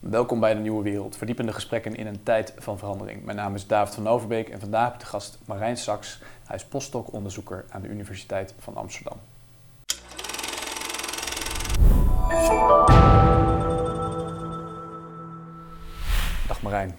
Welkom 0.00 0.40
bij 0.40 0.54
de 0.54 0.60
Nieuwe 0.60 0.82
Wereld, 0.82 1.16
verdiepende 1.16 1.52
gesprekken 1.52 1.94
in 1.94 2.06
een 2.06 2.22
tijd 2.22 2.54
van 2.58 2.78
verandering. 2.78 3.24
Mijn 3.24 3.36
naam 3.36 3.54
is 3.54 3.66
David 3.66 3.94
van 3.94 4.08
Overbeek 4.08 4.48
en 4.48 4.60
vandaag 4.60 4.84
heb 4.84 4.94
ik 4.94 5.00
de 5.00 5.06
gast 5.06 5.38
Marijn 5.44 5.76
Saks. 5.76 6.20
Hij 6.46 6.56
is 6.56 6.64
postdoc-onderzoeker 6.64 7.64
aan 7.70 7.82
de 7.82 7.88
Universiteit 7.88 8.54
van 8.58 8.76
Amsterdam. 8.76 9.16
Dag 16.46 16.62
Marijn, 16.62 16.96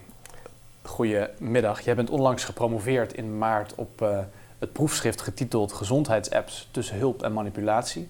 goedemiddag. 0.81 1.81
Jij 1.81 1.95
bent 1.95 2.09
onlangs 2.09 2.43
gepromoveerd 2.43 3.13
in 3.13 3.37
maart 3.37 3.75
op 3.75 4.01
uh, 4.01 4.19
het 4.59 4.73
proefschrift 4.73 5.21
getiteld 5.21 5.73
Gezondheidsapps 5.73 6.69
tussen 6.71 6.97
hulp 6.97 7.23
en 7.23 7.33
manipulatie. 7.33 8.09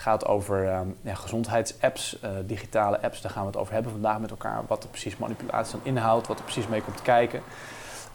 Gaat 0.00 0.26
over 0.26 0.64
uh, 0.64 0.80
ja, 1.02 1.14
gezondheidsapps, 1.14 2.18
uh, 2.24 2.30
digitale 2.46 3.02
apps. 3.02 3.20
Daar 3.20 3.30
gaan 3.30 3.42
we 3.42 3.48
het 3.48 3.56
over 3.56 3.72
hebben 3.72 3.92
vandaag 3.92 4.18
met 4.18 4.30
elkaar. 4.30 4.62
Wat 4.66 4.82
er 4.82 4.88
precies 4.88 5.16
manipulatie 5.16 5.72
dan 5.72 5.80
inhoudt, 5.84 6.26
wat 6.26 6.38
er 6.38 6.44
precies 6.44 6.66
mee 6.66 6.82
komt 6.82 7.02
kijken. 7.02 7.42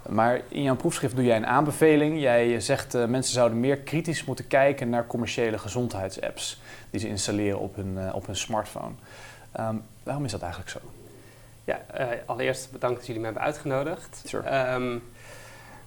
Maar 0.10 0.42
in 0.48 0.62
jouw 0.62 0.76
proefschrift 0.76 1.16
doe 1.16 1.26
jij 1.26 1.36
een 1.36 1.46
aanbeveling. 1.46 2.20
Jij 2.20 2.60
zegt 2.60 2.96
uh, 2.96 3.06
mensen 3.06 3.34
zouden 3.34 3.60
meer 3.60 3.78
kritisch 3.78 4.26
moeten 4.26 4.48
kijken 4.48 4.90
naar 4.90 5.08
commerciële 5.08 5.58
gezondheidsapps 5.58 6.62
die 6.90 7.00
ze 7.00 7.08
installeren 7.08 7.60
op 7.60 7.76
hun, 7.76 7.98
uh, 7.98 8.16
op 8.16 8.26
hun 8.26 8.36
smartphone. 8.36 8.94
Um, 9.60 9.84
waarom 10.04 10.26
is 10.26 10.32
dat 10.32 10.42
eigenlijk 10.42 10.72
zo? 10.72 10.80
Ja, 11.64 11.82
allereerst 12.26 12.72
bedankt 12.72 12.98
dat 12.98 13.06
jullie 13.06 13.22
me 13.22 13.28
hebben 13.28 13.46
uitgenodigd. 13.46 14.22
Sure. 14.26 14.74
Um, 14.74 15.04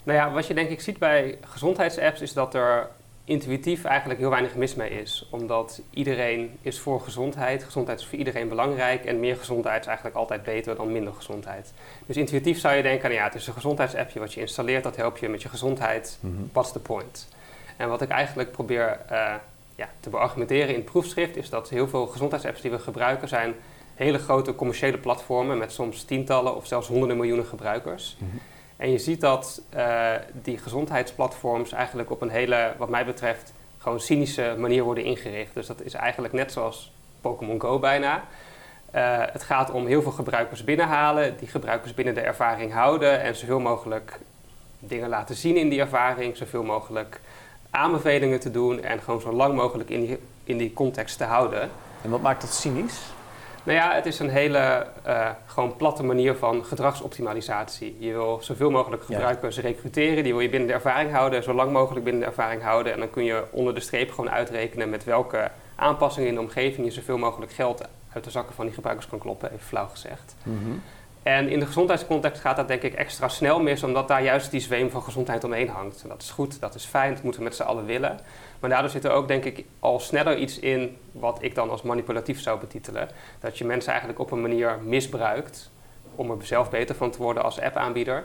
nou 0.02 0.18
ja, 0.18 0.30
wat 0.30 0.46
je 0.46 0.54
denk 0.54 0.70
ik 0.70 0.80
ziet 0.80 0.98
bij 0.98 1.38
gezondheidsapps 1.40 2.20
is 2.20 2.32
dat 2.32 2.54
er 2.54 2.88
intuïtief 3.28 3.84
eigenlijk 3.84 4.20
heel 4.20 4.30
weinig 4.30 4.54
mis 4.54 4.74
mee 4.74 4.90
is. 4.90 5.26
Omdat 5.30 5.80
iedereen 5.90 6.58
is 6.62 6.78
voor 6.78 7.00
gezondheid. 7.00 7.64
Gezondheid 7.64 8.00
is 8.00 8.06
voor 8.06 8.18
iedereen 8.18 8.48
belangrijk. 8.48 9.04
En 9.04 9.20
meer 9.20 9.36
gezondheid 9.36 9.80
is 9.80 9.86
eigenlijk 9.86 10.16
altijd 10.16 10.42
beter 10.42 10.76
dan 10.76 10.92
minder 10.92 11.12
gezondheid. 11.12 11.72
Dus 12.06 12.16
intuïtief 12.16 12.58
zou 12.58 12.74
je 12.74 12.82
denken, 12.82 13.08
nou 13.08 13.20
ja, 13.20 13.24
het 13.24 13.34
is 13.34 13.46
een 13.46 13.52
gezondheidsappje 13.52 14.18
wat 14.18 14.32
je 14.32 14.40
installeert. 14.40 14.82
Dat 14.82 14.96
helpt 14.96 15.20
je 15.20 15.28
met 15.28 15.42
je 15.42 15.48
gezondheid. 15.48 16.18
Mhm. 16.20 16.32
What's 16.52 16.72
the 16.72 16.80
point? 16.80 17.28
En 17.76 17.88
wat 17.88 18.02
ik 18.02 18.08
eigenlijk 18.08 18.52
probeer 18.52 19.00
uh, 19.12 19.34
ja, 19.74 19.88
te 20.00 20.10
beargumenteren 20.10 20.68
in 20.68 20.74
het 20.74 20.84
proefschrift... 20.84 21.36
is 21.36 21.50
dat 21.50 21.68
heel 21.68 21.88
veel 21.88 22.06
gezondheidsapps 22.06 22.60
die 22.60 22.70
we 22.70 22.78
gebruiken 22.78 23.28
zijn 23.28 23.54
hele 23.94 24.18
grote 24.18 24.54
commerciële 24.54 24.98
platformen... 24.98 25.58
met 25.58 25.72
soms 25.72 26.02
tientallen 26.02 26.56
of 26.56 26.66
zelfs 26.66 26.88
honderden 26.88 27.16
miljoenen 27.16 27.46
gebruikers... 27.46 28.16
Mhm. 28.18 28.36
En 28.78 28.90
je 28.90 28.98
ziet 28.98 29.20
dat 29.20 29.62
uh, 29.76 30.12
die 30.32 30.58
gezondheidsplatforms 30.58 31.72
eigenlijk 31.72 32.10
op 32.10 32.20
een 32.20 32.30
hele, 32.30 32.72
wat 32.76 32.88
mij 32.88 33.04
betreft, 33.04 33.52
gewoon 33.78 34.00
cynische 34.00 34.54
manier 34.58 34.82
worden 34.82 35.04
ingericht. 35.04 35.54
Dus 35.54 35.66
dat 35.66 35.82
is 35.82 35.94
eigenlijk 35.94 36.34
net 36.34 36.52
zoals 36.52 36.92
Pokémon 37.20 37.60
Go 37.60 37.78
bijna. 37.78 38.24
Uh, 38.94 39.22
het 39.32 39.42
gaat 39.42 39.70
om 39.70 39.86
heel 39.86 40.02
veel 40.02 40.12
gebruikers 40.12 40.64
binnenhalen, 40.64 41.36
die 41.36 41.48
gebruikers 41.48 41.94
binnen 41.94 42.14
de 42.14 42.20
ervaring 42.20 42.72
houden 42.72 43.20
en 43.20 43.36
zoveel 43.36 43.60
mogelijk 43.60 44.18
dingen 44.78 45.08
laten 45.08 45.34
zien 45.34 45.56
in 45.56 45.68
die 45.68 45.80
ervaring, 45.80 46.36
zoveel 46.36 46.62
mogelijk 46.62 47.20
aanbevelingen 47.70 48.40
te 48.40 48.50
doen 48.50 48.82
en 48.82 49.00
gewoon 49.00 49.20
zo 49.20 49.32
lang 49.32 49.54
mogelijk 49.54 49.90
in 49.90 50.00
die, 50.00 50.18
in 50.44 50.58
die 50.58 50.72
context 50.72 51.18
te 51.18 51.24
houden. 51.24 51.70
En 52.02 52.10
wat 52.10 52.22
maakt 52.22 52.40
dat 52.40 52.54
cynisch? 52.54 53.00
Nou 53.68 53.80
ja, 53.80 53.94
het 53.94 54.06
is 54.06 54.18
een 54.18 54.30
hele 54.30 54.86
uh, 55.06 55.28
gewoon 55.46 55.76
platte 55.76 56.02
manier 56.02 56.34
van 56.34 56.64
gedragsoptimalisatie. 56.64 57.96
Je 57.98 58.12
wil 58.12 58.38
zoveel 58.42 58.70
mogelijk 58.70 59.04
gebruikers 59.04 59.56
ja. 59.56 59.62
recruteren, 59.62 60.22
die 60.22 60.32
wil 60.32 60.42
je 60.42 60.48
binnen 60.48 60.68
de 60.68 60.74
ervaring 60.74 61.12
houden, 61.12 61.42
zo 61.42 61.52
lang 61.52 61.72
mogelijk 61.72 62.04
binnen 62.04 62.22
de 62.22 62.28
ervaring 62.28 62.62
houden. 62.62 62.92
En 62.92 62.98
dan 62.98 63.10
kun 63.10 63.24
je 63.24 63.44
onder 63.50 63.74
de 63.74 63.80
streep 63.80 64.10
gewoon 64.10 64.30
uitrekenen 64.30 64.90
met 64.90 65.04
welke 65.04 65.50
aanpassingen 65.76 66.28
in 66.28 66.34
de 66.34 66.40
omgeving 66.40 66.86
je 66.86 66.92
zoveel 66.92 67.18
mogelijk 67.18 67.52
geld 67.52 67.88
uit 68.12 68.24
de 68.24 68.30
zakken 68.30 68.54
van 68.54 68.64
die 68.64 68.74
gebruikers 68.74 69.08
kan 69.08 69.18
kloppen, 69.18 69.52
even 69.52 69.66
flauw 69.66 69.88
gezegd. 69.88 70.34
Mm 70.42 70.58
-hmm. 70.62 70.82
En 71.22 71.48
in 71.48 71.58
de 71.58 71.66
gezondheidscontext 71.66 72.40
gaat 72.40 72.56
dat 72.56 72.68
denk 72.68 72.82
ik 72.82 72.94
extra 72.94 73.28
snel 73.28 73.60
mis, 73.60 73.82
omdat 73.82 74.08
daar 74.08 74.22
juist 74.22 74.50
die 74.50 74.60
zweem 74.60 74.90
van 74.90 75.02
gezondheid 75.02 75.44
omheen 75.44 75.68
hangt. 75.68 76.02
En 76.02 76.08
dat 76.08 76.22
is 76.22 76.30
goed, 76.30 76.60
dat 76.60 76.74
is 76.74 76.84
fijn, 76.84 77.14
dat 77.14 77.22
moeten 77.22 77.40
we 77.40 77.48
met 77.48 77.56
z'n 77.56 77.62
allen 77.62 77.84
willen. 77.84 78.20
Maar 78.60 78.70
daardoor 78.70 78.90
zit 78.90 79.04
er 79.04 79.10
ook 79.10 79.28
denk 79.28 79.44
ik 79.44 79.64
al 79.80 80.00
sneller 80.00 80.36
iets 80.36 80.58
in 80.58 80.96
wat 81.12 81.38
ik 81.40 81.54
dan 81.54 81.70
als 81.70 81.82
manipulatief 81.82 82.40
zou 82.40 82.60
betitelen. 82.60 83.08
Dat 83.40 83.58
je 83.58 83.64
mensen 83.64 83.90
eigenlijk 83.90 84.20
op 84.20 84.30
een 84.30 84.40
manier 84.40 84.78
misbruikt 84.82 85.70
om 86.14 86.30
er 86.30 86.46
zelf 86.46 86.70
beter 86.70 86.94
van 86.94 87.10
te 87.10 87.18
worden 87.18 87.42
als 87.42 87.60
appaanbieder. 87.60 88.24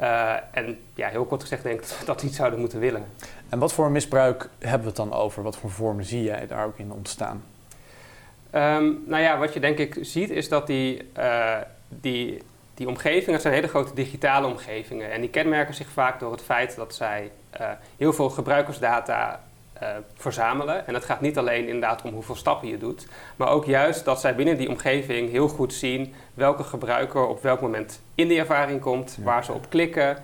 Uh, 0.00 0.32
en 0.50 0.78
ja, 0.94 1.08
heel 1.08 1.24
kort 1.24 1.42
gezegd 1.42 1.62
denk 1.62 1.80
ik 1.80 1.88
dat 1.88 1.98
we 1.98 2.04
dat 2.04 2.22
niet 2.22 2.34
zouden 2.34 2.60
moeten 2.60 2.78
willen. 2.78 3.04
En 3.48 3.58
wat 3.58 3.72
voor 3.72 3.90
misbruik 3.90 4.48
hebben 4.58 4.80
we 4.80 4.86
het 4.86 4.96
dan 4.96 5.12
over? 5.12 5.42
Wat 5.42 5.56
voor 5.56 5.70
vormen 5.70 6.04
zie 6.04 6.22
jij 6.22 6.46
daar 6.46 6.66
ook 6.66 6.78
in 6.78 6.92
ontstaan? 6.92 7.44
Um, 8.54 9.02
nou 9.06 9.22
ja, 9.22 9.38
wat 9.38 9.54
je 9.54 9.60
denk 9.60 9.78
ik 9.78 9.96
ziet 10.00 10.30
is 10.30 10.48
dat 10.48 10.66
die, 10.66 11.08
uh, 11.18 11.56
die, 11.88 12.42
die 12.74 12.88
omgevingen, 12.88 13.40
zijn 13.40 13.54
hele 13.54 13.68
grote 13.68 13.94
digitale 13.94 14.46
omgevingen. 14.46 15.10
En 15.10 15.20
die 15.20 15.30
kenmerken 15.30 15.74
zich 15.74 15.88
vaak 15.88 16.20
door 16.20 16.32
het 16.32 16.42
feit 16.42 16.76
dat 16.76 16.94
zij 16.94 17.30
heel 17.96 18.12
veel 18.12 18.30
gebruikersdata 18.30 19.40
uh, 19.82 19.88
verzamelen. 20.14 20.86
En 20.86 20.94
het 20.94 21.04
gaat 21.04 21.20
niet 21.20 21.38
alleen 21.38 21.66
inderdaad 21.66 22.02
om 22.02 22.12
hoeveel 22.12 22.34
stappen 22.34 22.68
je 22.68 22.78
doet, 22.78 23.06
maar 23.36 23.48
ook 23.48 23.64
juist 23.64 24.04
dat 24.04 24.20
zij 24.20 24.34
binnen 24.34 24.56
die 24.56 24.68
omgeving 24.68 25.30
heel 25.30 25.48
goed 25.48 25.74
zien 25.74 26.14
welke 26.34 26.62
gebruiker 26.62 27.26
op 27.26 27.42
welk 27.42 27.60
moment 27.60 28.02
in 28.14 28.28
die 28.28 28.38
ervaring 28.38 28.80
komt, 28.80 29.14
ja. 29.18 29.24
waar 29.24 29.44
ze 29.44 29.52
op 29.52 29.66
klikken. 29.68 30.16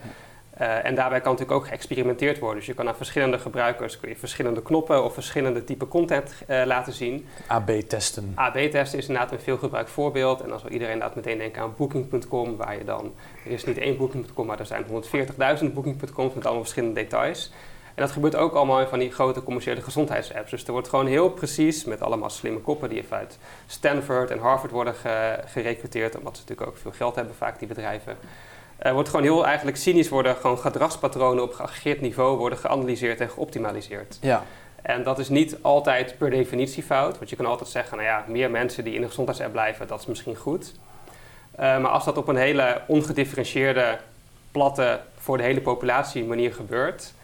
Uh, 0.60 0.84
en 0.84 0.94
daarbij 0.94 1.20
kan 1.20 1.32
natuurlijk 1.32 1.58
ook 1.58 1.66
geëxperimenteerd 1.66 2.38
worden. 2.38 2.58
Dus 2.58 2.66
je 2.66 2.74
kan 2.74 2.88
aan 2.88 2.96
verschillende 2.96 3.38
gebruikers 3.38 4.00
kun 4.00 4.08
je 4.08 4.16
verschillende 4.16 4.62
knoppen 4.62 5.04
of 5.04 5.14
verschillende 5.14 5.64
type 5.64 5.88
content 5.88 6.34
uh, 6.48 6.62
laten 6.64 6.92
zien. 6.92 7.26
AB-testen. 7.46 8.32
AB-testen 8.34 8.98
is 8.98 9.06
inderdaad 9.06 9.32
een 9.32 9.40
veelgebruikt 9.40 9.90
voorbeeld. 9.90 10.40
En 10.40 10.52
als 10.52 10.62
we 10.62 10.68
iedereen 10.68 10.92
inderdaad 10.92 11.16
meteen 11.16 11.38
denken 11.38 11.62
aan 11.62 11.74
Booking.com, 11.76 12.56
waar 12.56 12.78
je 12.78 12.84
dan, 12.84 13.14
er 13.44 13.50
is 13.50 13.64
niet 13.64 13.78
één 13.78 13.96
Booking.com, 13.96 14.46
maar 14.46 14.58
er 14.58 14.66
zijn 14.66 14.84
140.000 14.84 15.72
Booking.coms 15.72 16.34
met 16.34 16.44
allemaal 16.44 16.62
verschillende 16.62 17.00
details. 17.00 17.52
En 17.94 18.02
dat 18.02 18.10
gebeurt 18.10 18.36
ook 18.36 18.54
allemaal 18.54 18.80
in 18.80 18.86
van 18.86 18.98
die 18.98 19.12
grote 19.12 19.42
commerciële 19.42 19.82
gezondheidsapps. 19.82 20.50
Dus 20.50 20.64
er 20.64 20.72
wordt 20.72 20.88
gewoon 20.88 21.06
heel 21.06 21.30
precies, 21.30 21.84
met 21.84 22.00
allemaal 22.00 22.30
slimme 22.30 22.60
koppen 22.60 22.88
die 22.88 22.98
even 22.98 23.16
uit 23.16 23.38
Stanford 23.66 24.30
en 24.30 24.38
Harvard 24.38 24.72
worden 24.72 24.94
ge 24.94 25.38
gerecruiteerd, 25.46 26.16
omdat 26.18 26.36
ze 26.36 26.42
natuurlijk 26.42 26.68
ook 26.68 26.76
veel 26.76 26.92
geld 26.92 27.14
hebben, 27.14 27.34
vaak 27.34 27.58
die 27.58 27.68
bedrijven. 27.68 28.16
Er 28.76 28.94
wordt 28.94 29.08
gewoon 29.08 29.24
heel 29.24 29.46
eigenlijk 29.46 29.76
cynisch 29.76 30.08
worden 30.08 30.36
gewoon 30.36 30.58
gedragspatronen 30.58 31.42
op 31.42 31.52
geaggregeerd 31.52 32.00
niveau 32.00 32.36
worden 32.36 32.58
geanalyseerd 32.58 33.20
en 33.20 33.30
geoptimaliseerd. 33.30 34.18
Ja. 34.20 34.42
En 34.82 35.02
dat 35.02 35.18
is 35.18 35.28
niet 35.28 35.56
altijd 35.62 36.14
per 36.18 36.30
definitie 36.30 36.82
fout, 36.82 37.18
want 37.18 37.30
je 37.30 37.36
kan 37.36 37.46
altijd 37.46 37.68
zeggen, 37.68 37.96
nou 37.96 38.08
ja, 38.08 38.24
meer 38.28 38.50
mensen 38.50 38.84
die 38.84 38.94
in 38.94 39.00
de 39.00 39.06
gezondheidsapp 39.06 39.52
blijven, 39.52 39.86
dat 39.86 40.00
is 40.00 40.06
misschien 40.06 40.36
goed. 40.36 40.74
Uh, 40.74 41.60
maar 41.60 41.88
als 41.88 42.04
dat 42.04 42.16
op 42.16 42.28
een 42.28 42.36
hele 42.36 42.80
ongedifferentieerde, 42.86 43.98
platte, 44.52 45.00
voor 45.18 45.36
de 45.36 45.42
hele 45.42 45.60
populatie 45.60 46.24
manier 46.24 46.54
gebeurt, 46.54 47.14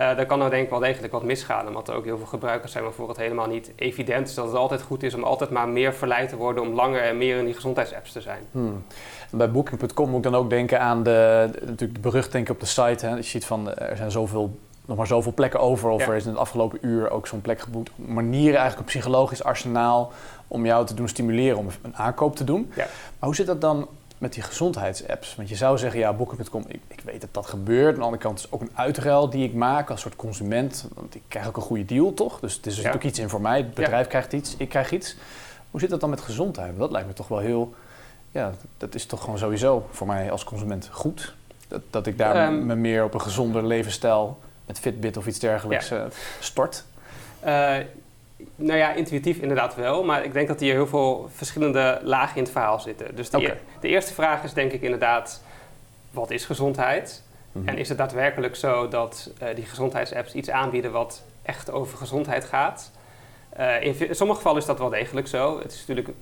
uh, 0.00 0.16
dan 0.16 0.26
kan 0.26 0.42
er 0.42 0.50
denk 0.50 0.64
ik 0.64 0.70
wel 0.70 0.78
degelijk 0.78 1.12
wat 1.12 1.22
misgaan. 1.22 1.66
Omdat 1.66 1.88
er 1.88 1.94
ook 1.94 2.04
heel 2.04 2.16
veel 2.16 2.26
gebruikers 2.26 2.72
zijn 2.72 2.84
waarvoor 2.84 3.08
het 3.08 3.16
helemaal 3.16 3.46
niet 3.46 3.72
evident 3.76 4.28
is 4.28 4.34
dat 4.34 4.46
het 4.46 4.54
altijd 4.54 4.82
goed 4.82 5.02
is 5.02 5.14
om 5.14 5.22
altijd 5.22 5.50
maar 5.50 5.68
meer 5.68 5.94
verleid 5.94 6.28
te 6.28 6.36
worden 6.36 6.62
om 6.62 6.74
langer 6.74 7.02
en 7.02 7.18
meer 7.18 7.38
in 7.38 7.44
die 7.44 7.54
gezondheidsapps 7.54 8.12
te 8.12 8.20
zijn. 8.20 8.42
Hmm. 8.50 8.84
Bij 9.32 9.50
Booking.com 9.50 10.08
moet 10.08 10.24
ik 10.24 10.30
dan 10.30 10.40
ook 10.40 10.50
denken 10.50 10.80
aan 10.80 11.02
de, 11.02 11.48
natuurlijk 11.64 12.00
berucht 12.00 12.32
denken 12.32 12.54
op 12.54 12.60
de 12.60 12.66
site. 12.66 13.06
Hè. 13.06 13.14
Je 13.14 13.22
ziet 13.22 13.44
van 13.44 13.74
er 13.74 13.96
zijn 13.96 14.10
zoveel, 14.10 14.58
nog 14.84 14.96
maar 14.96 15.06
zoveel 15.06 15.32
plekken 15.34 15.60
over. 15.60 15.90
Of 15.90 16.00
ja. 16.00 16.08
er 16.08 16.16
is 16.16 16.24
in 16.24 16.30
het 16.30 16.38
afgelopen 16.38 16.78
uur 16.82 17.10
ook 17.10 17.26
zo'n 17.26 17.40
plek 17.40 17.60
geboekt. 17.60 17.90
Manieren 17.96 18.58
eigenlijk 18.58 18.78
een 18.78 18.94
psychologisch 18.94 19.44
arsenaal 19.44 20.12
om 20.48 20.66
jou 20.66 20.86
te 20.86 20.94
doen 20.94 21.08
stimuleren 21.08 21.58
om 21.58 21.66
een 21.82 21.96
aankoop 21.96 22.36
te 22.36 22.44
doen. 22.44 22.72
Ja. 22.74 22.86
Maar 23.18 23.28
hoe 23.28 23.34
zit 23.34 23.46
dat 23.46 23.60
dan 23.60 23.88
met 24.18 24.32
die 24.32 24.42
gezondheidsapps? 24.42 25.36
Want 25.36 25.48
je 25.48 25.56
zou 25.56 25.78
zeggen, 25.78 26.00
ja, 26.00 26.12
Booking.com, 26.12 26.64
ik, 26.68 26.80
ik 26.86 27.00
weet 27.04 27.20
dat 27.20 27.34
dat 27.34 27.46
gebeurt. 27.46 27.92
Aan 27.92 27.98
de 27.98 28.04
andere 28.04 28.22
kant 28.22 28.38
is 28.38 28.44
het 28.44 28.52
ook 28.52 28.60
een 28.60 28.72
uitruil 28.74 29.30
die 29.30 29.44
ik 29.44 29.54
maak 29.54 29.90
als 29.90 30.00
soort 30.00 30.16
consument. 30.16 30.88
Want 30.94 31.14
ik 31.14 31.22
krijg 31.28 31.48
ook 31.48 31.56
een 31.56 31.62
goede 31.62 31.84
deal, 31.84 32.14
toch? 32.14 32.40
Dus 32.40 32.54
het 32.54 32.66
is 32.66 32.80
Ja. 32.80 32.92
ook 32.92 33.02
iets 33.02 33.18
in 33.18 33.28
voor 33.28 33.40
mij. 33.40 33.56
Het 33.56 33.74
bedrijf 33.74 34.06
krijgt 34.06 34.32
iets, 34.32 34.54
ik 34.56 34.68
krijg 34.68 34.92
iets. 34.92 35.16
Hoe 35.70 35.80
zit 35.80 35.90
dat 35.90 36.00
dan 36.00 36.10
met 36.10 36.20
gezondheid? 36.20 36.68
Want 36.68 36.80
dat 36.80 36.90
lijkt 36.90 37.06
me 37.08 37.14
toch 37.14 37.28
wel 37.28 37.38
heel... 37.38 37.74
Ja, 38.32 38.52
dat 38.78 38.94
is 38.94 39.06
toch 39.06 39.20
gewoon 39.20 39.38
sowieso 39.38 39.86
voor 39.90 40.06
mij 40.06 40.30
als 40.30 40.44
consument 40.44 40.88
goed. 40.92 41.34
Dat, 41.68 41.82
dat 41.90 42.06
ik 42.06 42.18
daar 42.18 42.34
Ehm. 42.34 42.66
me 42.66 42.74
meer 42.74 43.04
op 43.04 43.14
een 43.14 43.20
gezonder 43.20 43.66
levensstijl 43.66 44.38
met 44.66 44.78
Fitbit 44.78 45.16
of 45.16 45.26
iets 45.26 45.38
dergelijks 45.38 45.90
eh, 45.90 46.02
stort. 46.40 46.84
Uh, 47.44 47.76
nou 48.56 48.78
ja, 48.78 48.92
intuïtief 48.92 49.38
inderdaad 49.38 49.74
wel, 49.74 50.04
maar 50.04 50.24
ik 50.24 50.32
denk 50.32 50.48
dat 50.48 50.60
hier 50.60 50.72
heel 50.72 50.86
veel 50.86 51.30
verschillende 51.34 52.00
lagen 52.02 52.36
in 52.36 52.42
het 52.42 52.52
verhaal 52.52 52.80
zitten. 52.80 53.16
Dus 53.16 53.30
de, 53.30 53.56
de 53.80 53.88
eerste 53.88 54.14
vraag 54.14 54.42
is 54.42 54.52
denk 54.52 54.72
ik 54.72 54.82
inderdaad, 54.82 55.42
wat 56.10 56.30
is 56.30 56.44
gezondheid? 56.44 57.22
Mhm. 57.52 57.68
En 57.68 57.78
is 57.78 57.88
het 57.88 57.98
daadwerkelijk 57.98 58.56
zo 58.56 58.88
dat 58.88 59.30
eh, 59.38 59.54
die 59.54 59.64
gezondheidsapps 59.64 60.32
iets 60.34 60.50
aanbieden 60.50 60.92
wat 60.92 61.22
echt 61.42 61.70
over 61.70 61.98
gezondheid 61.98 62.44
gaat? 62.44 62.90
Eh, 63.48 63.82
in 63.82 64.14
sommige 64.14 64.38
gevallen 64.38 64.60
is 64.60 64.66
dat 64.66 64.78
wel 64.78 64.88
degelijk 64.88 65.26
zo. 65.26 65.58
Het 65.58 65.72
is 65.72 65.78
natuurlijk 65.86 66.16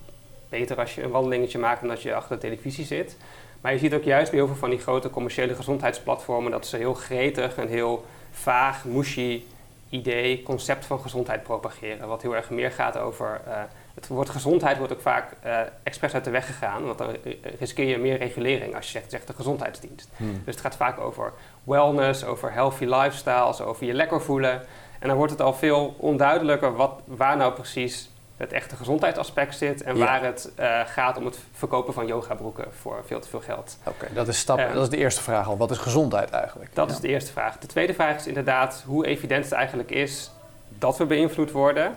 beter 0.50 0.78
als 0.78 0.94
je 0.94 1.02
een 1.02 1.10
wandelingetje 1.10 1.58
maakt 1.58 1.80
dan 1.80 1.88
dat 1.88 2.02
je 2.02 2.14
achter 2.14 2.36
de 2.36 2.42
televisie 2.42 2.84
zit. 2.84 3.16
Maar 3.60 3.72
je 3.72 3.78
ziet 3.78 3.94
ook 3.94 4.02
juist 4.02 4.30
bij 4.30 4.38
heel 4.38 4.48
veel 4.48 4.56
van 4.56 4.70
die 4.70 4.78
grote 4.78 5.10
commerciële 5.10 5.54
gezondheidsplatformen 5.54 6.50
dat 6.50 6.66
ze 6.66 6.76
heel 6.76 6.94
gretig 6.94 7.56
en 7.56 7.68
heel 7.68 8.04
vaag, 8.30 8.84
mushy 8.84 9.42
idee, 9.88 10.42
concept 10.42 10.86
van 10.86 11.00
gezondheid 11.00 11.42
propageren. 11.42 12.08
Wat 12.08 12.22
heel 12.22 12.36
erg 12.36 12.50
meer 12.50 12.70
gaat 12.70 12.98
over 12.98 13.40
eh, 13.46 13.62
het 13.94 14.06
woord 14.06 14.28
gezondheid 14.30 14.78
wordt 14.78 14.92
ook 14.92 15.00
vaak 15.00 15.32
uh, 15.46 15.60
expres 15.82 16.14
uit 16.14 16.24
de 16.24 16.30
weg 16.30 16.46
gegaan, 16.46 16.84
want 16.84 16.98
dan 16.98 17.16
riskeer 17.58 17.86
je 17.86 17.98
meer 17.98 18.18
regulering 18.18 18.74
als 18.74 18.86
je 18.86 18.90
zegt, 18.90 19.10
zegt 19.10 19.26
de 19.26 19.32
gezondheidsdienst. 19.32 20.08
Hmm. 20.16 20.42
Dus 20.44 20.54
het 20.54 20.60
gaat 20.60 20.76
vaak 20.76 21.00
over 21.00 21.32
wellness, 21.64 22.24
over 22.24 22.52
healthy 22.52 22.84
lifestyles, 22.84 23.60
over 23.60 23.86
je 23.86 23.92
lekker 23.92 24.22
voelen. 24.22 24.62
En 24.98 25.08
dan 25.08 25.16
wordt 25.16 25.32
het 25.32 25.40
al 25.40 25.54
veel 25.54 25.94
onduidelijker 25.98 26.76
wat, 26.76 27.00
waar 27.04 27.36
nou 27.36 27.52
precies 27.52 28.09
het 28.40 28.52
echte 28.52 28.76
gezondheidsaspect 28.76 29.56
zit 29.56 29.82
en 29.82 29.98
waar 29.98 30.24
het 30.24 30.50
uh, 30.60 30.80
gaat 30.86 31.16
om 31.16 31.24
het 31.24 31.38
verkopen 31.52 31.94
van 31.94 32.06
yogabroeken 32.06 32.64
voor 32.80 33.02
veel 33.06 33.20
te 33.20 33.28
veel 33.28 33.40
geld. 33.40 33.78
Oké, 33.86 34.08
dat, 34.14 34.28
is 34.28 34.38
stap, 34.38 34.58
uh, 34.58 34.72
dat 34.72 34.82
is 34.82 34.88
de 34.88 34.96
eerste 34.96 35.22
vraag 35.22 35.48
al. 35.48 35.56
Wat 35.56 35.70
is 35.70 35.78
gezondheid 35.78 36.30
eigenlijk? 36.30 36.74
Dat 36.74 36.90
is 36.90 37.00
de 37.00 37.08
eerste 37.08 37.32
vraag. 37.32 37.58
De 37.58 37.66
tweede 37.66 37.94
vraag 37.94 38.16
is 38.16 38.26
inderdaad 38.26 38.82
hoe 38.86 39.06
evident 39.06 39.44
het 39.44 39.52
eigenlijk 39.52 39.90
is 39.90 40.30
dat 40.68 40.98
we 40.98 41.04
beïnvloed 41.04 41.50
worden. 41.50 41.96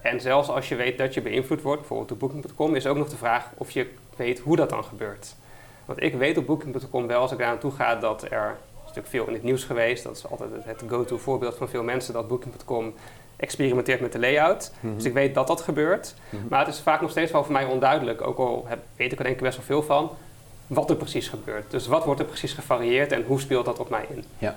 En 0.00 0.20
zelfs 0.20 0.48
als 0.48 0.68
je 0.68 0.74
weet 0.74 0.98
dat 0.98 1.14
je 1.14 1.22
beïnvloed 1.22 1.62
wordt, 1.62 1.80
bijvoorbeeld 1.80 2.12
op 2.12 2.18
Booking.com, 2.18 2.74
is 2.74 2.86
ook 2.86 2.96
nog 2.96 3.08
de 3.08 3.16
vraag 3.16 3.50
of 3.54 3.70
je 3.70 3.94
weet 4.16 4.38
hoe 4.38 4.56
dat 4.56 4.70
dan 4.70 4.84
gebeurt. 4.84 5.34
Want 5.84 6.02
ik 6.02 6.14
weet 6.14 6.36
op 6.36 6.46
Booking.com 6.46 7.06
wel, 7.06 7.20
als 7.20 7.32
ik 7.32 7.38
daar 7.38 7.48
naartoe 7.48 7.72
ga, 7.72 7.94
dat 7.94 8.22
er 8.30 8.56
natuurlijk 8.80 9.08
veel 9.08 9.26
in 9.26 9.32
het 9.32 9.42
nieuws 9.42 9.64
geweest. 9.64 10.02
Dat 10.02 10.16
is 10.16 10.30
altijd 10.30 10.50
het 10.64 10.82
go-to 10.88 11.18
voorbeeld 11.18 11.56
van 11.56 11.68
veel 11.68 11.82
mensen 11.82 12.12
dat 12.12 12.28
Booking.com 12.28 12.94
experimenteert 13.38 14.00
met 14.00 14.12
de 14.12 14.18
layout. 14.18 14.72
Mhm. 14.80 14.94
Dus 14.94 15.04
ik 15.04 15.12
weet 15.12 15.34
dat 15.34 15.46
dat 15.46 15.60
gebeurt. 15.60 16.14
Mhm. 16.30 16.42
Maar 16.48 16.64
het 16.64 16.74
is 16.74 16.80
vaak 16.80 17.00
nog 17.00 17.10
steeds 17.10 17.32
wel 17.32 17.44
voor 17.44 17.52
mij 17.52 17.64
onduidelijk, 17.64 18.26
ook 18.26 18.38
al 18.38 18.64
heb, 18.68 18.78
weet 18.96 19.12
ik 19.12 19.18
er 19.18 19.24
denk 19.24 19.36
ik 19.36 19.42
best 19.42 19.56
wel 19.56 19.66
veel 19.66 19.82
van, 19.82 20.10
wat 20.66 20.90
er 20.90 20.96
precies 20.96 21.28
gebeurt. 21.28 21.70
Dus 21.70 21.86
wat 21.86 22.04
wordt 22.04 22.20
er 22.20 22.26
precies 22.26 22.52
gevarieerd 22.52 23.12
en 23.12 23.24
hoe 23.26 23.40
speelt 23.40 23.64
dat 23.64 23.78
op 23.78 23.90
mij 23.90 24.04
in? 24.08 24.24
Ja. 24.38 24.56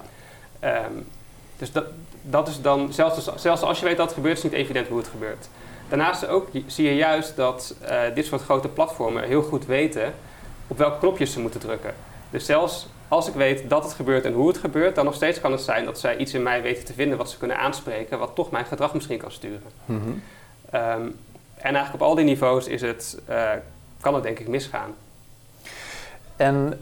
Ehm, 0.60 0.94
dus 1.58 1.72
dat, 1.72 1.86
dat 2.22 2.48
is 2.48 2.62
dan, 2.62 2.94
zelfs, 2.94 3.30
zelfs 3.36 3.62
als 3.62 3.80
je 3.80 3.86
weet 3.86 3.98
dat 3.98 4.06
het 4.06 4.16
gebeurt, 4.16 4.38
is 4.38 4.44
het 4.44 4.52
niet 4.52 4.62
evident 4.62 4.88
hoe 4.88 4.98
het 4.98 5.08
gebeurt. 5.08 5.50
Daarnaast 5.90 6.28
ook 6.28 6.48
zie 6.68 6.86
je 6.86 6.96
juist 6.96 7.36
dat 7.36 7.76
uh, 7.82 8.02
dit 8.16 8.26
soort 8.26 8.42
grote 8.42 8.68
platformen 8.68 9.24
heel 9.24 9.42
goed 9.42 9.66
weten 9.66 10.14
op 10.68 10.78
welke 10.78 11.00
knopjes 11.00 11.32
ze 11.32 11.40
moeten 11.40 11.60
drukken. 11.60 11.94
Dus 12.32 12.46
zelfs 12.46 12.88
als 13.08 13.28
ik 13.28 13.34
weet 13.34 13.70
dat 13.70 13.84
het 13.84 13.94
gebeurt 13.94 14.26
en 14.26 14.34
hoe 14.34 14.48
het 14.48 14.58
gebeurt, 14.58 14.96
dan 14.96 15.06
nog 15.06 15.14
steeds 15.14 15.40
kan 15.40 15.52
het 15.52 15.62
zijn 15.62 15.86
dat 15.86 16.00
zij 16.00 16.18
iets 16.18 16.34
in 16.34 16.44
mij 16.44 16.62
weten 16.62 16.86
te 16.86 16.94
vinden 16.94 17.18
wat 17.18 17.30
ze 17.30 17.38
kunnen 17.38 17.58
aanspreken, 17.58 18.20
wat 18.20 18.36
toch 18.36 18.52
mijn 18.52 18.66
gedrag 18.66 18.94
misschien 18.94 19.18
kan 19.18 19.32
sturen. 19.32 19.72
Mhm. 19.86 20.00
Ehm, 20.70 21.02
en 21.56 21.76
eigenlijk 21.76 21.94
op 21.94 22.02
al 22.02 22.16
die 22.16 22.26
niveaus 22.26 22.68
is 22.68 22.82
het, 22.82 23.20
uh, 23.30 23.50
kan 24.02 24.14
het 24.14 24.24
denk 24.24 24.40
ik 24.40 24.48
misgaan. 24.48 24.94
En 26.36 26.80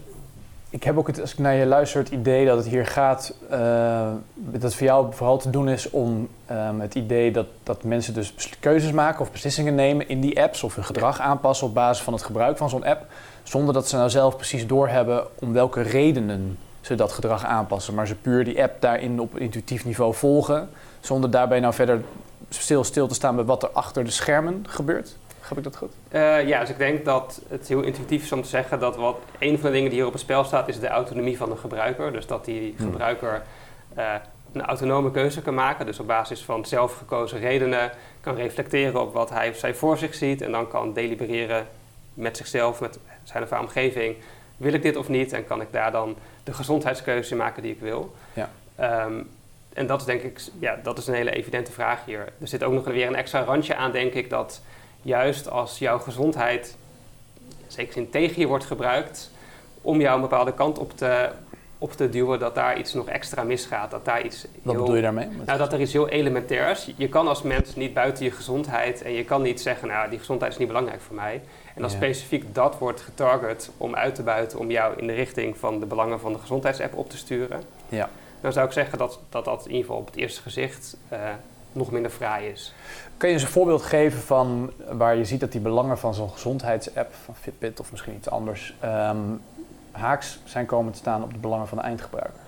ik 0.70 0.84
heb 0.84 0.98
ook 0.98 1.06
het, 1.06 1.20
als 1.20 1.32
ik 1.32 1.38
naar 1.38 1.54
je 1.54 1.66
luister, 1.66 2.00
het 2.00 2.10
idee 2.10 2.46
dat 2.46 2.56
het 2.56 2.66
hier 2.66 2.86
gaat, 2.86 3.34
uh, 3.50 4.08
dat 4.34 4.62
het 4.62 4.74
voor 4.74 4.86
jou 4.86 5.14
vooral 5.14 5.38
te 5.38 5.50
doen 5.50 5.68
is 5.68 5.90
om 5.90 6.28
um, 6.50 6.80
het 6.80 6.94
idee 6.94 7.32
dat, 7.32 7.46
dat 7.62 7.84
mensen 7.84 8.14
dus 8.14 8.34
keuzes 8.60 8.92
maken 8.92 9.20
of 9.20 9.32
beslissingen 9.32 9.74
nemen 9.74 10.08
in 10.08 10.20
die 10.20 10.42
apps 10.42 10.62
of 10.62 10.74
hun 10.74 10.84
gedrag 10.84 11.20
aanpassen 11.20 11.66
op 11.66 11.74
basis 11.74 12.04
van 12.04 12.12
het 12.12 12.22
gebruik 12.22 12.56
van 12.56 12.68
zo'n 12.68 12.84
app, 12.84 13.06
zonder 13.50 13.74
dat 13.74 13.88
ze 13.88 13.96
nou 13.96 14.10
zelf 14.10 14.36
precies 14.36 14.66
doorhebben 14.66 15.26
om 15.38 15.52
welke 15.52 15.82
redenen 15.82 16.58
ze 16.80 16.94
dat 16.94 17.12
gedrag 17.12 17.44
aanpassen. 17.44 17.94
Maar 17.94 18.06
ze 18.06 18.14
puur 18.14 18.44
die 18.44 18.62
app 18.62 18.80
daarin 18.80 19.20
op 19.20 19.38
intuïtief 19.38 19.84
niveau 19.84 20.14
volgen, 20.14 20.70
zonder 21.00 21.30
daarbij 21.30 21.60
nou 21.60 21.74
verder 21.74 22.02
stil, 22.48 22.84
stil 22.84 23.06
te 23.06 23.14
staan 23.14 23.34
bij 23.36 23.44
wat 23.44 23.62
er 23.62 23.68
achter 23.68 24.04
de 24.04 24.10
schermen 24.10 24.64
gebeurt. 24.68 25.16
Heb 25.40 25.58
ik 25.58 25.64
dat 25.64 25.76
goed? 25.76 25.92
Uh, 26.12 26.48
ja, 26.48 26.60
dus 26.60 26.68
ik 26.68 26.78
denk 26.78 27.04
dat 27.04 27.40
het 27.48 27.68
heel 27.68 27.80
intuïtief 27.80 28.22
is 28.22 28.32
om 28.32 28.42
te 28.42 28.48
zeggen 28.48 28.78
dat 28.78 28.96
wat 28.96 29.16
een 29.38 29.58
van 29.58 29.70
de 29.70 29.76
dingen 29.76 29.90
die 29.90 29.98
hier 29.98 30.06
op 30.06 30.12
het 30.12 30.22
spel 30.22 30.44
staat, 30.44 30.68
is 30.68 30.80
de 30.80 30.88
autonomie 30.88 31.36
van 31.36 31.48
de 31.48 31.56
gebruiker. 31.56 32.12
Dus 32.12 32.26
dat 32.26 32.44
die 32.44 32.74
hmm. 32.76 32.90
gebruiker 32.90 33.42
uh, 33.98 34.14
een 34.52 34.62
autonome 34.62 35.10
keuze 35.10 35.42
kan 35.42 35.54
maken. 35.54 35.86
Dus 35.86 35.98
op 35.98 36.06
basis 36.06 36.42
van 36.42 36.64
zelfgekozen 36.64 37.38
redenen 37.38 37.90
kan 38.20 38.34
reflecteren 38.34 39.00
op 39.00 39.12
wat 39.12 39.30
hij 39.30 39.48
of 39.48 39.56
zij 39.56 39.74
voor 39.74 39.98
zich 39.98 40.14
ziet. 40.14 40.42
En 40.42 40.52
dan 40.52 40.68
kan 40.68 40.92
delibereren 40.92 41.66
met 42.14 42.36
zichzelf, 42.36 42.80
met 42.80 42.98
zijn 43.30 43.42
of 43.42 43.50
haar 43.50 43.60
omgeving. 43.60 44.16
Wil 44.56 44.72
ik 44.72 44.82
dit 44.82 44.96
of 44.96 45.08
niet? 45.08 45.32
En 45.32 45.46
kan 45.46 45.60
ik 45.60 45.72
daar 45.72 45.92
dan 45.92 46.16
de 46.44 46.52
gezondheidskeuze 46.52 47.36
maken 47.36 47.62
die 47.62 47.72
ik 47.72 47.80
wil? 47.80 48.14
Ja. 48.32 48.50
Um, 49.04 49.28
en 49.72 49.86
dat 49.86 50.00
is 50.00 50.06
denk 50.06 50.22
ik, 50.22 50.40
ja, 50.58 50.78
dat 50.82 50.98
is 50.98 51.06
een 51.06 51.14
hele 51.14 51.30
evidente 51.30 51.72
vraag 51.72 52.04
hier. 52.04 52.32
Er 52.40 52.48
zit 52.48 52.62
ook 52.62 52.72
nog 52.72 52.84
weer 52.84 53.06
een 53.06 53.14
extra 53.14 53.42
randje 53.42 53.76
aan, 53.76 53.92
denk 53.92 54.12
ik, 54.12 54.30
dat 54.30 54.62
juist 55.02 55.50
als 55.50 55.78
jouw 55.78 55.98
gezondheid, 55.98 56.76
zeker 57.66 57.96
in 57.96 58.10
tegen 58.10 58.40
je 58.40 58.46
wordt 58.46 58.64
gebruikt, 58.64 59.30
om 59.80 60.00
jou 60.00 60.14
een 60.14 60.20
bepaalde 60.20 60.54
kant 60.54 60.78
op 60.78 60.96
te, 60.96 61.30
op 61.80 61.92
te 61.92 62.08
duwen, 62.08 62.38
dat 62.38 62.54
daar 62.54 62.78
iets 62.78 62.92
nog 62.92 63.08
extra 63.08 63.42
misgaat. 63.42 63.90
Dat 63.90 64.04
daar 64.04 64.24
iets 64.24 64.46
Wat 64.62 64.76
bedoel 64.76 64.94
je 64.94 65.02
daarmee? 65.02 65.28
Nou, 65.46 65.58
dat 65.58 65.72
er 65.72 65.80
iets 65.80 65.92
heel 65.92 66.08
elementairs. 66.08 66.90
Je 66.96 67.08
kan 67.08 67.28
als 67.28 67.42
mens 67.42 67.74
niet 67.74 67.94
buiten 67.94 68.24
je 68.24 68.30
gezondheid 68.30 69.02
en 69.02 69.12
je 69.12 69.24
kan 69.24 69.42
niet 69.42 69.60
zeggen, 69.60 69.88
nou, 69.88 70.10
die 70.10 70.18
gezondheid 70.18 70.52
is 70.52 70.58
niet 70.58 70.68
belangrijk 70.68 71.00
voor 71.00 71.16
mij. 71.16 71.42
En 71.74 71.82
als 71.82 71.92
specifiek 71.92 72.54
dat 72.54 72.78
wordt 72.78 73.00
getarget 73.00 73.70
om 73.76 73.94
uit 73.94 74.14
te 74.14 74.22
buiten, 74.22 74.58
om 74.58 74.70
jou 74.70 74.94
in 74.96 75.06
de 75.06 75.12
richting 75.12 75.56
van 75.56 75.80
de 75.80 75.86
belangen 75.86 76.20
van 76.20 76.32
de 76.32 76.38
gezondheidsapp 76.38 76.96
op 76.96 77.10
te 77.10 77.16
sturen, 77.16 77.62
ja. 77.88 78.08
dan 78.40 78.52
zou 78.52 78.66
ik 78.66 78.72
zeggen 78.72 78.98
dat 78.98 79.18
dat, 79.28 79.44
dat 79.44 79.64
in 79.64 79.70
ieder 79.70 79.84
geval 79.84 80.00
op 80.00 80.06
het 80.06 80.16
eerste 80.16 80.42
gezicht 80.42 80.96
uh, 81.12 81.18
nog 81.72 81.90
minder 81.90 82.10
fraai 82.10 82.48
is. 82.48 82.74
Kun 83.16 83.28
je 83.28 83.34
eens 83.34 83.42
een 83.42 83.50
voorbeeld 83.50 83.82
geven 83.82 84.20
van 84.20 84.72
waar 84.90 85.16
je 85.16 85.24
ziet 85.24 85.40
dat 85.40 85.52
die 85.52 85.60
belangen 85.60 85.98
van 85.98 86.14
zo'n 86.14 86.30
gezondheidsapp, 86.30 87.14
van 87.24 87.34
Fitbit 87.34 87.80
of 87.80 87.90
misschien 87.90 88.14
iets 88.14 88.30
anders, 88.30 88.74
um, 88.84 89.42
haaks 89.92 90.38
zijn 90.44 90.66
komen 90.66 90.92
te 90.92 90.98
staan 90.98 91.22
op 91.22 91.32
de 91.32 91.38
belangen 91.38 91.68
van 91.68 91.78
de 91.78 91.84
eindgebruiker? 91.84 92.40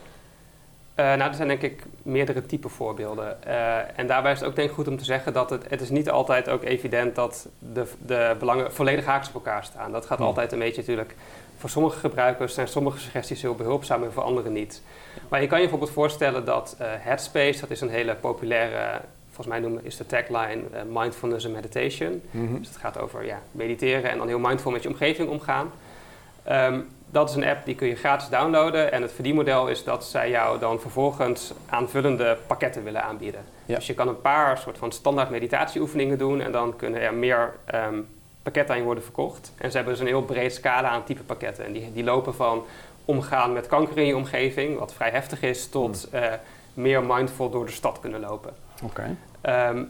Uh, 0.96 1.06
nou, 1.06 1.30
er 1.30 1.34
zijn 1.34 1.48
denk 1.48 1.62
ik 1.62 1.82
meerdere 2.02 2.46
type 2.46 2.68
voorbeelden. 2.68 3.36
Uh, 3.46 3.98
en 3.98 4.06
daarbij 4.06 4.32
is 4.32 4.40
het 4.40 4.48
ook 4.48 4.56
denk 4.56 4.68
ik 4.68 4.74
goed 4.74 4.88
om 4.88 4.96
te 4.96 5.04
zeggen 5.04 5.32
dat 5.32 5.50
het, 5.50 5.70
het 5.70 5.80
is 5.80 5.90
niet 5.90 6.10
altijd 6.10 6.48
ook 6.48 6.62
evident 6.62 7.14
dat 7.14 7.48
de, 7.58 7.86
de 8.06 8.36
belangen 8.38 8.72
volledig 8.72 9.04
haaks 9.04 9.28
op 9.28 9.34
elkaar 9.34 9.64
staan. 9.64 9.92
Dat 9.92 10.06
gaat 10.06 10.18
hmm. 10.18 10.26
altijd 10.26 10.52
een 10.52 10.58
beetje 10.58 10.80
natuurlijk, 10.80 11.14
voor 11.56 11.70
sommige 11.70 11.98
gebruikers 11.98 12.54
zijn 12.54 12.68
sommige 12.68 12.98
suggesties 12.98 13.42
heel 13.42 13.54
behulpzaam 13.54 14.02
en 14.02 14.12
voor 14.12 14.22
anderen 14.22 14.52
niet. 14.52 14.82
Maar 15.28 15.40
je 15.40 15.46
kan 15.46 15.58
je 15.58 15.62
bijvoorbeeld 15.64 15.96
voorstellen 15.96 16.44
dat 16.44 16.76
uh, 16.80 16.86
Headspace, 16.90 17.60
dat 17.60 17.70
is 17.70 17.80
een 17.80 17.90
hele 17.90 18.14
populaire 18.14 19.00
volgens 19.26 19.46
mij 19.46 19.58
noemen, 19.58 19.84
is 19.84 19.96
de 19.96 20.06
tagline 20.06 20.62
mindfulness 20.88 21.44
and 21.44 21.54
meditation. 21.54 22.22
Mhm. 22.30 22.58
Dus 22.58 22.68
het 22.68 22.76
gaat 22.76 22.98
over 22.98 23.24
ja, 23.24 23.40
mediteren 23.50 24.10
en 24.10 24.18
dan 24.18 24.28
heel 24.28 24.38
mindful 24.38 24.70
met 24.70 24.82
je 24.82 24.88
omgeving 24.88 25.28
omgaan. 25.28 25.70
Ehm, 26.42 26.80
dat 27.12 27.28
is 27.28 27.34
een 27.34 27.44
app 27.44 27.64
die 27.64 27.74
kun 27.74 27.88
je 27.88 27.94
gratis 27.94 28.28
downloaden 28.28 28.92
en 28.92 29.02
het 29.02 29.12
verdienmodel 29.12 29.68
is 29.68 29.84
dat 29.84 30.04
zij 30.04 30.30
jou 30.30 30.58
dan 30.58 30.80
vervolgens 30.80 31.52
aanvullende 31.68 32.38
pakketten 32.46 32.84
willen 32.84 33.02
aanbieden. 33.02 33.40
Dus 33.66 33.86
je 33.86 33.94
kan 33.94 34.08
een 34.08 34.20
paar 34.20 34.58
soort 34.58 34.78
van 34.78 34.92
standaard 34.92 35.30
meditatieoefeningen 35.30 36.18
doen 36.18 36.40
en 36.40 36.52
dan 36.52 36.76
kunnen 36.76 37.00
er 37.00 37.14
meer 37.14 37.54
um, 37.74 38.08
pakketten 38.42 38.74
aan 38.74 38.80
je 38.80 38.86
worden 38.86 39.04
verkocht. 39.04 39.52
En 39.58 39.70
ze 39.70 39.76
hebben 39.76 39.94
dus 39.94 40.02
een 40.02 40.08
heel 40.08 40.22
breed 40.22 40.54
scala 40.54 40.88
aan 40.88 41.04
type 41.04 41.22
pakketten 41.22 41.64
en 41.64 41.72
die, 41.72 41.92
die 41.92 42.04
lopen 42.04 42.34
van 42.34 42.64
omgaan 43.04 43.52
met 43.52 43.66
kanker 43.66 43.98
in 43.98 44.06
je 44.06 44.16
omgeving, 44.16 44.78
wat 44.78 44.94
vrij 44.94 45.10
heftig 45.10 45.42
is, 45.42 45.68
tot 45.68 46.08
uh, 46.14 46.24
meer 46.74 47.04
mindful 47.04 47.50
door 47.50 47.66
de 47.66 47.72
stad 47.72 48.00
kunnen 48.00 48.20
lopen. 48.20 48.54
Oké. 48.82 49.16
Ehm, 49.40 49.82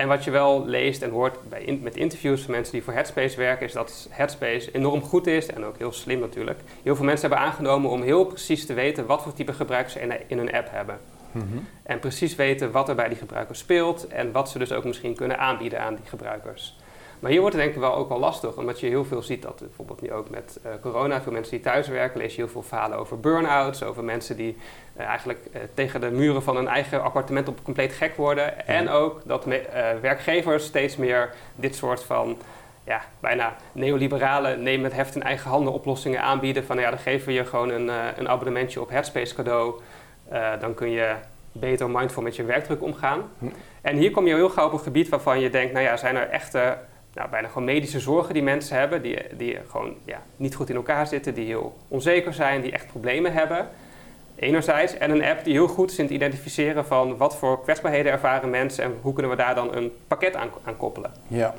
en 0.00 0.08
wat 0.08 0.24
je 0.24 0.30
wel 0.30 0.66
leest 0.66 1.02
en 1.02 1.10
hoort 1.10 1.48
bij 1.48 1.78
met 1.82 1.96
interviews 1.96 2.42
van 2.42 2.50
mensen 2.50 2.72
die 2.72 2.82
voor 2.82 2.92
Headspace 2.92 3.36
werken, 3.36 3.66
is 3.66 3.72
dat 3.72 4.08
Headspace 4.10 4.70
enorm 4.72 5.02
goed 5.02 5.26
is 5.26 5.46
en 5.46 5.64
ook 5.64 5.78
heel 5.78 5.92
slim 5.92 6.20
natuurlijk. 6.20 6.60
Heel 6.82 6.96
veel 6.96 7.04
mensen 7.04 7.28
hebben 7.28 7.46
aangenomen 7.46 7.90
om 7.90 8.02
heel 8.02 8.24
precies 8.24 8.66
te 8.66 8.74
weten 8.74 9.06
wat 9.06 9.22
voor 9.22 9.32
type 9.32 9.52
gebruikers 9.52 9.92
ze 9.92 10.00
in, 10.00 10.12
in 10.26 10.38
hun 10.38 10.52
app 10.52 10.68
hebben. 10.70 10.98
Mhm. 11.32 11.44
En 11.82 11.98
precies 11.98 12.34
weten 12.34 12.70
wat 12.70 12.88
er 12.88 12.94
bij 12.94 13.08
die 13.08 13.16
gebruikers 13.16 13.58
speelt 13.58 14.06
en 14.06 14.32
wat 14.32 14.50
ze 14.50 14.58
dus 14.58 14.72
ook 14.72 14.84
misschien 14.84 15.14
kunnen 15.14 15.38
aanbieden 15.38 15.80
aan 15.80 15.94
die 15.94 16.06
gebruikers. 16.06 16.76
Maar 17.20 17.30
hier 17.30 17.40
wordt 17.40 17.54
het 17.54 17.64
denk 17.64 17.74
ik 17.74 17.80
wel 17.80 17.94
ook 17.94 18.08
wel 18.08 18.18
lastig, 18.18 18.56
omdat 18.56 18.80
je 18.80 18.86
heel 18.86 19.04
veel 19.04 19.22
ziet 19.22 19.42
dat 19.42 19.58
bijvoorbeeld 19.58 20.00
nu 20.00 20.12
ook 20.12 20.30
met 20.30 20.60
uh, 20.66 20.72
corona, 20.80 21.22
veel 21.22 21.32
mensen 21.32 21.52
die 21.52 21.60
thuiswerken, 21.60 22.20
lees 22.20 22.34
je 22.34 22.42
heel 22.42 22.50
veel 22.50 22.62
verhalen 22.62 22.98
over 22.98 23.20
burn-outs, 23.20 23.82
over 23.82 24.04
mensen 24.04 24.36
die 24.36 24.56
uh, 24.96 25.04
eigenlijk 25.04 25.38
uh, 25.52 25.60
tegen 25.74 26.00
de 26.00 26.10
muren 26.10 26.42
van 26.42 26.56
hun 26.56 26.68
eigen 26.68 27.02
appartement 27.02 27.48
op 27.48 27.64
compleet 27.64 27.92
gek 27.92 28.16
worden. 28.16 28.66
En 28.66 28.88
ook 28.88 29.20
dat 29.24 29.44
werkgevers 30.00 30.64
steeds 30.64 30.96
meer 30.96 31.34
dit 31.54 31.74
soort 31.74 32.02
van 32.02 32.38
ja, 32.84 33.02
bijna 33.20 33.56
neoliberale 33.72 34.56
neem 34.56 34.84
het 34.84 34.92
heft 34.92 35.14
in 35.14 35.22
eigen 35.22 35.50
handen 35.50 35.72
oplossingen 35.72 36.22
aanbieden. 36.22 36.64
Van 36.64 36.76
nou 36.76 36.88
ja, 36.88 36.94
dan 36.94 37.04
geven 37.04 37.26
we 37.26 37.32
je 37.32 37.44
gewoon 37.44 37.70
een, 37.70 37.90
een 38.16 38.28
abonnementje 38.28 38.80
op 38.80 38.90
Headspace 38.90 39.34
cadeau. 39.34 39.80
dan 40.60 40.74
kun 40.74 40.90
je 40.90 41.14
beter 41.52 41.90
mindful 41.90 42.22
met 42.22 42.36
je 42.36 42.44
werkdruk 42.44 42.82
omgaan. 42.82 43.22
Hm. 43.38 43.46
En 43.80 43.96
hier 43.96 44.10
kom 44.10 44.26
je 44.26 44.34
heel 44.34 44.48
gauw 44.48 44.66
op 44.66 44.72
een 44.72 44.78
gebied 44.78 45.08
waarvan 45.08 45.40
je 45.40 45.50
denkt, 45.50 45.72
nou 45.72 45.84
ja, 45.84 45.96
zijn 45.96 46.16
er 46.16 46.28
echte 46.28 46.76
nou, 47.14 47.30
bijna 47.30 47.48
gewoon 47.48 47.64
medische 47.64 48.00
zorgen 48.00 48.34
die 48.34 48.42
mensen 48.42 48.78
hebben, 48.78 49.02
die, 49.02 49.18
die 49.36 49.58
gewoon 49.68 49.94
ja, 50.04 50.22
niet 50.36 50.54
goed 50.54 50.68
in 50.68 50.76
elkaar 50.76 51.06
zitten, 51.06 51.34
die 51.34 51.46
heel 51.46 51.76
onzeker 51.88 52.34
zijn, 52.34 52.60
die 52.60 52.72
echt 52.72 52.86
problemen 52.86 53.32
hebben. 53.32 53.68
Enerzijds. 54.36 54.98
En 54.98 55.10
een 55.10 55.24
app 55.24 55.44
die 55.44 55.52
heel 55.52 55.68
goed 55.68 55.90
is 55.90 55.98
in 55.98 56.04
het 56.04 56.12
identificeren 56.12 56.86
van 56.86 57.16
wat 57.16 57.36
voor 57.36 57.62
kwetsbaarheden 57.62 58.12
ervaren 58.12 58.50
mensen 58.50 58.84
en 58.84 58.98
hoe 59.00 59.12
kunnen 59.12 59.30
we 59.30 59.36
daar 59.36 59.54
dan 59.54 59.74
een 59.76 59.92
pakket 60.06 60.36
aan, 60.36 60.48
aan 60.64 60.76
koppelen. 60.76 61.12
Ja. 61.28 61.54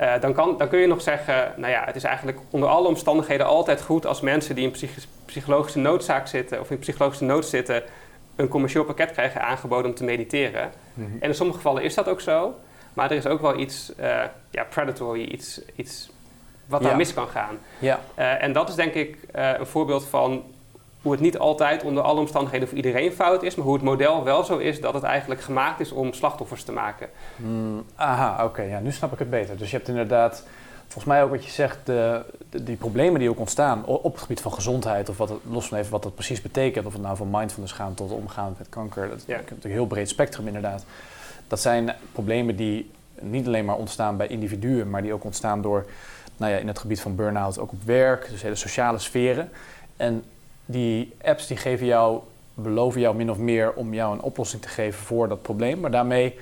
Uh, 0.00 0.20
dan, 0.20 0.32
kan, 0.32 0.58
dan 0.58 0.68
kun 0.68 0.78
je 0.78 0.86
nog 0.86 1.02
zeggen, 1.02 1.52
nou 1.56 1.72
ja, 1.72 1.84
het 1.84 1.96
is 1.96 2.04
eigenlijk 2.04 2.38
onder 2.50 2.68
alle 2.68 2.88
omstandigheden 2.88 3.46
altijd 3.46 3.82
goed 3.82 4.06
als 4.06 4.20
mensen 4.20 4.54
die 4.54 4.64
in 4.64 4.90
psychologische 5.24 5.78
noodzaak 5.78 6.26
zitten 6.26 6.60
of 6.60 6.70
in 6.70 6.78
psychologische 6.78 7.24
nood 7.24 7.46
zitten, 7.46 7.82
een 8.36 8.48
commercieel 8.48 8.84
pakket 8.84 9.12
krijgen 9.12 9.42
aangeboden 9.42 9.90
om 9.90 9.96
te 9.96 10.04
mediteren. 10.04 10.70
Mhm. 10.94 11.10
En 11.20 11.28
in 11.28 11.34
sommige 11.34 11.58
gevallen 11.58 11.82
is 11.82 11.94
dat 11.94 12.08
ook 12.08 12.20
zo. 12.20 12.54
Maar 12.92 13.10
er 13.10 13.16
is 13.16 13.26
ook 13.26 13.40
wel 13.40 13.58
iets 13.58 13.92
uh, 14.00 14.22
ja, 14.50 14.64
predatory, 14.64 15.22
iets, 15.22 15.60
iets 15.76 16.10
wat 16.66 16.82
daar 16.82 16.96
mis 16.96 17.14
kan 17.14 17.28
gaan. 17.28 17.58
Ja. 17.78 18.00
Uh, 18.18 18.42
en 18.42 18.52
dat 18.52 18.68
is 18.68 18.74
denk 18.74 18.94
ik 18.94 19.18
uh, 19.34 19.58
een 19.58 19.66
voorbeeld 19.66 20.04
van 20.04 20.42
hoe 21.02 21.12
het 21.12 21.20
niet 21.20 21.38
altijd 21.38 21.82
onder 21.82 22.02
alle 22.02 22.20
omstandigheden 22.20 22.68
voor 22.68 22.76
iedereen 22.76 23.12
fout 23.12 23.42
is, 23.42 23.54
maar 23.54 23.64
hoe 23.64 23.74
het 23.74 23.82
model 23.82 24.24
wel 24.24 24.44
zo 24.44 24.58
is 24.58 24.80
dat 24.80 24.94
het 24.94 25.02
eigenlijk 25.02 25.40
gemaakt 25.40 25.80
is 25.80 25.92
om 25.92 26.12
slachtoffers 26.12 26.64
te 26.64 26.72
maken. 26.72 27.08
Hmm, 27.36 27.84
aha, 27.96 28.44
oké, 28.44 28.62
ja, 28.62 28.78
nu 28.78 28.92
snap 28.92 29.12
ik 29.12 29.18
het 29.18 29.30
beter. 29.30 29.56
Dus 29.56 29.70
je 29.70 29.76
hebt 29.76 29.88
inderdaad, 29.88 30.44
volgens 30.82 31.04
mij 31.04 31.22
ook 31.22 31.30
wat 31.30 31.44
je 31.44 31.50
zegt, 31.50 31.78
de, 31.84 32.24
die 32.48 32.76
problemen 32.76 33.20
die 33.20 33.30
ook 33.30 33.38
ontstaan 33.38 33.84
op 33.84 34.12
het 34.12 34.22
gebied 34.22 34.40
van 34.40 34.52
gezondheid, 34.52 35.08
of 35.08 35.16
wat 35.16 35.28
het, 35.28 35.38
los 35.50 35.68
van 35.68 35.78
even 35.78 35.90
wat 35.90 36.02
dat 36.02 36.14
precies 36.14 36.42
betekent, 36.42 36.86
of 36.86 36.92
het 36.92 37.02
nou 37.02 37.16
van 37.16 37.30
mindfulness 37.30 37.72
gaat 37.72 37.96
tot 37.96 38.10
omgaan 38.10 38.54
met 38.58 38.68
kanker, 38.68 39.08
dat 39.08 39.24
ja. 39.26 39.34
is 39.34 39.40
natuurlijk 39.40 39.64
een 39.64 39.70
heel 39.70 39.86
breed 39.86 40.08
spectrum 40.08 40.46
inderdaad. 40.46 40.84
Dat 41.48 41.60
zijn 41.60 41.94
problemen 42.12 42.56
die 42.56 42.90
niet 43.20 43.46
alleen 43.46 43.64
maar 43.64 43.76
ontstaan 43.76 44.16
bij 44.16 44.26
individuen, 44.26 44.90
maar 44.90 45.02
die 45.02 45.12
ook 45.12 45.24
ontstaan 45.24 45.62
door, 45.62 45.86
nou 46.36 46.52
ja, 46.52 46.58
in 46.58 46.68
het 46.68 46.78
gebied 46.78 47.00
van 47.00 47.14
burn-out 47.14 47.58
ook 47.58 47.72
op 47.72 47.82
werk, 47.82 48.28
dus 48.30 48.42
hele 48.42 48.54
sociale 48.54 48.98
sferen. 48.98 49.50
En 49.96 50.24
die 50.66 51.14
apps 51.22 51.46
die 51.46 51.56
geven 51.56 51.86
jou, 51.86 52.20
beloven 52.54 53.00
jou 53.00 53.16
min 53.16 53.30
of 53.30 53.38
meer 53.38 53.72
om 53.72 53.94
jou 53.94 54.14
een 54.14 54.22
oplossing 54.22 54.62
te 54.62 54.68
geven 54.68 55.02
voor 55.04 55.28
dat 55.28 55.42
probleem. 55.42 55.80
Maar 55.80 55.90
daarmee 55.90 56.38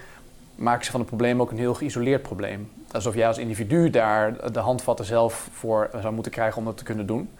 maken 0.54 0.84
ze 0.84 0.90
van 0.90 1.00
het 1.00 1.08
probleem 1.08 1.40
ook 1.40 1.50
een 1.50 1.58
heel 1.58 1.74
geïsoleerd 1.74 2.22
probleem. 2.22 2.70
Alsof 2.92 3.14
jij 3.14 3.26
als 3.26 3.38
individu 3.38 3.90
daar 3.90 4.52
de 4.52 4.58
handvatten 4.58 5.04
zelf 5.04 5.48
voor 5.52 5.90
zou 6.00 6.14
moeten 6.14 6.32
krijgen 6.32 6.58
om 6.58 6.64
dat 6.64 6.76
te 6.76 6.84
kunnen 6.84 7.06
doen. 7.06 7.30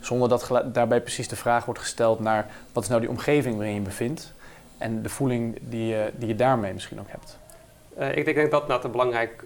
Zonder 0.00 0.28
dat 0.28 0.62
daarbij 0.72 1.00
precies 1.00 1.28
de 1.28 1.36
vraag 1.36 1.64
wordt 1.64 1.80
gesteld 1.80 2.20
naar 2.20 2.46
wat 2.72 2.82
is 2.82 2.88
nou 2.88 3.00
die 3.00 3.10
omgeving 3.10 3.56
waarin 3.56 3.74
je 3.74 3.80
bevindt. 3.80 4.34
En 4.78 5.02
de 5.02 5.08
voeling 5.08 5.58
die 5.60 5.86
je, 5.86 6.12
die 6.16 6.28
je 6.28 6.34
daarmee 6.34 6.72
misschien 6.72 7.00
ook 7.00 7.10
hebt. 7.10 7.38
Uh, 7.98 8.16
ik 8.16 8.24
denk 8.24 8.50
dat 8.50 8.68
dat 8.68 8.84
een 8.84 8.90
belangrijk 8.90 9.44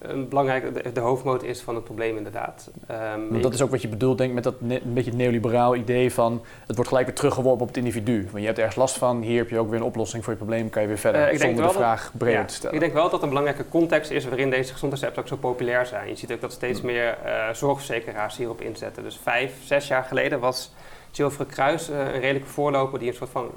een 0.00 0.28
belangrijke, 0.28 0.92
de, 0.92 1.00
hoofdmoot 1.00 1.42
is 1.42 1.60
van 1.60 1.74
het 1.74 1.84
probleem 1.84 2.16
inderdaad. 2.16 2.70
Um, 3.14 3.42
dat 3.42 3.54
is 3.54 3.62
ook 3.62 3.70
wat 3.70 3.82
je 3.82 3.88
bedoelt, 3.88 4.18
denk 4.18 4.28
ik, 4.28 4.34
met 4.34 4.44
dat 4.44 4.54
een 4.60 4.80
beetje 4.84 5.10
het 5.10 5.18
neoliberaal 5.18 5.76
idee 5.76 6.12
van 6.12 6.42
het 6.66 6.74
wordt 6.74 6.88
gelijk 6.88 7.06
weer 7.06 7.16
teruggeworpen 7.16 7.62
op 7.62 7.68
het 7.68 7.76
individu. 7.76 8.22
Want 8.22 8.38
je 8.38 8.46
hebt 8.46 8.58
ergens 8.58 8.76
last 8.76 8.98
van, 8.98 9.20
hier 9.22 9.38
heb 9.38 9.50
je 9.50 9.58
ook 9.58 9.70
weer 9.70 9.78
een 9.78 9.84
oplossing 9.84 10.24
voor 10.24 10.32
je 10.32 10.38
probleem, 10.38 10.70
kan 10.70 10.82
je 10.82 10.88
weer 10.88 10.98
verder, 10.98 11.32
uh, 11.32 11.40
zonder 11.40 11.66
de 11.66 11.72
vraag 11.72 12.12
breder 12.18 12.46
te 12.46 12.54
stellen. 12.54 12.74
Ik 12.74 12.80
denk 12.80 12.92
wel 12.92 13.10
dat 13.10 13.22
een 13.22 13.28
belangrijke 13.28 13.68
context 13.68 14.10
is 14.10 14.24
waarin 14.24 14.50
deze 14.50 14.72
gezondheidsapps 14.72 15.18
ook 15.18 15.28
zo 15.28 15.36
populair 15.36 15.86
zijn. 15.86 16.08
Je 16.08 16.16
ziet 16.16 16.32
ook 16.32 16.40
dat 16.40 16.52
steeds 16.52 16.80
hmm. 16.80 16.90
meer 16.90 17.18
uh, 17.24 17.48
zorgverzekeraars 17.52 18.36
hierop 18.36 18.60
inzetten. 18.60 19.02
Dus 19.02 19.18
vijf, 19.22 19.52
zes 19.64 19.88
jaar 19.88 20.04
geleden 20.04 20.40
was 20.40 20.72
Zilveren 21.10 21.46
Kruis 21.46 21.88
een 21.88 22.20
redelijke 22.20 22.48
voorloper 22.48 22.98
die 22.98 23.08
een 23.08 23.14
soort 23.14 23.30
van 23.30 23.50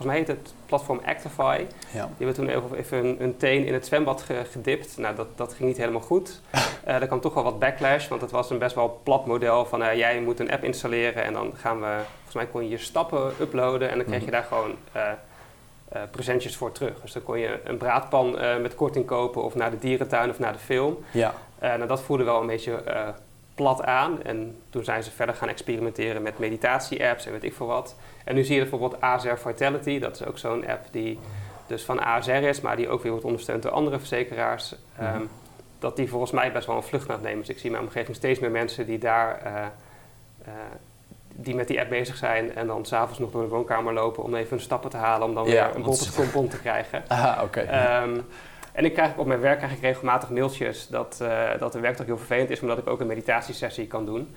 volgens 0.00 0.26
mij 0.26 0.34
heet 0.34 0.44
het 0.44 0.54
platform 0.66 1.00
Actify. 1.04 1.64
Ja. 1.92 2.10
Die 2.16 2.26
hebben 2.26 2.34
toen 2.34 2.74
even, 2.76 2.98
een, 2.98 3.22
een, 3.22 3.36
teen 3.36 3.66
in 3.66 3.72
het 3.72 3.86
zwembad 3.86 4.24
gedipt. 4.50 4.98
Nou, 4.98 5.14
dat, 5.14 5.26
dat 5.36 5.54
ging 5.54 5.68
niet 5.68 5.78
helemaal 5.78 6.00
goed. 6.00 6.40
uh, 6.54 6.94
er 7.00 7.06
kwam 7.06 7.20
toch 7.20 7.34
wel 7.34 7.42
wat 7.42 7.58
backlash, 7.58 8.08
want 8.08 8.20
het 8.20 8.30
was 8.30 8.50
een 8.50 8.58
best 8.58 8.74
wel 8.74 9.00
plat 9.02 9.26
model 9.26 9.66
van 9.66 9.82
uh, 9.82 9.94
jij 9.94 10.20
moet 10.20 10.40
een 10.40 10.50
app 10.50 10.64
installeren 10.64 11.24
en 11.24 11.32
dan 11.32 11.52
gaan 11.56 11.80
we, 11.80 11.98
volgens 12.14 12.34
mij 12.34 12.46
kon 12.46 12.62
je 12.62 12.68
je 12.68 12.78
stappen 12.78 13.32
uploaden 13.40 13.90
en 13.90 13.96
dan 13.96 14.06
kreeg 14.06 14.18
je 14.18 14.24
mhm. 14.24 14.34
daar 14.34 14.44
gewoon 14.44 14.76
uh, 14.96 15.02
presentjes 16.10 16.56
voor 16.56 16.72
terug. 16.72 17.00
Dus 17.00 17.12
dan 17.12 17.22
kon 17.22 17.38
je 17.38 17.60
een 17.64 17.76
braadpan 17.76 18.30
met 18.62 18.74
korting 18.74 19.06
kopen 19.06 19.42
of 19.42 19.54
naar 19.54 19.70
de 19.70 19.78
dierentuin 19.78 20.30
of 20.30 20.38
naar 20.38 20.52
de 20.52 20.58
film. 20.58 20.98
Ja. 21.10 21.34
nou, 21.60 21.86
dat 21.86 22.02
voelde 22.02 22.24
wel 22.24 22.40
een 22.40 22.46
beetje 22.46 22.82
plat 23.60 23.84
aan. 23.84 24.22
En 24.22 24.56
toen 24.70 24.84
zijn 24.84 25.02
ze 25.02 25.10
verder 25.10 25.34
gaan 25.34 25.48
experimenteren 25.48 26.22
met 26.22 26.38
meditatie-apps 26.38 27.26
en 27.26 27.32
weet 27.32 27.44
ik 27.44 27.54
veel 27.54 27.66
wat. 27.66 27.96
En 28.24 28.34
nu 28.34 28.44
zie 28.44 28.54
je 28.54 28.60
bijvoorbeeld 28.60 29.00
ASR 29.00 29.36
Vitality, 29.36 29.98
dat 29.98 30.20
is 30.20 30.26
ook 30.26 30.38
zo'n 30.38 30.66
app 30.66 30.86
die 30.90 31.18
dus 31.66 31.84
van 31.84 32.02
ASR 32.02 32.30
is, 32.30 32.60
maar 32.60 32.76
die 32.76 32.88
ook 32.88 33.02
weer 33.02 33.10
wordt 33.10 33.26
ondersteund 33.26 33.62
door 33.62 33.72
andere 33.72 33.98
verzekeraars. 33.98 34.74
Mhm. 34.94 35.04
Ehm, 35.04 35.22
dat 35.78 35.96
die 35.96 36.08
volgens 36.08 36.30
mij 36.30 36.52
best 36.52 36.66
wel 36.66 36.76
een 36.76 36.82
vlucht 36.82 37.04
gaat 37.04 37.22
nemen. 37.22 37.38
Dus 37.38 37.48
ik 37.48 37.56
zie 37.56 37.66
in 37.66 37.72
mijn 37.72 37.84
omgeving 37.84 38.16
steeds 38.16 38.38
meer 38.38 38.50
mensen 38.50 38.86
die 38.86 38.98
daar 38.98 39.42
uh, 39.46 39.52
uh, 40.46 40.54
die 41.34 41.54
met 41.54 41.68
die 41.68 41.80
app 41.80 41.88
bezig 41.88 42.16
zijn 42.16 42.54
en 42.54 42.66
dan 42.66 42.84
s'avonds 42.84 43.18
nog 43.18 43.30
door 43.30 43.42
de 43.42 43.48
woonkamer 43.48 43.92
lopen 43.92 44.22
om 44.22 44.34
even 44.34 44.50
hun 44.50 44.60
stappen 44.60 44.90
te 44.90 44.96
halen 44.96 45.28
om 45.28 45.34
dan 45.34 45.44
weer 45.44 45.70
een 45.74 45.82
bolpenskompon 45.82 46.48
te 46.48 46.58
krijgen. 46.60 47.02
Ah, 47.08 47.42
oké. 47.42 47.60
Ehm, 47.60 48.20
en 48.72 48.84
ik 48.84 48.92
krijg 48.92 49.16
op 49.16 49.26
mijn 49.26 49.40
werk 49.40 49.58
krijg 49.58 49.72
ik 49.72 49.80
regelmatig 49.80 50.30
mailtjes 50.30 50.88
dat, 50.88 51.18
uh, 51.22 51.48
dat 51.58 51.72
de 51.72 51.80
werkdag 51.80 52.06
heel 52.06 52.18
vervelend 52.18 52.50
is, 52.50 52.60
omdat 52.60 52.78
ik 52.78 52.86
ook 52.86 53.00
een 53.00 53.06
meditatiesessie 53.06 53.86
kan 53.86 54.04
doen. 54.04 54.34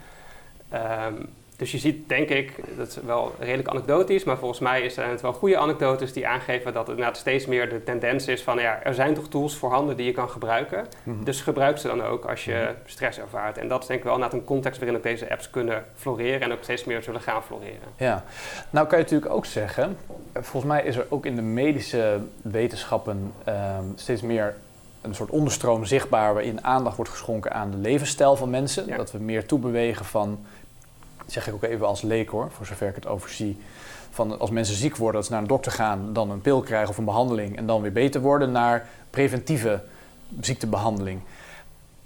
Um, 0.73 1.29
dus 1.57 1.71
je 1.71 1.77
ziet, 1.77 2.09
denk 2.09 2.29
ik, 2.29 2.53
dat 2.77 2.87
is 2.87 2.97
wel 3.05 3.35
redelijk 3.39 3.67
anekdotisch, 3.67 4.23
maar 4.23 4.37
volgens 4.37 4.59
mij 4.59 4.89
zijn 4.89 5.09
het 5.09 5.21
wel 5.21 5.33
goede 5.33 5.57
anekdotes 5.57 6.13
die 6.13 6.27
aangeven 6.27 6.73
dat 6.73 6.87
het 6.87 6.95
inderdaad 6.95 7.17
steeds 7.17 7.45
meer 7.45 7.69
de 7.69 7.83
tendens 7.83 8.27
is 8.27 8.43
van 8.43 8.57
ja, 8.57 8.79
er 8.83 8.93
zijn 8.93 9.13
toch 9.13 9.27
tools 9.27 9.55
voorhanden 9.55 9.97
die 9.97 10.05
je 10.05 10.11
kan 10.11 10.29
gebruiken. 10.29 10.85
Mhm. 11.03 11.23
Dus 11.23 11.41
gebruik 11.41 11.77
ze 11.77 11.87
dan 11.87 12.03
ook 12.03 12.25
als 12.25 12.45
je 12.45 12.51
mhm. 12.51 12.73
stress 12.85 13.19
ervaart. 13.19 13.57
En 13.57 13.67
dat 13.67 13.81
is 13.81 13.87
denk 13.87 13.99
ik 13.99 14.05
wel 14.05 14.13
inderdaad 14.13 14.39
een 14.39 14.45
context 14.45 14.79
waarin 14.79 14.97
ook 14.97 15.03
deze 15.03 15.31
apps 15.31 15.49
kunnen 15.49 15.85
floreren 15.95 16.41
en 16.41 16.51
ook 16.51 16.63
steeds 16.63 16.83
meer 16.83 17.03
zullen 17.03 17.21
gaan 17.21 17.43
floreren. 17.43 17.87
Ja, 17.97 18.23
nou 18.69 18.87
kan 18.87 18.97
je 18.97 19.03
natuurlijk 19.03 19.31
ook 19.31 19.45
zeggen, 19.45 19.97
volgens 20.33 20.73
mij 20.73 20.83
is 20.83 20.95
er 20.95 21.05
ook 21.09 21.25
in 21.25 21.35
de 21.35 21.41
medische 21.41 22.19
wetenschappen 22.41 23.33
ehm, 23.43 23.83
steeds 23.95 24.21
meer 24.21 24.55
een 25.01 25.15
soort 25.15 25.29
onderstroom 25.29 25.85
zichtbaar 25.85 26.33
waarin 26.33 26.65
aandacht 26.65 26.95
wordt 26.95 27.11
geschonken 27.11 27.53
aan 27.53 27.71
de 27.71 27.77
levensstijl 27.77 28.35
van 28.35 28.49
mensen. 28.49 28.97
Dat 28.97 29.11
we 29.11 29.17
meer 29.17 29.45
toebewegen 29.45 30.05
van 30.05 30.45
zeg 31.25 31.47
ik 31.47 31.53
ook 31.53 31.63
even 31.63 31.87
als 31.87 32.01
leek 32.01 32.29
hoor, 32.29 32.51
voor 32.51 32.65
zover 32.65 32.87
ik 32.87 32.95
het 32.95 33.07
overzie. 33.07 33.57
Van 34.09 34.39
als 34.39 34.49
mensen 34.49 34.75
ziek 34.75 34.95
worden, 34.95 35.15
dat 35.15 35.25
ze 35.25 35.31
naar 35.31 35.41
een 35.41 35.47
dokter 35.47 35.71
gaan, 35.71 36.13
dan 36.13 36.29
een 36.29 36.41
pil 36.41 36.61
krijgen 36.61 36.89
of 36.89 36.97
een 36.97 37.05
behandeling 37.05 37.57
en 37.57 37.65
dan 37.65 37.81
weer 37.81 37.91
beter 37.91 38.21
worden, 38.21 38.51
naar 38.51 38.87
preventieve 39.09 39.81
ziektebehandeling. 40.39 41.21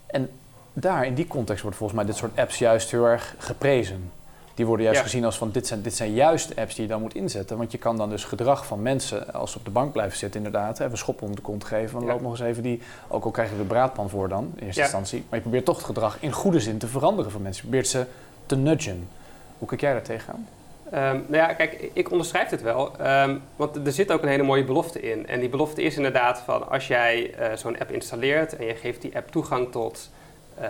En 0.05 0.29
daar, 0.73 1.05
in 1.05 1.13
die 1.13 1.27
context, 1.27 1.61
wordt 1.61 1.77
volgens 1.77 1.99
mij 1.99 2.07
dit 2.07 2.17
soort 2.17 2.37
apps 2.37 2.57
juist 2.57 2.91
heel 2.91 3.05
erg 3.05 3.35
geprezen. 3.37 4.11
Die 4.57 4.65
worden 4.65 4.85
juist 4.85 5.01
gezien 5.01 5.25
als 5.25 5.37
van 5.37 5.51
dit 5.51 5.67
zijn, 5.67 5.81
dit 5.81 5.95
zijn 5.95 6.13
juist 6.13 6.55
apps 6.55 6.75
die 6.75 6.83
je 6.83 6.89
dan 6.89 7.01
moet 7.01 7.15
inzetten. 7.15 7.57
Want 7.57 7.71
je 7.71 7.77
kan 7.77 7.97
dan 7.97 8.09
dus 8.09 8.23
gedrag 8.23 8.65
van 8.65 8.81
mensen, 8.81 9.33
als 9.33 9.51
ze 9.51 9.57
op 9.57 9.65
de 9.65 9.71
bank 9.71 9.91
blijven 9.91 10.17
zitten 10.17 10.43
inderdaad, 10.43 10.79
even 10.79 10.97
schoppen 10.97 11.27
om 11.27 11.35
de 11.35 11.41
kont 11.41 11.63
geven. 11.63 11.93
Dan 11.93 12.07
ja. 12.07 12.13
loop 12.13 12.21
nog 12.21 12.31
eens 12.31 12.39
even 12.39 12.63
die, 12.63 12.81
ook 13.07 13.25
al 13.25 13.31
krijg 13.31 13.49
je 13.49 13.57
de 13.57 13.63
braadpan 13.63 14.09
voor 14.09 14.29
dan, 14.29 14.53
in 14.55 14.65
eerste 14.65 14.81
instantie. 14.81 15.25
Maar 15.29 15.35
je 15.35 15.41
probeert 15.41 15.65
toch 15.65 15.75
het 15.75 15.85
gedrag 15.85 16.17
in 16.19 16.31
goede 16.31 16.59
zin 16.59 16.77
te 16.77 16.87
veranderen 16.87 17.31
van 17.31 17.41
mensen. 17.41 17.63
Je 17.63 17.69
probeert 17.69 17.89
ze 17.89 18.05
te 18.47 18.55
nudgen. 18.55 19.09
Hoe 19.57 19.67
kijk 19.67 19.81
jij 19.81 19.91
daar 19.91 20.01
tegenaan? 20.01 20.47
Um, 20.93 21.25
nou 21.27 21.35
ja, 21.35 21.53
kijk, 21.53 21.89
ik 21.93 22.11
onderschrijf 22.11 22.49
het 22.49 22.61
wel. 22.61 22.91
Um, 23.01 23.41
want 23.55 23.85
er 23.85 23.91
zit 23.91 24.11
ook 24.11 24.21
een 24.21 24.29
hele 24.29 24.43
mooie 24.43 24.63
belofte 24.63 25.01
in. 25.01 25.27
En 25.27 25.39
die 25.39 25.49
belofte 25.49 25.81
is 25.81 25.95
inderdaad 25.95 26.39
van 26.39 26.69
als 26.69 26.87
jij 26.87 27.33
uh, 27.39 27.55
zo'n 27.55 27.79
app 27.79 27.91
installeert 27.91 28.55
en 28.55 28.65
je 28.65 28.75
geeft 28.75 29.01
die 29.01 29.15
app 29.15 29.31
toegang 29.31 29.71
tot 29.71 30.11
uh, 30.61 30.69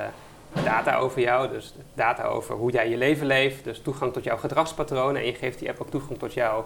data 0.63 0.97
over 0.97 1.21
jou, 1.21 1.49
dus 1.49 1.73
data 1.93 2.23
over 2.23 2.55
hoe 2.55 2.71
jij 2.71 2.89
je 2.89 2.97
leven 2.97 3.27
leeft, 3.27 3.63
dus 3.63 3.81
toegang 3.81 4.13
tot 4.13 4.23
jouw 4.23 4.37
gedragspatronen 4.37 5.21
en 5.21 5.27
je 5.27 5.33
geeft 5.33 5.59
die 5.59 5.69
app 5.69 5.81
ook 5.81 5.89
toegang 5.89 6.19
tot 6.19 6.33
jouw 6.33 6.65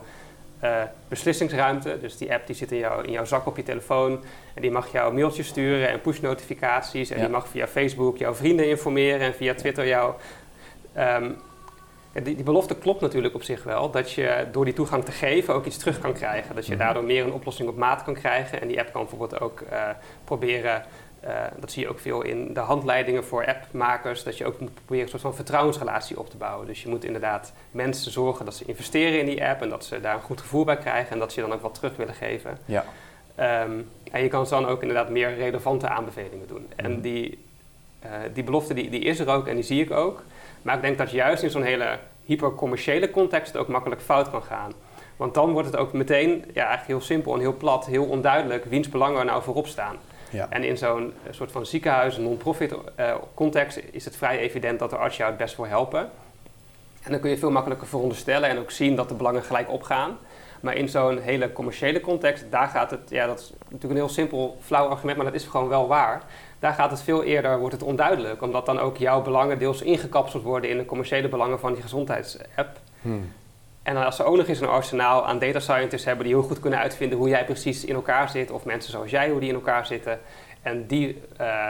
uh, 0.64 0.84
beslissingsruimte. 1.08 1.98
Dus 2.02 2.18
die 2.18 2.34
app 2.34 2.48
die 2.48 2.56
zit 2.56 2.72
in, 2.72 2.78
jou, 2.78 3.06
in 3.06 3.12
jouw 3.12 3.26
zak 3.26 3.46
op 3.46 3.58
je 3.58 3.64
telefoon 3.64 4.20
en 4.54 4.62
die 4.62 4.72
mag 4.72 4.92
jou 4.92 5.14
mailtjes 5.14 5.48
sturen 5.48 5.90
en 5.90 6.02
push 6.02 6.20
notificaties 6.20 7.10
en 7.10 7.20
die 7.20 7.30
mag 7.30 7.48
via 7.48 7.68
Facebook 7.68 8.18
jouw 8.18 8.34
vrienden 8.34 8.70
informeren 8.70 9.20
en 9.20 9.34
via 9.34 9.54
Twitter 9.54 9.88
jou 9.88 10.14
Um, 10.98 11.38
die, 12.14 12.36
die, 12.36 12.44
belofte 12.44 12.76
klopt 12.76 13.02
natuurlijk 13.02 13.36
op 13.36 13.44
zich 13.44 13.64
wel, 13.64 13.92
dat 13.92 14.12
je 14.12 14.48
door 14.52 14.66
die 14.66 14.74
toegang 14.74 15.06
te 15.06 15.12
geven 15.12 15.54
ook 15.54 15.66
iets 15.66 15.78
terug 15.78 16.00
kan 16.00 16.14
krijgen. 16.14 16.56
Dat 16.56 16.66
je 16.66 16.76
mhm. 16.76 16.84
daardoor 16.84 17.04
meer 17.04 17.24
een 17.24 17.34
oplossing 17.34 17.70
op 17.70 17.78
maat 17.78 18.04
kan 18.04 18.14
krijgen. 18.14 18.62
En 18.62 18.68
die 18.68 18.80
app 18.80 18.92
kan 18.92 19.02
bijvoorbeeld 19.02 19.42
ook 19.42 19.62
uh, 19.72 19.90
proberen, 20.24 20.86
uh, 21.24 21.30
dat 21.60 21.72
zie 21.72 21.84
je 21.84 21.90
ook 21.90 22.00
veel 22.00 22.22
in 22.22 22.54
de 22.54 22.60
handleidingen 22.60 23.24
voor 23.24 23.46
appmakers, 23.46 24.24
dat 24.24 24.38
je 24.38 24.46
ook 24.46 24.60
moet 24.60 24.74
proberen 24.74 25.04
een 25.04 25.10
soort 25.10 25.22
van 25.22 25.36
vertrouwensrelatie 25.36 26.20
op 26.20 26.30
te 26.30 26.38
bouwen. 26.38 26.68
Dus 26.68 26.82
je 26.84 26.90
moet 26.90 27.04
inderdaad 27.04 27.54
mensen 27.72 28.12
zorgen 28.12 28.46
dat 28.46 28.56
ze 28.56 28.66
investeren 28.66 29.20
in 29.20 29.26
die 29.26 29.46
app 29.46 29.62
en 29.62 29.70
dat 29.70 29.86
ze 29.86 30.02
daar 30.02 30.16
een 30.16 30.22
goed 30.22 30.42
gevoel 30.42 30.64
bij 30.64 30.78
krijgen 30.78 31.12
en 31.12 31.20
dat 31.20 31.34
ze 31.34 31.42
je 31.42 31.48
dan 31.48 31.56
ook 31.56 31.62
wat 31.62 31.74
terug 31.74 31.96
willen 31.96 32.16
geven. 32.16 32.58
Ja. 32.66 32.84
Um, 33.64 33.90
en 34.12 34.24
je 34.24 34.28
kan 34.28 34.46
dan 34.50 34.66
ook 34.66 34.82
inderdaad 34.82 35.10
meer 35.10 35.36
relevante 35.36 35.88
aanbevelingen 35.88 36.48
doen. 36.48 36.68
En 36.76 36.92
mhm. 36.92 37.02
die, 37.02 37.40
uh, 38.06 38.12
die 38.34 38.44
belofte 38.44 38.74
die, 38.74 38.90
die 38.90 39.02
is 39.02 39.20
er 39.20 39.28
ook 39.28 39.48
en 39.48 39.56
die 39.56 39.64
zie 39.64 39.82
ik 39.84 39.92
ook. 39.92 40.24
Maar 40.62 40.76
ik 40.76 40.82
denk 40.82 40.98
dat 40.98 41.12
juist 41.12 41.44
in 41.44 41.50
zo'n 41.50 41.64
hele 41.64 42.00
hypercommerciële 42.26 43.12
context 43.12 43.54
het 43.54 43.62
ook 43.62 43.68
makkelijk 43.68 44.02
fout 44.02 44.30
kan 44.30 44.44
gaan. 44.44 44.74
Want 45.16 45.34
dan 45.34 45.52
wordt 45.52 45.68
het 45.68 45.78
ook 45.78 45.94
meteen 45.94 46.30
ja, 46.54 46.62
eigenlijk 46.62 46.88
heel 46.88 47.02
simpel 47.02 47.34
en 47.34 47.40
heel 47.40 47.58
plat, 47.58 47.86
heel 47.86 48.06
onduidelijk 48.06 48.66
wiens 48.66 48.90
belangen 48.90 49.26
nou 49.26 49.44
voorop 49.44 49.68
staan. 49.68 49.96
Ja. 50.30 50.48
En 50.50 50.64
in 50.64 50.78
zo'n 50.78 51.14
eh, 51.24 51.34
soort 51.34 51.52
van 51.52 51.66
ziekenhuis, 51.66 52.18
non-profit 52.18 52.72
uh, 53.00 53.16
context 53.34 53.80
is 53.92 54.06
het 54.06 54.16
vrij 54.16 54.38
evident 54.38 54.80
dat 54.80 54.90
de 54.90 54.96
arts 54.96 55.18
jou 55.18 55.30
het 55.30 55.40
best 55.40 55.56
wil 55.56 55.66
helpen. 55.66 56.10
En 57.04 57.12
dan 57.12 57.20
kun 57.20 57.30
je 57.30 57.38
veel 57.38 57.52
makkelijker 57.52 57.88
veronderstellen 57.88 58.50
en 58.50 58.60
ook 58.60 58.72
zien 58.72 58.96
dat 58.96 59.10
de 59.10 59.16
belangen 59.16 59.44
gelijk 59.44 59.72
opgaan. 59.72 60.18
Maar 60.62 60.76
in 60.76 60.90
zo'n 60.90 61.18
hele 61.18 61.54
commerciële 61.54 62.00
context, 62.00 62.46
daar 62.50 62.68
gaat 62.68 62.92
het, 62.92 63.10
ja, 63.10 63.26
dat 63.28 63.40
is 63.40 63.54
natuurlijk 63.64 63.92
een 63.92 64.06
heel 64.06 64.10
simpel, 64.10 64.58
flauw 64.62 64.88
argument, 64.88 65.18
maar 65.18 65.26
dat 65.26 65.36
is 65.36 65.46
gewoon 65.46 65.68
wel 65.68 65.88
waar 65.88 66.24
daar 66.62 66.74
gaat 66.74 66.92
het 66.92 67.02
veel 67.02 67.24
eerder, 67.24 67.60
wordt 67.60 67.74
het 67.74 67.84
onduidelijk. 67.84 68.42
Omdat 68.42 68.66
dan 68.66 68.80
ook 68.80 68.98
jouw 68.98 69.22
belangen 69.22 69.60
deels 69.60 69.82
ingekapseld 69.82 70.44
worden 70.44 70.70
in 70.70 70.78
de 70.78 70.86
commerciële 70.86 71.28
belangen 71.30 71.60
van 71.60 71.74
die 71.74 71.82
gezondheidsapp. 71.82 72.78
Hmm. 73.02 73.32
En 73.84 73.98
als 73.98 74.16
ze 74.16 74.24
ook 74.24 74.38
nog 74.38 74.48
eens 74.48 74.62
een 74.62 74.68
arsenaal 74.68 75.26
aan 75.26 75.40
data 75.40 75.60
scientists 75.60 76.06
hebben 76.06 76.26
die 76.26 76.34
heel 76.36 76.44
goed 76.44 76.60
kunnen 76.60 76.80
uitvinden 76.80 77.18
hoe 77.18 77.30
jij 77.30 77.46
precies 77.46 77.86
in 77.86 77.96
elkaar 77.96 78.30
zit, 78.30 78.52
of 78.52 78.66
mensen 78.66 78.92
zoals 78.92 79.12
jij, 79.12 79.30
hoe 79.30 79.40
die 79.40 79.50
in 79.50 79.56
elkaar 79.56 79.86
zitten. 79.86 80.20
En 80.62 80.88
die 80.88 81.22
uh, 81.42 81.70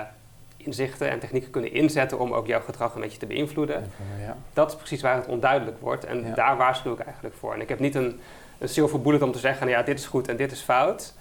inzichten 0.58 1.10
en 1.10 1.20
technieken 1.20 1.52
kunnen 1.52 1.74
inzetten 1.74 2.20
om 2.20 2.34
ook 2.34 2.48
jouw 2.48 2.62
gedrag 2.62 2.96
een 2.96 3.02
beetje 3.02 3.18
te 3.18 3.26
beïnvloeden. 3.26 3.92
Ja. 4.20 4.38
Dat 4.54 4.70
is 4.70 4.76
precies 4.76 5.02
waar 5.02 5.16
het 5.16 5.28
onduidelijk 5.28 5.78
wordt. 5.80 6.06
En 6.06 6.34
daar 6.36 6.58
waarschuw 6.58 6.94
ik 6.94 7.00
eigenlijk 7.00 7.36
voor. 7.36 7.54
En 7.54 7.62
ik 7.62 7.70
heb 7.70 7.80
niet 7.80 7.96
een, 7.96 8.20
een 8.58 8.70
silver 8.70 9.02
bullet 9.02 9.22
om 9.22 9.32
te 9.32 9.40
zeggen, 9.40 9.66
nou 9.66 9.78
ja, 9.78 9.84
dit 9.84 10.00
is 10.00 10.06
goed 10.06 10.28
en 10.28 10.36
dit 10.36 10.52
is 10.52 10.62
fout. 10.62 11.14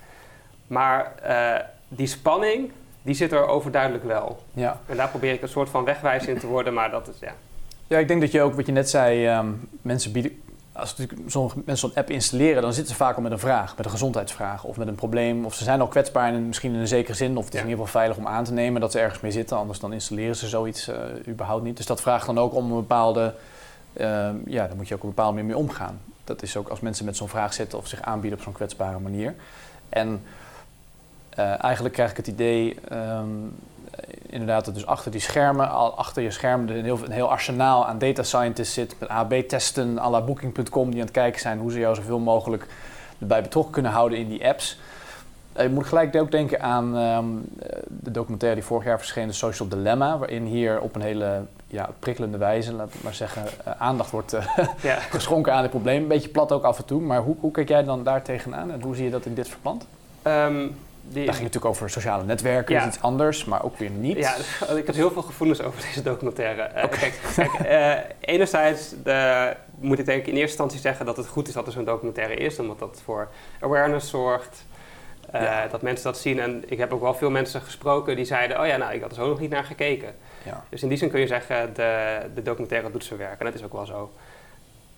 Maar 0.66 1.12
uh, 1.26 1.54
die 1.88 2.06
spanning, 2.06 2.70
die 3.02 3.14
zit 3.14 3.32
er 3.32 3.46
overduidelijk 3.46 4.04
wel. 4.04 4.42
Ja. 4.52 4.80
En 4.86 4.96
daar 4.96 5.08
probeer 5.08 5.32
ik 5.32 5.42
een 5.42 5.48
soort 5.48 5.68
van 5.68 5.84
wegwijs 5.84 6.26
in 6.26 6.38
te 6.38 6.46
worden, 6.46 6.74
maar 6.74 6.90
dat 6.90 7.08
is, 7.08 7.18
ja. 7.20 7.32
Ja, 7.86 7.98
ik 7.98 8.08
denk 8.08 8.20
dat 8.20 8.32
je 8.32 8.42
ook, 8.42 8.54
wat 8.54 8.66
je 8.66 8.72
net 8.72 8.90
zei, 8.90 9.36
um, 9.36 9.68
mensen 9.82 10.12
bieden... 10.12 10.42
Als 10.72 10.96
sommige 11.26 11.56
mensen 11.64 11.88
zo'n 11.88 11.98
app 11.98 12.10
installeren, 12.10 12.62
dan 12.62 12.72
zitten 12.72 12.92
ze 12.92 12.98
vaak 12.98 13.16
al 13.16 13.22
met 13.22 13.32
een 13.32 13.38
vraag, 13.38 13.76
met 13.76 13.84
een 13.84 13.90
gezondheidsvraag 13.90 14.64
of 14.64 14.76
met 14.76 14.88
een 14.88 14.94
probleem. 14.94 15.44
Of 15.44 15.54
ze 15.54 15.64
zijn 15.64 15.80
al 15.80 15.86
kwetsbaar 15.86 16.32
en 16.32 16.46
misschien 16.46 16.74
in 16.74 16.80
een 16.80 16.88
zekere 16.88 17.14
zin, 17.14 17.36
of 17.36 17.44
het 17.44 17.54
is 17.54 17.60
in 17.60 17.68
ieder 17.68 17.84
geval 17.84 18.00
veilig 18.00 18.16
om 18.16 18.26
aan 18.26 18.44
te 18.44 18.52
nemen 18.52 18.80
dat 18.80 18.92
ze 18.92 18.98
ergens 18.98 19.20
mee 19.20 19.30
zitten, 19.30 19.56
anders 19.56 19.78
dan 19.78 19.92
installeren 19.92 20.36
ze 20.36 20.48
zoiets 20.48 20.88
uh, 20.88 20.96
überhaupt 21.28 21.62
niet. 21.62 21.76
Dus 21.76 21.86
dat 21.86 22.00
vraagt 22.00 22.26
dan 22.26 22.38
ook 22.38 22.54
om 22.54 22.70
een 22.70 22.76
bepaalde, 22.76 23.34
uh, 23.96 24.28
ja, 24.46 24.66
daar 24.66 24.76
moet 24.76 24.88
je 24.88 24.94
ook 24.94 25.02
een 25.02 25.08
bepaalde 25.08 25.32
manier 25.32 25.48
mee 25.48 25.58
omgaan. 25.58 26.00
Dat 26.24 26.42
is 26.42 26.56
ook 26.56 26.68
als 26.68 26.80
mensen 26.80 27.04
met 27.04 27.16
zo'n 27.16 27.28
vraag 27.28 27.52
zitten 27.52 27.78
of 27.78 27.86
zich 27.86 28.02
aanbieden 28.02 28.38
op 28.38 28.44
zo'n 28.44 28.52
kwetsbare 28.52 28.98
manier. 28.98 29.34
En 29.88 30.22
uh, 31.40 31.64
eigenlijk 31.64 31.94
krijg 31.94 32.10
ik 32.10 32.16
het 32.16 32.26
idee, 32.26 32.76
um, 32.92 33.54
inderdaad, 34.26 34.64
dat 34.64 34.74
dus 34.74 34.86
achter 34.86 35.10
die 35.10 35.20
schermen, 35.20 35.70
al 35.70 35.96
achter 35.96 36.22
je 36.22 36.30
scherm, 36.30 36.68
een 36.68 36.84
heel, 36.84 36.98
een 37.04 37.10
heel 37.10 37.30
arsenaal 37.30 37.86
aan 37.86 37.98
data 37.98 38.22
scientists 38.22 38.74
zit 38.74 38.96
met 38.98 39.08
AB-testen 39.08 39.98
à 39.98 40.10
la 40.10 40.20
Booking.com 40.20 40.90
die 40.90 41.00
aan 41.00 41.06
het 41.06 41.14
kijken 41.14 41.40
zijn 41.40 41.58
hoe 41.58 41.72
ze 41.72 41.78
jou 41.78 41.94
zoveel 41.94 42.18
mogelijk 42.18 42.66
erbij 43.18 43.42
betrokken 43.42 43.72
kunnen 43.72 43.92
houden 43.92 44.18
in 44.18 44.28
die 44.28 44.46
apps. 44.46 44.78
Je 45.56 45.68
moet 45.68 45.86
gelijk 45.86 46.16
ook 46.16 46.30
denken 46.30 46.60
aan 46.62 46.96
um, 46.96 47.48
de 47.86 48.10
documentaire 48.10 48.58
die 48.58 48.68
vorig 48.68 48.84
jaar 48.84 48.98
verscheen, 48.98 49.28
The 49.28 49.34
Social 49.34 49.68
Dilemma, 49.68 50.18
waarin 50.18 50.44
hier 50.44 50.80
op 50.80 50.94
een 50.94 51.00
hele 51.00 51.42
ja, 51.66 51.90
prikkelende 51.98 52.38
wijze, 52.38 52.72
laat 52.72 52.94
ik 52.94 53.02
maar 53.02 53.14
zeggen, 53.14 53.42
uh, 53.42 53.72
aandacht 53.78 54.10
wordt 54.10 54.34
uh, 54.34 54.58
ja. 54.82 54.94
geschonken 55.16 55.52
aan 55.52 55.62
het 55.62 55.70
probleem. 55.70 56.02
Een 56.02 56.08
beetje 56.08 56.28
plat 56.28 56.52
ook 56.52 56.62
af 56.62 56.78
en 56.78 56.84
toe, 56.84 57.00
maar 57.00 57.20
hoe, 57.20 57.36
hoe 57.40 57.50
kijk 57.50 57.68
jij 57.68 57.84
dan 57.84 58.04
daar 58.04 58.22
tegenaan 58.22 58.70
en 58.72 58.82
hoe 58.82 58.94
zie 58.94 59.04
je 59.04 59.10
dat 59.10 59.26
in 59.26 59.34
dit 59.34 59.48
verband? 59.48 59.86
Um, 60.22 60.76
die... 61.12 61.24
Daar 61.24 61.34
ging 61.34 61.46
het 61.46 61.54
natuurlijk 61.54 61.64
over 61.64 61.90
sociale 61.90 62.24
netwerken, 62.24 62.74
ja. 62.74 62.86
iets 62.86 63.00
anders, 63.00 63.44
maar 63.44 63.64
ook 63.64 63.78
weer 63.78 63.90
niet. 63.90 64.16
Ja, 64.16 64.34
ik 64.82 64.86
heb 64.86 64.94
heel 64.94 65.10
veel 65.10 65.22
gevoelens 65.22 65.62
over 65.62 65.80
deze 65.80 66.02
documentaire. 66.02 66.70
Uh, 66.76 66.88
kijk, 66.88 67.20
kijk 67.34 67.50
uh, 67.66 67.96
enerzijds 68.20 68.94
de, 69.04 69.56
moet 69.78 69.98
ik 69.98 70.06
denk 70.06 70.20
ik 70.20 70.26
in 70.26 70.32
eerste 70.32 70.48
instantie 70.48 70.80
zeggen 70.80 71.06
dat 71.06 71.16
het 71.16 71.26
goed 71.26 71.48
is 71.48 71.54
dat 71.54 71.66
er 71.66 71.72
zo'n 71.72 71.84
documentaire 71.84 72.34
is, 72.34 72.58
omdat 72.58 72.78
dat 72.78 73.00
voor 73.04 73.28
awareness 73.60 74.10
zorgt. 74.10 74.64
Uh, 75.34 75.42
ja. 75.42 75.66
Dat 75.66 75.82
mensen 75.82 76.04
dat 76.04 76.18
zien. 76.18 76.40
En 76.40 76.64
ik 76.66 76.78
heb 76.78 76.92
ook 76.92 77.00
wel 77.00 77.14
veel 77.14 77.30
mensen 77.30 77.60
gesproken 77.60 78.16
die 78.16 78.24
zeiden: 78.24 78.60
Oh 78.60 78.66
ja, 78.66 78.76
nou, 78.76 78.94
ik 78.94 79.00
had 79.00 79.10
er 79.10 79.16
zo 79.16 79.28
nog 79.28 79.40
niet 79.40 79.50
naar 79.50 79.64
gekeken. 79.64 80.14
Ja. 80.42 80.64
Dus 80.68 80.82
in 80.82 80.88
die 80.88 80.98
zin 80.98 81.10
kun 81.10 81.20
je 81.20 81.26
zeggen: 81.26 81.74
de, 81.74 82.20
de 82.34 82.42
documentaire 82.42 82.90
doet 82.90 83.04
zijn 83.04 83.18
werk. 83.18 83.38
En 83.38 83.44
dat 83.44 83.54
is 83.54 83.64
ook 83.64 83.72
wel 83.72 83.86
zo. 83.86 84.10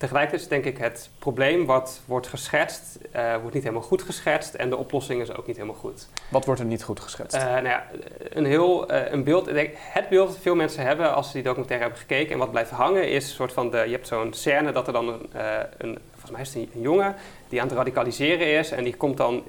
Tegelijkertijd 0.03 0.41
is 0.41 0.47
denk 0.47 0.65
ik 0.65 0.77
het 0.77 1.09
probleem 1.19 1.65
wat 1.65 2.01
wordt 2.05 2.27
geschetst, 2.27 2.97
uh, 3.15 3.35
wordt 3.35 3.53
niet 3.53 3.63
helemaal 3.63 3.87
goed 3.87 4.01
geschetst 4.01 4.53
en 4.53 4.69
de 4.69 4.77
oplossing 4.77 5.21
is 5.21 5.35
ook 5.35 5.47
niet 5.47 5.55
helemaal 5.55 5.77
goed. 5.77 6.07
Wat 6.29 6.45
wordt 6.45 6.59
er 6.59 6.67
niet 6.67 6.83
goed 6.83 6.99
geschetst? 6.99 7.37
Uh, 7.37 7.43
nou 7.43 7.67
ja, 7.67 7.87
een 8.29 8.45
heel 8.45 8.91
uh, 8.91 9.11
een 9.11 9.23
beeld, 9.23 9.49
het 9.75 10.09
beeld 10.09 10.27
dat 10.27 10.37
veel 10.41 10.55
mensen 10.55 10.83
hebben 10.83 11.13
als 11.13 11.27
ze 11.27 11.33
die 11.33 11.43
documentaire 11.43 11.85
hebben 11.85 12.01
gekeken 12.01 12.33
en 12.33 12.39
wat 12.39 12.51
blijft 12.51 12.69
hangen 12.69 13.09
is 13.09 13.23
een 13.23 13.35
soort 13.35 13.53
van 13.53 13.71
de, 13.71 13.77
je 13.77 13.91
hebt 13.91 14.07
zo'n 14.07 14.33
scène 14.33 14.71
dat 14.71 14.87
er 14.87 14.93
dan 14.93 15.07
een, 15.07 15.29
een 15.77 15.97
volgens 16.11 16.31
mij 16.31 16.41
is 16.41 16.53
het 16.53 16.75
een, 16.75 16.81
jongen 16.81 17.15
die 17.49 17.61
aan 17.61 17.67
het 17.67 17.77
radicaliseren 17.77 18.47
is 18.47 18.71
en 18.71 18.83
die 18.83 18.95
komt 18.95 19.17
dan, 19.17 19.43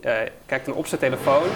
kijkt 0.46 0.66
dan 0.66 0.75
op 0.75 0.87
zijn 0.87 1.00
telefoon 1.00 1.46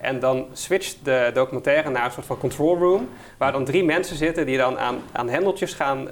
en 0.00 0.20
dan 0.20 0.46
switcht 0.52 0.96
de 1.04 1.30
documentaire 1.34 1.90
naar 1.90 2.04
een 2.04 2.12
soort 2.12 2.26
van 2.26 2.38
control 2.38 2.78
room 2.78 3.08
waar 3.38 3.52
dan 3.52 3.64
drie 3.64 3.84
mensen 3.84 4.16
zitten 4.16 4.46
die 4.46 4.56
dan 4.56 4.78
aan, 4.78 4.98
aan 5.12 5.28
hendeltjes 5.28 5.74
gaan 5.74 6.08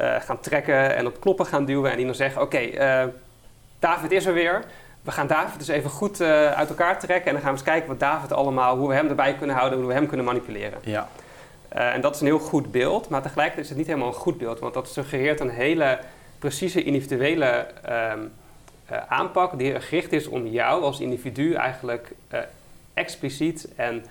uh, 0.00 0.14
gaan 0.20 0.40
trekken 0.40 0.96
en 0.96 1.06
op 1.06 1.20
knoppen 1.20 1.46
gaan 1.46 1.64
duwen. 1.64 1.90
En 1.90 1.96
die 1.96 2.06
dan 2.06 2.14
zeggen: 2.14 2.42
Oké, 2.42 2.56
okay, 2.56 3.04
uh, 3.04 3.12
David 3.78 4.10
is 4.10 4.26
er 4.26 4.32
weer. 4.32 4.64
We 5.02 5.10
gaan 5.10 5.26
David 5.26 5.58
dus 5.58 5.68
even 5.68 5.90
goed 5.90 6.20
uh, 6.20 6.52
uit 6.52 6.68
elkaar 6.68 6.98
trekken. 6.98 7.26
En 7.26 7.32
dan 7.32 7.42
gaan 7.42 7.52
we 7.52 7.58
eens 7.58 7.68
kijken 7.68 7.88
wat 7.88 8.00
David 8.00 8.32
allemaal, 8.32 8.76
hoe 8.76 8.88
we 8.88 8.94
hem 8.94 9.08
erbij 9.08 9.34
kunnen 9.34 9.56
houden, 9.56 9.78
hoe 9.78 9.88
we 9.88 9.94
hem 9.94 10.06
kunnen 10.06 10.26
manipuleren. 10.26 10.78
Ja. 10.82 11.08
en 11.68 12.00
dat 12.00 12.14
is 12.14 12.20
een 12.20 12.26
heel 12.26 12.38
goed 12.38 12.72
beeld, 12.72 13.08
maar 13.08 13.22
tegelijkertijd 13.22 13.64
is 13.64 13.68
het 13.68 13.78
niet 13.78 13.86
helemaal 13.86 14.08
een 14.08 14.14
goed 14.14 14.38
beeld. 14.38 14.58
Want 14.58 14.74
dat 14.74 14.88
suggereert 14.88 15.40
een 15.40 15.50
hele 15.50 15.98
precieze 16.38 16.82
individuele 16.82 17.66
um, 18.12 18.32
aanpak 19.08 19.58
die 19.58 19.80
gericht 19.80 20.12
is 20.12 20.26
om 20.26 20.46
jou 20.46 20.82
als 20.82 21.00
individu 21.00 21.54
eigenlijk 21.54 22.12
expliciet 22.94 23.68
en 23.76 24.04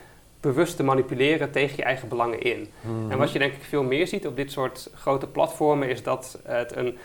bewust 0.48 0.76
te 0.76 0.84
manipuleren 0.84 1.52
tegen 1.52 1.76
je 1.76 1.84
eigen 1.84 2.08
belangen 2.08 2.42
in. 2.42 2.68
Mhm. 2.82 3.12
En 3.12 3.18
wat 3.18 3.32
je 3.32 3.40
denk 3.40 3.54
ik 3.54 3.64
veel 3.64 3.84
meer 3.84 4.08
ziet 4.08 4.28
op 4.28 4.36
dit 4.36 4.52
soort 4.52 4.90
grote 4.94 5.28
platformen 5.28 5.90
is 5.90 6.04
dat 6.04 6.40
het 6.44 6.76
een 6.76 6.98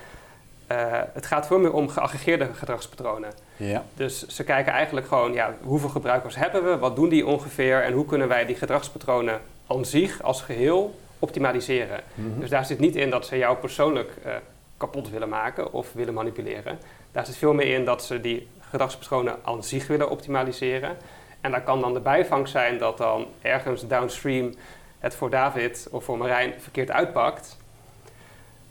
uh, 0.72 1.00
het 1.12 1.26
gaat 1.26 1.46
veel 1.46 1.58
meer 1.58 1.72
om 1.72 1.88
geaggregeerde 1.88 2.48
gedragspatronen. 2.54 3.32
Ja. 3.56 3.84
Dus 3.94 4.26
ze 4.26 4.44
kijken 4.44 4.72
eigenlijk 4.72 5.06
gewoon, 5.06 5.32
ja, 5.32 5.54
hoeveel 5.62 5.88
gebruikers 5.88 6.36
hebben 6.36 6.64
we, 6.64 6.78
wat 6.78 6.96
doen 6.96 7.08
die 7.08 7.26
ongeveer 7.26 7.82
en 7.82 7.92
hoe 7.92 8.04
kunnen 8.04 8.28
wij 8.28 8.46
die 8.46 8.56
gedragspatronen 8.56 9.40
aan 9.66 9.84
zich 9.84 10.22
als 10.22 10.42
geheel 10.42 10.94
optimaliseren. 11.18 12.00
Mhm. 12.14 12.40
Dus 12.40 12.50
daar 12.50 12.64
zit 12.64 12.78
niet 12.78 12.96
in 12.96 13.10
dat 13.10 13.26
ze 13.26 13.36
jou 13.38 13.56
persoonlijk 13.56 14.10
uh, 14.26 14.32
kapot 14.76 15.10
willen 15.10 15.28
maken 15.28 15.72
of 15.72 15.92
willen 15.92 16.14
manipuleren. 16.14 16.78
Daar 17.12 17.26
zit 17.26 17.36
veel 17.36 17.54
meer 17.54 17.74
in 17.74 17.84
dat 17.84 18.04
ze 18.04 18.20
die 18.20 18.48
gedragspatronen 18.70 19.36
aan 19.42 19.64
zich 19.64 19.86
willen 19.86 20.10
optimaliseren. 20.10 20.96
En 21.42 21.50
daar 21.50 21.62
kan 21.62 21.80
dan 21.80 21.94
de 21.94 22.00
bijvangst 22.00 22.52
zijn 22.52 22.78
dat 22.78 22.98
dan 22.98 23.26
ergens 23.40 23.86
downstream 23.86 24.54
het 24.98 25.14
voor 25.14 25.30
David 25.30 25.88
of 25.90 26.04
voor 26.04 26.18
Marijn 26.18 26.52
verkeerd 26.58 26.90
uitpakt. 26.90 27.56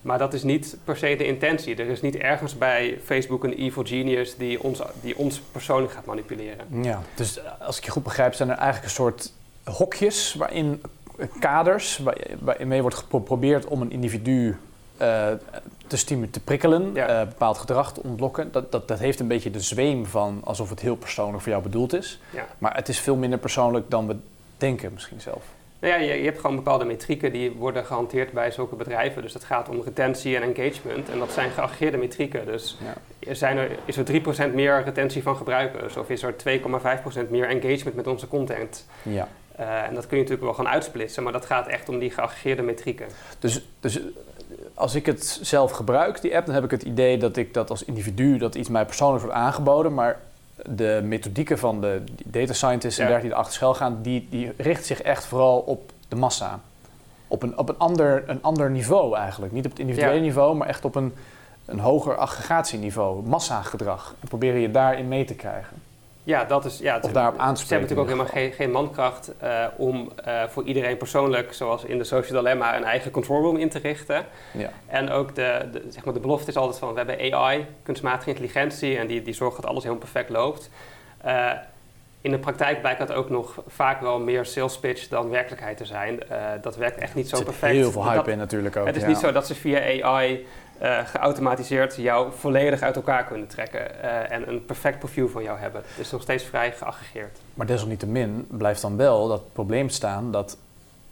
Maar 0.02 0.18
dat 0.18 0.34
is 0.34 0.44
niet 0.44 0.78
per 0.84 0.98
se 0.98 1.16
de 1.16 1.26
intentie. 1.26 1.76
Er 1.76 1.90
is 1.90 2.02
niet 2.02 2.16
ergens 2.16 2.58
bij 2.58 3.00
Facebook 3.04 3.44
een 3.44 3.54
evil 3.54 3.84
genius 3.84 4.36
die 4.36 4.64
ons, 4.64 4.82
die 5.02 5.18
ons 5.18 5.40
persoonlijk 5.52 5.94
gaat 5.94 6.06
manipuleren. 6.06 6.84
Ja, 6.84 7.02
dus 7.16 7.40
als 7.60 7.78
ik 7.78 7.84
je 7.84 7.92
goed 7.92 8.04
begrijp, 8.04 8.34
zijn 8.34 8.50
er 8.50 8.56
eigenlijk 8.56 8.86
een 8.86 8.92
soort 8.92 9.34
hokjes 9.64 10.34
waarin 10.34 10.82
kaders 11.40 12.02
waarin 12.40 12.68
mee 12.68 12.82
wordt 12.82 12.96
geprobeerd 12.96 13.66
om 13.66 13.82
een 13.82 13.92
individu 13.92 14.58
uh, 15.02 15.28
te, 16.00 16.30
te 16.30 16.40
prikkelen, 16.40 16.92
ja. 16.94 17.22
uh, 17.22 17.28
bepaald 17.28 17.58
gedrag 17.58 17.94
te 17.94 18.04
ontlokken. 18.04 18.52
Dat, 18.52 18.72
dat, 18.72 18.88
dat 18.88 19.00
heeft 19.00 19.20
een 19.20 19.28
beetje 19.28 19.52
de 19.52 19.60
zweem 19.60 20.06
van 20.06 20.42
alsof 20.44 20.70
het 20.70 20.80
heel 20.80 20.96
persoonlijk 20.96 21.44
voor 21.44 21.52
jou 21.52 21.64
bedoeld 21.64 21.94
is. 21.94 22.20
Ja. 22.30 22.48
Maar 22.58 22.76
het 22.76 22.90
is 22.90 23.00
veel 23.00 23.16
minder 23.16 23.40
persoonlijk 23.40 23.90
dan 23.90 24.08
we 24.08 24.16
denken 24.58 24.94
misschien 24.94 25.22
zelf. 25.22 25.44
Nou 25.80 25.94
ja, 25.94 26.00
je, 26.00 26.14
je, 26.14 26.24
hebt 26.24 26.40
gewoon 26.40 26.56
bepaalde 26.56 26.86
metrieken 26.86 27.32
die 27.32 27.52
worden 27.52 27.86
gehanteerd 27.86 28.32
bij 28.32 28.52
zulke 28.52 28.76
bedrijven. 28.76 29.22
Dus 29.22 29.34
dat 29.34 29.44
gaat 29.44 29.70
om 29.70 29.82
retentie 29.82 30.36
en 30.36 30.56
engagement. 30.56 31.10
En 31.10 31.20
dat 31.20 31.32
zijn 31.32 31.52
geaggregeerde 31.52 31.98
metrieken. 31.98 32.46
Dus 32.46 32.78
ja. 33.20 33.34
zijn 33.34 33.58
er, 33.58 33.70
is 33.86 33.98
er 33.98 34.06
3% 34.50 34.54
meer 34.54 34.84
retentie 34.84 35.24
van 35.24 35.36
gebruikers? 35.36 35.98
Of 35.98 36.10
is 36.10 36.24
er 36.24 36.36
2,5% 37.26 37.30
meer 37.30 37.48
engagement 37.48 37.96
met 37.96 38.08
onze 38.08 38.28
content? 38.28 38.88
Ja. 39.02 39.28
Uh, 39.60 39.84
en 39.84 39.94
dat 39.94 40.08
kun 40.08 40.18
je 40.18 40.24
natuurlijk 40.24 40.42
wel 40.42 40.66
gaan 40.66 40.74
uitsplitsen, 40.74 41.24
maar 41.24 41.34
dat 41.34 41.46
gaat 41.46 41.68
echt 41.68 41.90
om 41.90 42.00
die 42.00 42.12
geaggregeerde 42.12 42.62
metrieken. 42.62 43.08
Dus, 43.40 43.62
dus 43.80 44.00
als 44.74 44.96
ik 44.96 45.06
het 45.06 45.40
zelf 45.42 45.72
gebruik, 45.72 46.22
die 46.22 46.36
app, 46.36 46.46
dan 46.46 46.56
heb 46.56 46.64
ik 46.64 46.72
het 46.72 46.84
idee 46.84 47.18
dat 47.18 47.38
ik 47.38 47.54
dat 47.54 47.70
als 47.70 47.84
individu, 47.84 48.38
dat 48.38 48.56
iets 48.56 48.70
mij 48.70 48.86
persoonlijk 48.86 49.24
wordt 49.24 49.38
aangeboden, 49.38 49.94
maar 49.94 50.20
de 50.66 51.02
methodieken 51.04 51.58
van 51.58 51.82
de 51.82 52.04
data 52.26 52.54
scientists 52.54 53.00
en 53.00 53.08
dergelijke 53.08 53.28
die 53.28 53.32
erachter 53.32 53.54
schuil 53.54 53.74
gaan, 53.74 54.00
die, 54.02 54.28
die 54.30 54.52
richt 54.58 54.86
zich 54.86 55.02
echt 55.02 55.26
vooral 55.26 55.60
op 55.60 55.92
de 56.08 56.16
massa. 56.16 56.60
Op 57.28 57.44
een, 57.44 57.58
op 57.58 57.70
een, 57.70 57.78
ander, 57.78 58.24
een 58.30 58.42
ander 58.42 58.72
niveau 58.72 59.16
eigenlijk. 59.16 59.52
Niet 59.52 59.66
op 59.66 59.72
het 59.72 59.80
individuele 59.80 60.20
niveau, 60.20 60.56
maar 60.56 60.68
echt 60.68 60.86
op 60.86 60.96
een, 60.96 61.14
een 61.66 61.80
hoger 61.80 62.16
aggregatieniveau, 62.16 63.28
massagedrag. 63.28 64.16
En 64.20 64.28
proberen 64.28 64.60
je 64.60 64.72
daarin 64.72 65.08
mee 65.08 65.26
te 65.26 65.36
krijgen. 65.36 65.82
Ja, 66.32 66.46
dat 66.46 66.66
is. 66.66 66.80
Ja, 66.80 67.00
of 67.02 67.12
daarop 67.12 67.38
aanspreken. 67.38 67.68
Ze 67.68 67.74
hebben 67.74 67.90
natuurlijk 67.90 68.00
ook 68.00 68.34
helemaal 68.34 68.50
geen, 68.50 68.52
geen 68.52 68.72
mankracht 68.72 69.32
uh, 69.44 69.66
om 69.78 70.12
uh, 70.28 70.44
voor 70.48 70.64
iedereen 70.64 70.98
persoonlijk, 70.98 71.54
zoals 71.54 71.84
in 71.84 71.98
de 71.98 72.04
Social 72.04 72.42
Dilemma, 72.42 72.78
een 72.78 72.84
eigen 72.84 73.12
control 73.12 73.42
room 73.42 73.58
in 73.58 73.70
te 73.70 73.80
richten. 73.80 74.26
Ja. 74.52 74.70
En 74.88 75.10
ook 75.10 75.36
de, 75.36 75.70
de, 75.72 75.84
zeg 75.90 76.06
maar 76.06 76.14
de 76.14 76.20
belofte 76.20 76.50
is 76.50 76.58
altijd 76.58 76.80
van: 76.80 76.94
we 76.94 76.98
hebben 76.98 77.34
AI, 77.34 77.66
kunstmatige 77.84 78.30
intelligentie, 78.30 78.98
en 78.98 79.08
die, 79.08 79.22
die 79.22 79.34
zorgt 79.34 79.56
dat 79.56 79.66
alles 79.66 79.84
heel 79.84 79.96
perfect 79.96 80.30
loopt. 80.30 80.70
Uh, 81.26 81.52
in 82.22 82.32
de 82.32 82.40
praktijk 82.40 82.82
blijkt 82.82 83.00
dat 83.00 83.12
ook 83.12 83.30
nog 83.30 83.64
vaak 83.68 84.02
wel 84.02 84.20
meer 84.20 84.46
sales 84.46 84.80
pitch 84.80 85.08
dan 85.08 85.30
werkelijkheid 85.30 85.78
te 85.78 85.86
zijn. 85.86 86.20
dat 86.62 86.76
werkt 86.76 86.98
echt 86.98 87.16
niet 87.16 87.30
zo 87.30 87.44
perfect. 87.44 87.74
heel 87.74 87.92
veel 87.92 88.04
hype 88.04 88.16
dat, 88.16 88.28
in 88.28 88.38
natuurlijk 88.38 88.76
ook. 88.76 88.86
Het 88.86 88.96
is 88.96 89.06
niet 89.06 89.18
zo 89.18 89.32
dat 89.32 89.48
ze 89.48 89.56
via 89.56 90.04
AI 90.04 90.46
uh, 90.82 91.00
geautomatiseerd 91.06 91.96
jou 91.96 92.32
volledig 92.38 92.82
uit 92.82 92.96
elkaar 92.96 93.26
kunnen 93.26 93.48
trekken 93.48 93.82
uh, 94.04 94.32
en 94.32 94.50
een 94.50 94.66
perfect 94.66 95.00
profiel 95.00 95.30
van 95.30 95.44
jou 95.44 95.60
hebben. 95.60 95.82
Het 95.88 96.06
is 96.06 96.12
nog 96.12 96.22
steeds 96.22 96.44
vrij 96.44 96.72
geaggregeerd. 96.72 97.40
Maar 97.54 97.66
desalniettemin 97.66 98.48
blijft 98.50 98.82
dan 98.82 98.98
wel 98.98 99.28
dat 99.28 99.54
probleem 99.54 99.90
staan 99.90 100.32
dat 100.32 100.58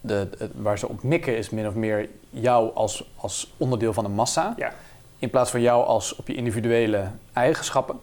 de, 0.00 0.28
waar 0.54 0.78
ze 0.78 0.88
op 0.88 1.02
mikken 1.02 1.36
is 1.36 1.50
min 1.50 1.66
of 1.66 1.74
meer 1.74 2.08
jou 2.30 2.74
als, 2.74 3.10
als 3.16 3.54
onderdeel 3.56 3.92
van 3.92 4.04
een 4.04 4.12
massa, 4.12 4.54
ja. 4.56 4.72
in 5.18 5.30
plaats 5.30 5.50
van 5.50 5.60
jou 5.60 5.84
als 5.84 6.16
op 6.16 6.26
je 6.26 6.34
individuele 6.34 7.10
eigenschappen. 7.32 8.00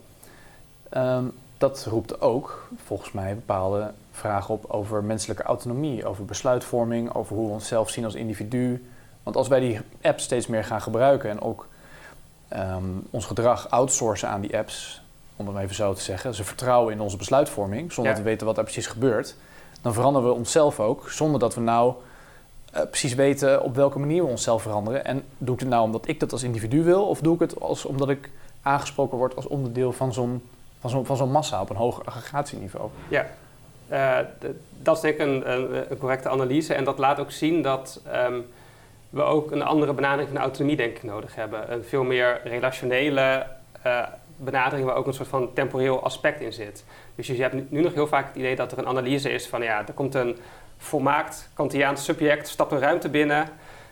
Um, 0.97 1.33
dat 1.57 1.85
roept 1.89 2.21
ook 2.21 2.67
volgens 2.85 3.11
mij 3.11 3.35
bepaalde 3.35 3.91
vragen 4.11 4.53
op 4.53 4.65
over 4.67 5.03
menselijke 5.03 5.43
autonomie, 5.43 6.05
over 6.05 6.25
besluitvorming, 6.25 7.13
over 7.13 7.35
hoe 7.35 7.47
we 7.47 7.53
onszelf 7.53 7.89
zien 7.89 8.05
als 8.05 8.15
individu. 8.15 8.87
Want 9.27 9.39
als 9.39 9.47
wij 9.47 9.59
die 9.59 9.79
apps 10.01 10.23
steeds 10.23 10.47
meer 10.47 10.63
gaan 10.63 10.81
gebruiken 10.81 11.29
en 11.29 11.41
ook 11.41 11.67
ehm, 12.47 12.83
ons 13.09 13.25
gedrag 13.25 13.69
outsourcen 13.69 14.29
aan 14.29 14.41
die 14.41 14.57
apps, 14.57 15.01
om 15.35 15.47
het 15.47 15.57
even 15.63 15.75
zo 15.75 15.93
te 15.93 16.01
zeggen, 16.01 16.33
ze 16.35 16.43
vertrouwen 16.43 16.93
in 16.93 17.01
onze 17.01 17.17
besluitvorming, 17.17 17.91
zonder 17.93 18.11
Ja. 18.13 18.17
te 18.17 18.23
weten 18.23 18.45
wat 18.47 18.57
er 18.57 18.63
precies 18.63 18.87
gebeurt, 18.87 19.35
dan 19.81 19.93
veranderen 19.93 20.27
we 20.27 20.33
onszelf 20.35 20.79
ook, 20.79 21.09
zonder 21.09 21.39
dat 21.39 21.55
we 21.55 21.61
nou 21.61 21.93
eh, 22.71 22.81
precies 22.89 23.13
weten 23.13 23.63
op 23.63 23.75
welke 23.75 23.99
manier 23.99 24.23
we 24.23 24.29
onszelf 24.29 24.61
veranderen. 24.61 25.05
En 25.05 25.23
doe 25.37 25.53
ik 25.53 25.59
het 25.59 25.69
nou 25.69 25.83
omdat 25.83 26.07
ik 26.07 26.19
dat 26.19 26.31
als 26.31 26.43
individu 26.43 26.83
wil, 26.83 27.07
of 27.07 27.19
doe 27.19 27.33
ik 27.33 27.39
het 27.39 27.59
als, 27.61 27.85
omdat 27.85 28.09
ik 28.09 28.29
aangesproken 28.61 29.17
word 29.17 29.35
als 29.35 29.47
onderdeel 29.47 29.91
van 29.93 30.13
zo'n 30.13 30.43
van 30.79 30.89
zo'n 30.89 31.05
van 31.05 31.17
zo'n 31.17 31.31
massa 31.31 31.61
op 31.61 31.69
een 31.69 31.75
hoger 31.75 32.05
aggregatieniveau? 32.05 32.89
Eh, 33.87 34.17
d- 34.39 34.45
dat 34.81 34.95
is 34.95 35.01
denk 35.01 35.13
ik 35.13 35.21
een, 35.21 35.51
een, 35.51 35.91
een 35.91 35.97
correcte 35.97 36.29
analyse. 36.29 36.73
En 36.73 36.83
dat 36.83 36.97
laat 36.97 37.19
ook 37.19 37.31
zien 37.31 37.61
dat 37.61 38.01
ehm, 38.11 38.39
we 39.09 39.21
ook 39.21 39.51
een 39.51 39.61
andere 39.61 39.93
benadering 39.93 40.29
van 40.29 40.37
autonomie 40.37 40.75
denk 40.77 40.97
ik 40.97 41.03
nodig 41.03 41.35
hebben. 41.35 41.71
Een 41.71 41.83
veel 41.83 42.03
meer 42.03 42.41
relationele 42.43 43.45
eh, 43.81 44.03
benadering 44.37 44.87
waar 44.87 44.95
ook 44.95 45.07
een 45.07 45.13
soort 45.13 45.27
van 45.29 45.53
temporeel 45.53 46.03
aspect 46.03 46.41
in 46.41 46.53
zit. 46.53 46.83
Dus 47.15 47.27
je 47.27 47.41
hebt 47.41 47.53
nu- 47.53 47.67
nu 47.69 47.81
nog 47.81 47.93
heel 47.93 48.07
vaak 48.07 48.27
het 48.27 48.35
idee 48.35 48.55
dat 48.55 48.71
er 48.71 48.77
een 48.77 48.87
analyse 48.87 49.29
is 49.29 49.47
van 49.47 49.61
ja, 49.61 49.87
er 49.87 49.93
komt 49.93 50.15
een 50.15 50.37
volmaakt 50.77 51.49
Kantiaans 51.53 52.03
subject, 52.03 52.47
stapt 52.47 52.71
een 52.71 52.79
ruimte 52.79 53.09
binnen 53.09 53.49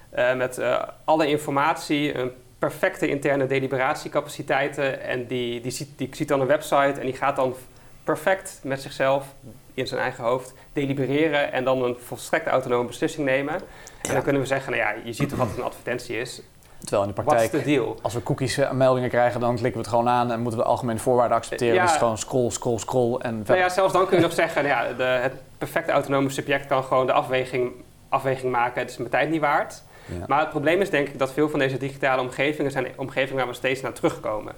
eh, 0.10 0.36
met 0.36 0.58
eh, 0.58 0.84
alle 1.04 1.28
informatie, 1.28 2.18
een 2.18 2.32
perfecte 2.60 3.08
interne 3.08 3.48
deliberatiecapaciteiten 3.48 5.02
en 5.02 5.28
die, 5.28 5.62
die, 5.62 5.72
ziet, 5.72 5.98
die 5.98 6.10
ziet 6.12 6.28
dan 6.28 6.42
een 6.42 6.48
website 6.48 7.00
en 7.00 7.06
die 7.06 7.16
gaat 7.16 7.36
dan 7.36 7.56
perfect 8.04 8.60
met 8.64 8.82
zichzelf 8.82 9.26
in 9.74 9.88
zijn 9.88 10.02
eigen 10.02 10.24
hoofd 10.24 10.54
delibereren 10.74 11.52
en 11.52 11.64
dan 11.64 11.84
een 11.84 11.96
volstrekt 12.00 12.48
autonome 12.48 12.88
beslissing 12.88 13.26
nemen. 13.26 13.60
En 14.08 14.14
dan 14.14 14.24
kunnen 14.24 14.42
we 14.42 14.48
zeggen, 14.48 14.72
nou 14.72 14.84
ja, 14.84 14.96
je 15.04 15.14
ziet 15.14 15.30
toch 15.30 15.38
wat 15.38 15.48
een 15.58 15.64
advertentie 15.64 16.18
is. 16.20 16.42
Terwijl 16.80 17.02
in 17.02 17.08
de 17.16 17.22
praktijk, 17.24 17.80
als 18.02 18.14
we 18.14 18.24
cookies 18.24 18.58
eh, 18.58 18.72
meldingen 18.72 19.10
krijgen, 19.10 19.40
dan 19.40 19.50
klikken 19.56 19.72
we 19.74 19.78
het 19.78 19.88
gewoon 19.88 20.10
aan 20.10 20.32
en 20.32 20.40
moeten 20.40 20.60
we 20.60 20.66
de 20.66 20.72
algemene 20.72 21.00
voorwaarden 21.00 21.38
accepteren. 21.38 21.74
Ja. 21.76 21.82
Dus 21.86 21.96
gewoon 21.96 22.18
scroll, 22.18 22.50
scroll, 22.50 22.78
scroll 22.78 23.16
en 23.20 23.44
Nou 23.48 23.60
ja, 23.60 23.70
zelfs 23.70 23.94
dan 23.94 24.08
kun 24.08 24.18
je 24.18 24.24
nog 24.24 24.34
zeggen, 24.34 24.64
nou 24.64 24.76
ja, 24.88 24.94
de, 24.94 25.04
het 25.04 25.34
perfecte 25.58 25.92
autonome 25.92 26.30
subject 26.30 26.66
kan 26.66 26.84
gewoon 26.84 27.06
de 27.06 27.12
afweging, 27.14 27.72
afweging 28.10 28.52
maken. 28.52 28.82
Het 28.82 28.90
is 28.90 28.98
mijn 28.98 29.10
tijd 29.10 29.30
niet 29.30 29.42
waard. 29.42 29.84
Ja. 30.06 30.24
Maar 30.28 30.40
het 30.40 30.50
probleem 30.50 30.82
is 30.82 30.90
denk 30.90 31.08
ik 31.08 31.20
dat 31.20 31.34
veel 31.34 31.50
van 31.50 31.60
deze 31.60 31.78
digitale 31.78 32.22
omgevingen 32.22 32.72
zijn 32.72 32.88
omgevingen 32.96 33.36
waar 33.38 33.48
we 33.48 33.54
steeds 33.54 33.82
naar 33.82 33.94
terugkomen. 33.94 34.54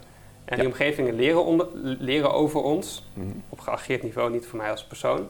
En 0.45 0.57
die 0.57 0.65
omgevingen 0.67 1.13
leren, 1.15 1.45
onder- 1.45 1.67
leren 1.99 2.33
over 2.33 2.61
ons, 2.61 3.07
Mhm. 3.13 3.27
op 3.49 3.59
geageerd 3.59 4.03
niveau, 4.03 4.31
niet 4.31 4.45
voor 4.47 4.57
mij 4.57 4.71
als 4.71 4.83
persoon. 4.83 5.27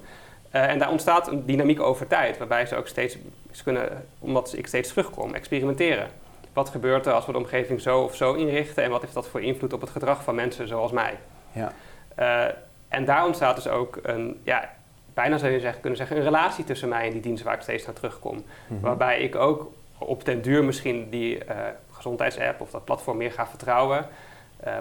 Eh, 0.52 0.70
en 0.70 0.80
daar 0.80 0.92
ontstaat 0.92 1.28
een 1.28 1.46
dynamiek 1.46 1.82
over 1.82 2.08
tijd, 2.08 2.38
waarbij 2.38 2.66
ze 2.66 2.76
ook 2.76 2.88
steeds 2.88 3.18
ze 3.52 3.64
kunnen, 3.64 4.06
omdat 4.20 4.54
ik 4.58 4.68
steeds 4.68 4.90
terugkom, 4.90 5.34
experimenteren. 5.34 6.08
Wat 6.54 6.70
gebeurt 6.70 7.06
er 7.06 7.14
als 7.14 7.26
we 7.26 7.32
de 7.32 7.38
omgeving 7.38 7.82
zo 7.82 8.02
of 8.02 8.16
zo 8.16 8.34
inrichten 8.34 8.84
en 8.84 8.90
wat 8.90 9.02
heeft 9.02 9.14
dat 9.14 9.28
voor 9.28 9.42
invloed 9.42 9.74
op 9.74 9.82
het 9.82 9.90
gedrag 9.90 10.24
van 10.24 10.36
mensen 10.36 10.68
zoals 10.68 10.92
mij? 10.92 11.18
Ja. 11.52 11.72
Eh, 12.16 12.54
en 12.88 13.06
daar 13.06 13.26
ontstaat 13.26 13.56
dus 13.56 13.68
ook 13.68 14.00
een, 14.02 14.40
ja, 14.44 14.74
bijna 15.14 15.38
zou 15.38 15.52
je 15.52 15.60
zeggen, 15.60 15.82
kunnen 15.82 16.00
zeggen, 16.00 16.18
een 16.18 16.24
relatie 16.24 16.64
tussen 16.64 16.90
mij 16.90 17.06
en 17.06 17.12
die 17.12 17.22
dienst 17.22 17.44
waar 17.44 17.56
ik 17.56 17.62
steeds 17.62 17.86
naar 17.86 17.96
terugkom. 17.96 18.44
Mhm. 18.68 18.82
Waarbij 18.82 19.20
ik 19.20 19.36
ook 19.36 19.72
op 19.98 20.26
den 20.26 20.42
duur 20.42 20.64
misschien 20.64 21.10
die 21.10 21.44
eh, 21.44 21.58
gezondheidsapp 21.92 22.62
of 22.62 22.70
dat 22.70 22.86
platform 22.86 23.18
meer 23.18 23.32
ga 23.32 23.48
vertrouwen. 23.48 24.06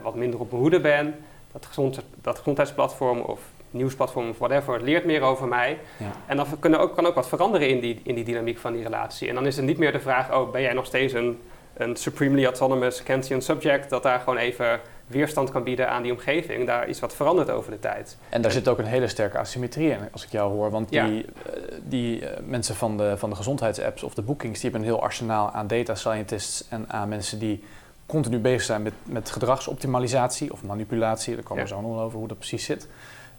wat 0.02 0.14
minder 0.14 0.40
op 0.40 0.50
mijn 0.50 0.62
hoede 0.62 0.80
ben. 0.80 1.14
Dat, 1.52 1.66
gezond, 1.66 2.00
dat 2.22 2.38
gezondheidsplatform 2.38 3.20
of 3.20 3.40
nieuwsplatform 3.70 4.28
of 4.28 4.38
whatever, 4.38 4.74
het 4.74 4.82
leert 4.82 5.04
meer 5.04 5.20
over 5.20 5.48
mij. 5.48 5.78
Ja. 5.96 6.12
En 6.26 6.36
dan 6.36 6.46
kunnen 6.60 6.80
ook, 6.80 6.94
kan 6.94 7.06
ook 7.06 7.14
wat 7.14 7.28
veranderen 7.28 7.68
in 7.68 7.80
die, 7.80 8.00
in 8.04 8.14
die 8.14 8.24
dynamiek 8.24 8.58
van 8.58 8.72
die 8.72 8.82
relatie. 8.82 9.28
En 9.28 9.34
dan 9.34 9.46
is 9.46 9.56
het 9.56 9.64
niet 9.64 9.78
meer 9.78 9.92
de 9.92 10.00
vraag, 10.00 10.34
oh, 10.34 10.50
ben 10.50 10.62
jij 10.62 10.72
nog 10.72 10.86
steeds 10.86 11.12
een, 11.12 11.40
een 11.74 11.96
supremely 11.96 12.44
autonomous 12.44 13.02
Kantian 13.02 13.42
subject, 13.42 13.90
dat 13.90 14.02
daar 14.02 14.18
gewoon 14.18 14.36
even 14.38 14.80
weerstand 15.06 15.50
kan 15.50 15.62
bieden 15.62 15.88
aan 15.88 16.02
die 16.02 16.12
omgeving. 16.12 16.66
Daar 16.66 16.88
is 16.88 17.00
wat 17.00 17.14
veranderd 17.14 17.50
over 17.50 17.70
de 17.70 17.78
tijd. 17.78 18.16
En 18.28 18.42
daar 18.42 18.50
zit 18.50 18.68
ook 18.68 18.78
een 18.78 18.84
hele 18.84 19.08
sterke 19.08 19.38
asymmetrie 19.38 19.90
in, 19.90 19.98
als 20.12 20.24
ik 20.24 20.30
jou 20.30 20.52
hoor. 20.52 20.70
Want 20.70 20.88
die, 20.88 21.00
eh, 21.00 21.62
die 21.82 22.26
eh, 22.28 22.40
mensen 22.44 22.74
van 22.74 22.96
de, 22.96 23.16
van 23.16 23.30
de 23.30 23.36
gezondheidsapps 23.36 24.02
of 24.02 24.14
de 24.14 24.22
bookings, 24.22 24.60
die 24.60 24.70
hebben 24.70 24.88
een 24.88 24.94
heel 24.94 25.02
arsenaal 25.04 25.50
aan 25.50 25.66
data 25.66 25.94
scientists 25.94 26.68
en 26.68 26.84
aan 26.88 27.08
mensen 27.08 27.38
die 27.38 27.62
continu 28.06 28.38
bezig 28.38 28.62
zijn 28.62 28.82
met, 28.82 28.92
met 29.02 29.30
gedragsoptimalisatie 29.30 30.52
of 30.52 30.62
manipulatie. 30.62 31.34
Daar 31.34 31.44
komen 31.44 31.64
we 31.64 31.68
Ja. 31.70 31.76
zo 31.76 31.80
nog 31.80 32.00
over 32.00 32.18
hoe 32.18 32.28
dat 32.28 32.38
precies 32.38 32.64
zit. 32.64 32.88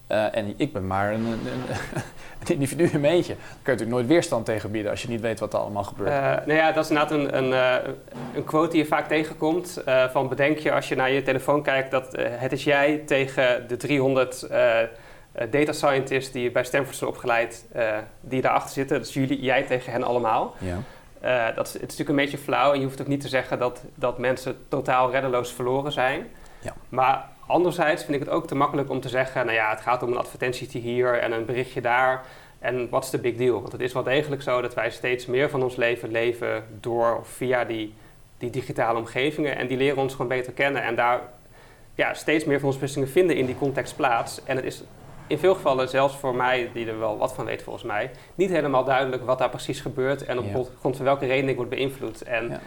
Eh, 0.07 0.35
en 0.37 0.53
ik 0.57 0.73
ben 0.73 0.87
maar 0.87 1.13
een, 1.13 1.25
een, 1.25 1.39
een 2.39 2.47
individu 2.53 2.83
in 2.83 2.99
mijn 2.99 3.13
eentje. 3.13 3.33
Daar 3.33 3.45
kun 3.45 3.53
je 3.53 3.63
natuurlijk 3.63 3.89
nooit 3.89 4.07
weerstand 4.07 4.45
tegen 4.45 4.71
bieden 4.71 4.91
als 4.91 5.01
je 5.01 5.07
niet 5.07 5.21
weet 5.21 5.39
wat 5.39 5.53
er 5.53 5.59
allemaal 5.59 5.83
gebeurt. 5.83 6.09
Eh, 6.09 6.21
nou 6.21 6.53
ja, 6.53 6.71
dat 6.71 6.83
is 6.83 6.89
inderdaad 6.89 7.17
een, 7.17 7.37
een, 7.37 7.53
eh, 7.53 7.93
een 8.33 8.43
quote 8.43 8.71
die 8.71 8.81
je 8.81 8.87
vaak 8.87 9.07
tegenkomt. 9.07 9.83
van 10.11 10.29
bedenk 10.29 10.57
je 10.57 10.71
als 10.71 10.87
je 10.87 10.95
naar 10.95 11.11
je 11.11 11.21
telefoon 11.21 11.63
kijkt 11.63 11.91
dat 11.91 12.15
het 12.17 12.51
is 12.51 12.63
jij 12.63 12.97
tegen 13.05 13.67
de 13.67 13.77
300 13.77 14.41
eh, 14.41 14.81
eh, 14.81 14.87
data 15.49 15.71
scientists 15.71 16.31
die 16.31 16.51
bij 16.51 16.63
Stanford 16.63 16.95
zijn 16.95 17.09
opgeleid, 17.09 17.65
die 18.21 18.41
daarachter 18.41 18.73
zitten. 18.73 18.97
Dat 18.97 19.07
is 19.07 19.13
jullie, 19.13 19.41
jij 19.41 19.63
tegen 19.63 19.91
hen 19.91 20.03
allemaal. 20.03 20.55
ja. 20.59 20.77
Dat 21.55 21.67
is, 21.67 21.73
het 21.73 21.81
is 21.81 21.81
natuurlijk 21.81 22.09
een 22.09 22.15
beetje 22.15 22.37
flauw 22.37 22.73
en 22.73 22.79
je 22.79 22.85
hoeft 22.85 23.01
ook 23.01 23.07
niet 23.07 23.21
te 23.21 23.27
zeggen 23.27 23.59
dat, 23.59 23.81
dat 23.95 24.17
mensen 24.17 24.57
totaal 24.67 25.11
reddeloos 25.11 25.51
verloren 25.51 25.91
zijn. 25.91 26.27
Ja. 26.59 26.73
Maar 26.89 27.29
anderzijds 27.47 28.03
vind 28.03 28.13
ik 28.13 28.19
het 28.19 28.29
ook 28.29 28.47
te 28.47 28.55
makkelijk 28.55 28.89
om 28.89 28.99
te 28.99 29.09
zeggen, 29.09 29.45
nou 29.45 29.57
ja, 29.57 29.69
het 29.69 29.81
gaat 29.81 30.03
om 30.03 30.11
een 30.11 30.17
advertentietje 30.17 30.79
hier 30.79 31.19
en 31.19 31.31
een 31.31 31.45
berichtje 31.45 31.81
daar. 31.81 32.25
En 32.59 32.89
wat 32.89 33.03
is 33.03 33.09
de 33.09 33.17
big 33.19 33.35
deal? 33.35 33.59
Want 33.59 33.71
het 33.71 33.81
is 33.81 33.93
wel 33.93 34.03
degelijk 34.03 34.41
zo 34.41 34.61
dat 34.61 34.73
wij 34.73 34.89
steeds 34.89 35.25
meer 35.25 35.49
van 35.49 35.63
ons 35.63 35.75
leven 35.75 36.11
leven 36.11 36.65
door 36.79 37.17
of 37.17 37.27
via 37.27 37.63
die, 37.63 37.93
die 38.37 38.49
digitale 38.49 38.99
omgevingen. 38.99 39.55
En 39.57 39.67
die 39.67 39.77
leren 39.77 39.97
ons 39.97 40.11
gewoon 40.11 40.27
beter 40.27 40.53
kennen 40.53 40.83
en 40.83 40.95
daar 40.95 41.21
ja, 41.95 42.13
steeds 42.13 42.45
meer 42.45 42.59
van 42.59 42.67
onze 42.67 42.79
beslissingen 42.79 43.13
vinden 43.13 43.35
in 43.35 43.45
die 43.45 43.57
context 43.57 43.95
plaats. 43.95 44.43
En 44.43 44.55
het 44.55 44.65
is 44.65 44.83
in 45.27 45.37
veel 45.37 45.55
gevallen, 45.55 45.89
zelfs 45.89 46.15
voor 46.15 46.35
mij, 46.35 46.69
die 46.73 46.87
er 46.87 46.99
wel 46.99 47.17
wat 47.17 47.33
van 47.33 47.45
weet 47.45 47.63
volgens 47.63 47.85
mij, 47.85 48.11
niet 48.35 48.49
helemaal 48.49 48.83
duidelijk 48.83 49.25
wat 49.25 49.37
daar 49.37 49.49
precies 49.49 49.79
gebeurt 49.81 50.25
en 50.25 50.39
op 50.39 50.45
Ja. 50.45 50.63
grond 50.79 50.95
van 50.95 51.05
welke 51.05 51.25
reden 51.25 51.49
ik 51.49 51.55
word 51.55 51.69
beïnvloed. 51.69 52.21
En 52.21 52.49
Ja. 52.49 52.59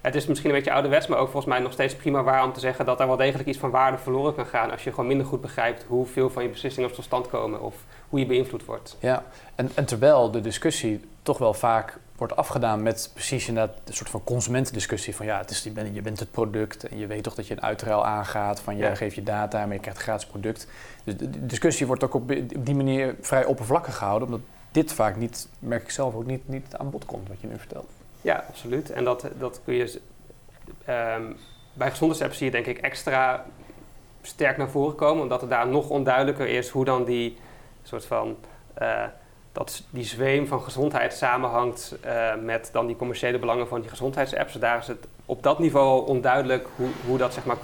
Het 0.00 0.14
is 0.14 0.26
misschien 0.26 0.50
een 0.50 0.56
beetje 0.56 0.72
ouderwets, 0.72 1.06
maar 1.06 1.18
ook 1.18 1.30
volgens 1.30 1.52
mij 1.52 1.62
nog 1.62 1.72
steeds 1.72 1.94
prima 1.94 2.22
waar 2.22 2.44
om 2.44 2.52
te 2.52 2.60
zeggen 2.60 2.84
dat 2.84 3.00
er 3.00 3.06
wel 3.06 3.16
degelijk 3.16 3.48
iets 3.48 3.58
van 3.58 3.70
waarde 3.70 3.98
verloren 3.98 4.34
kan 4.34 4.46
gaan 4.46 4.70
als 4.70 4.84
je 4.84 4.90
gewoon 4.90 5.06
minder 5.06 5.26
goed 5.26 5.40
begrijpt 5.40 5.84
hoeveel 5.88 6.30
van 6.30 6.42
je 6.42 6.48
beslissingen 6.48 6.92
tot 6.92 7.04
stand 7.04 7.28
komen 7.28 7.60
of 7.62 7.74
hoe 8.08 8.18
je 8.18 8.26
beïnvloed 8.26 8.64
wordt. 8.64 8.96
Ja, 9.00 9.24
en, 9.54 9.70
en 9.74 9.84
terwijl 9.84 10.30
de 10.30 10.40
discussie 10.40 11.00
toch 11.22 11.38
wel 11.38 11.54
vaak 11.54 11.98
wordt 12.16 12.36
afgedaan 12.36 12.82
met 12.82 13.10
precies 13.14 13.48
inderdaad 13.48 13.76
een 13.84 13.94
soort 13.94 14.10
van 14.10 14.24
consumentendiscussie 14.24 15.16
van 15.16 15.26
ja, 15.26 15.38
het 15.38 15.50
is, 15.50 15.62
je, 15.62 15.70
bent, 15.70 15.94
je 15.94 16.02
bent 16.02 16.18
het 16.18 16.30
product 16.30 16.84
en 16.84 16.98
je 16.98 17.06
weet 17.06 17.22
toch 17.22 17.34
dat 17.34 17.46
je 17.46 17.54
een 17.54 17.62
uitruil 17.62 18.06
aangaat 18.06 18.60
van 18.60 18.76
je 18.76 18.82
Ja. 18.82 18.94
geeft 18.94 19.14
je 19.14 19.22
data 19.22 19.64
maar 19.64 19.74
je 19.74 19.80
krijgt 19.80 19.98
een 19.98 20.04
gratis 20.04 20.26
product. 20.26 20.66
Dus 21.04 21.16
de, 21.16 21.46
discussie 21.46 21.86
wordt 21.86 22.04
ook 22.04 22.14
op, 22.14 22.30
op 22.56 22.66
die 22.66 22.74
manier 22.74 23.16
vrij 23.20 23.44
oppervlakkig 23.44 23.96
gehouden, 23.96 24.28
omdat 24.28 24.40
dit 24.70 24.92
vaak 24.92 25.16
niet, 25.16 25.48
merk 25.58 25.82
ik 25.82 25.90
zelf 25.90 26.14
ook, 26.14 26.26
niet, 26.26 26.48
niet 26.48 26.76
aan 26.76 26.90
bod 26.90 27.04
komt 27.04 27.28
wat 27.28 27.40
je 27.40 27.46
nu 27.46 27.58
vertelt. 27.58 27.90
Ja, 28.20 28.44
absoluut. 28.48 28.90
En 28.90 29.04
dat, 29.04 29.26
dat 29.38 29.60
kun 29.64 29.74
je 29.74 30.00
ehm, 30.84 31.32
bij 31.72 31.90
gezondheidsapps 31.90 32.36
zie 32.36 32.46
je 32.46 32.52
denk 32.52 32.66
ik 32.66 32.78
extra 32.78 33.44
sterk 34.22 34.56
naar 34.56 34.70
voren 34.70 34.94
komen, 34.94 35.22
omdat 35.22 35.40
het 35.40 35.50
daar 35.50 35.68
nog 35.68 35.88
onduidelijker 35.88 36.48
is 36.48 36.68
hoe 36.68 36.84
dan 36.84 37.04
die 37.04 37.38
soort 37.82 38.04
van 38.04 38.36
eh, 38.74 39.04
dat 39.52 39.82
die 39.90 40.04
zweem 40.04 40.46
van 40.46 40.62
gezondheid 40.62 41.14
samenhangt 41.14 41.96
eh, 42.00 42.34
met 42.42 42.68
dan 42.72 42.86
die 42.86 42.96
commerciële 42.96 43.38
belangen 43.38 43.68
van 43.68 43.80
die 43.80 43.90
gezondheidsapps. 43.90 44.52
Daar 44.54 44.78
is 44.78 44.86
het 44.86 45.06
op 45.26 45.42
dat 45.42 45.58
niveau 45.58 46.06
onduidelijk 46.06 46.66
hoe, 46.76 46.88
hoe 47.06 47.18
dat 47.18 47.34
zeg 47.34 47.44
maar 47.44 47.56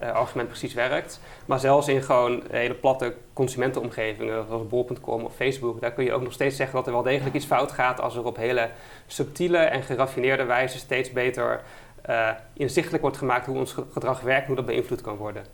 consumentenargument 0.00 0.48
precies 0.48 0.74
werkt. 0.74 1.20
Maar 1.46 1.58
zelfs 1.58 1.88
in 1.88 2.02
gewoon 2.02 2.42
hele 2.50 2.74
platte 2.74 3.14
consumentenomgevingen, 3.32 4.44
zoals 4.48 4.68
bol.com 4.68 5.24
of 5.24 5.34
Facebook, 5.34 5.80
daar 5.80 5.92
kun 5.92 6.04
je 6.04 6.12
ook 6.12 6.22
nog 6.22 6.32
steeds 6.32 6.56
zeggen 6.56 6.76
dat 6.76 6.86
er 6.86 6.92
wel 6.92 7.02
degelijk 7.02 7.34
iets 7.34 7.46
fout 7.46 7.72
gaat 7.72 8.00
als 8.00 8.16
er 8.16 8.24
op 8.24 8.36
hele 8.36 8.68
subtiele 9.06 9.58
en 9.58 9.82
geraffineerde 9.82 10.44
wijze 10.44 10.78
steeds 10.78 11.12
beter 11.12 11.60
eh, 12.02 12.28
inzichtelijk 12.52 13.02
wordt 13.02 13.16
gemaakt 13.18 13.46
hoe 13.46 13.58
ons 13.58 13.72
ge- 13.72 13.84
gedrag 13.92 14.20
werkt, 14.20 14.46
hoe 14.46 14.56
dat 14.56 14.66
beïnvloed 14.66 15.00
kan 15.00 15.16
worden. 15.16 15.44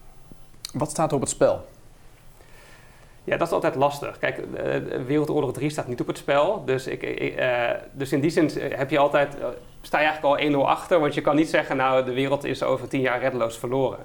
Wat 0.72 0.90
staat 0.90 1.09
er 1.11 1.14
op 1.14 1.20
het 1.20 1.30
spel? 1.30 1.64
Ja, 3.24 3.37
dat 3.37 3.46
is 3.46 3.52
altijd 3.52 3.74
lastig. 3.74 4.18
Kijk, 4.18 4.38
eh, 4.38 4.80
Wereldoorlog 5.06 5.52
3 5.52 5.70
staat 5.70 5.88
niet 5.88 6.00
op 6.00 6.06
het 6.06 6.18
spel. 6.18 6.64
Dus, 6.64 6.87
ik, 6.87 7.02
ik, 7.02 7.37
eh, 7.37 7.70
dus 7.92 8.12
in 8.12 8.20
die 8.20 8.30
zin 8.30 8.50
heb 8.59 8.90
je 8.90 8.98
altijd, 8.98 9.38
eh, 9.38 9.46
sta 9.80 9.98
je 10.00 10.04
eigenlijk 10.04 10.37
al 10.40 10.46
1-0 10.46 10.68
achter. 10.68 11.00
Want 11.00 11.14
je 11.14 11.20
kan 11.20 11.37
niet 11.37 11.48
zeggen, 11.48 11.76
nou, 11.76 12.04
de 12.04 12.12
wereld 12.12 12.44
is 12.44 12.62
over 12.62 12.88
10 12.88 13.00
jaar 13.00 13.20
reddeloos 13.20 13.59
verloren. 13.59 13.98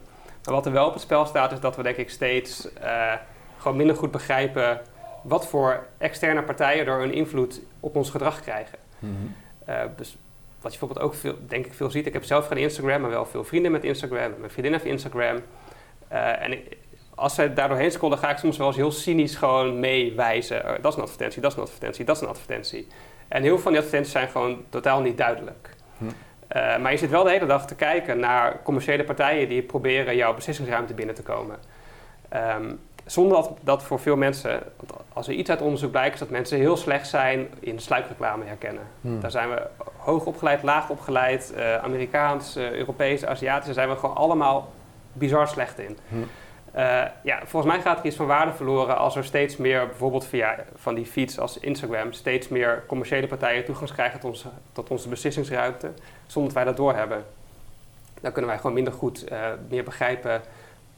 Maar 0.46 0.54
wat 0.54 0.66
er 0.66 0.72
wel 0.72 0.86
op 0.88 0.94
het 0.94 1.02
spel 1.02 1.26
staat, 1.26 1.52
is 1.52 1.60
dat 1.60 1.76
we 1.76 1.84
denk 1.84 1.98
ik 1.98 2.10
steeds 2.10 2.74
eh, 2.74 3.14
gewoon 3.58 3.78
minder 3.78 3.96
goed 3.96 4.12
begrijpen 4.12 4.82
wat 5.24 5.48
voor 5.48 5.86
externe 5.98 6.44
partijen 6.44 6.86
door 6.86 7.00
hun 7.00 7.14
invloed 7.14 7.62
op 7.80 7.96
ons 7.96 8.10
gedrag 8.10 8.42
krijgen. 8.42 8.78
Eh, 9.66 9.76
dus 9.98 10.18
wat 10.62 10.74
je 10.74 10.80
bijvoorbeeld 10.80 11.00
ook 11.06 11.16
veel, 11.16 11.36
denk 11.48 11.66
ik 11.66 11.74
veel 11.74 11.90
ziet. 11.92 12.06
Ik 12.06 12.14
heb 12.14 12.24
zelf 12.24 12.48
geen 12.48 12.58
Instagram, 12.58 13.02
maar 13.02 13.10
wel 13.10 13.26
veel 13.26 13.44
vrienden 13.44 13.72
met 13.72 13.84
Instagram. 13.84 14.34
Mijn 14.38 14.52
vriendin 14.52 14.72
heeft 14.72 14.86
Instagram. 14.86 15.38
Eh, 16.08 16.42
en 16.44 16.52
ik- 16.52 16.78
als 17.16 17.36
zij 17.36 17.54
daar 17.54 17.68
doorheen 17.70 17.92
scrollen, 17.92 18.18
ga 18.18 18.30
ik 18.30 18.38
soms 18.38 18.58
wel 18.58 18.68
eens 18.68 18.76
heel 18.76 18.92
cynisch 18.92 19.36
gewoon 19.36 19.80
meewijzen. 19.80 20.64
Dat 20.82 20.92
is 20.92 20.98
een 20.98 21.04
advertentie, 21.04 21.42
dat 21.42 21.52
is 21.52 21.58
een 21.58 21.64
advertentie, 21.64 22.06
dat 22.06 22.16
is 22.16 22.22
een 22.22 22.28
advertentie. 22.28 22.88
En 23.28 23.42
heel 23.42 23.52
veel 23.54 23.62
van 23.62 23.72
die 23.72 23.80
advertenties 23.82 24.14
zijn 24.14 24.30
gewoon 24.30 24.64
totaal 24.70 25.02
niet 25.02 25.18
duidelijk. 25.18 25.70
Hm. 25.98 26.06
Uh, 26.56 26.78
maar 26.78 26.92
je 26.92 26.98
zit 26.98 27.10
wel 27.10 27.24
de 27.24 27.30
hele 27.30 27.46
dag 27.46 27.68
te 27.68 27.76
kijken 27.76 28.20
naar 28.20 28.60
commerciële 28.64 29.04
partijen 29.04 29.50
die 29.50 29.62
proberen 29.62 30.16
jouw 30.16 30.34
beslissingsruimte 30.34 30.94
binnen 30.94 31.16
te 31.16 31.24
komen. 31.24 31.58
Um, 32.58 32.80
zonder 33.06 33.38
dat, 33.38 33.52
dat 33.62 33.84
voor 33.84 34.00
veel 34.00 34.16
mensen, 34.16 34.64
als 35.14 35.28
er 35.28 35.34
iets 35.34 35.50
uit 35.50 35.62
onderzoek 35.62 35.92
blijkt, 35.92 36.14
is 36.14 36.20
dat 36.20 36.30
mensen 36.30 36.58
heel 36.58 36.78
slecht 36.78 37.08
zijn 37.08 37.48
in 37.60 37.80
sluikreclame 37.80 38.46
herkennen. 38.46 38.84
Hmm. 39.02 39.20
Daar 39.20 39.32
zijn 39.32 39.50
we 39.50 39.68
hoog 39.98 40.26
opgeleid, 40.26 40.64
laag 40.64 40.90
opgeleid, 40.90 41.54
uh, 41.56 41.76
Amerikaans, 41.76 42.58
uh, 42.58 42.72
Europees, 42.72 43.26
Aziatisch, 43.26 43.66
daar 43.66 43.74
zijn 43.74 43.90
we 43.90 43.96
gewoon 43.96 44.16
allemaal 44.16 44.72
bizar 45.14 45.48
slecht 45.48 45.80
in. 45.80 45.98
Hmm. 46.08 46.28
Uh, 46.76 47.04
ja, 47.24 47.40
volgens 47.46 47.74
mij 47.74 47.82
gaat 47.82 48.00
er 48.00 48.06
iets 48.06 48.16
van 48.16 48.26
waarde 48.26 48.54
verloren 48.54 48.98
als 48.98 49.16
er 49.16 49.24
steeds 49.24 49.58
meer, 49.58 49.88
bijvoorbeeld 49.88 50.26
via 50.26 50.56
van 50.76 50.96
die 50.96 51.06
feeds 51.06 51.40
als 51.40 51.58
Instagram, 51.58 52.12
steeds 52.12 52.48
meer 52.48 52.84
commerciële 52.88 53.28
partijen 53.28 53.66
toegang 53.66 53.92
krijgen 53.92 54.20
tot 54.20 54.30
onze, 54.30 54.48
tot 54.72 54.90
onze 54.90 55.10
beslissingsruimte, 55.10 55.92
zonder 56.26 56.54
dat 56.54 56.64
wij 56.64 56.74
dat 56.74 56.78
doorhebben. 56.78 57.24
Dan 58.22 58.32
kunnen 58.32 58.50
wij 58.52 58.60
gewoon 58.60 58.76
minder 58.76 58.94
goed 58.94 59.26
meer 59.70 59.84
begrijpen 59.84 60.42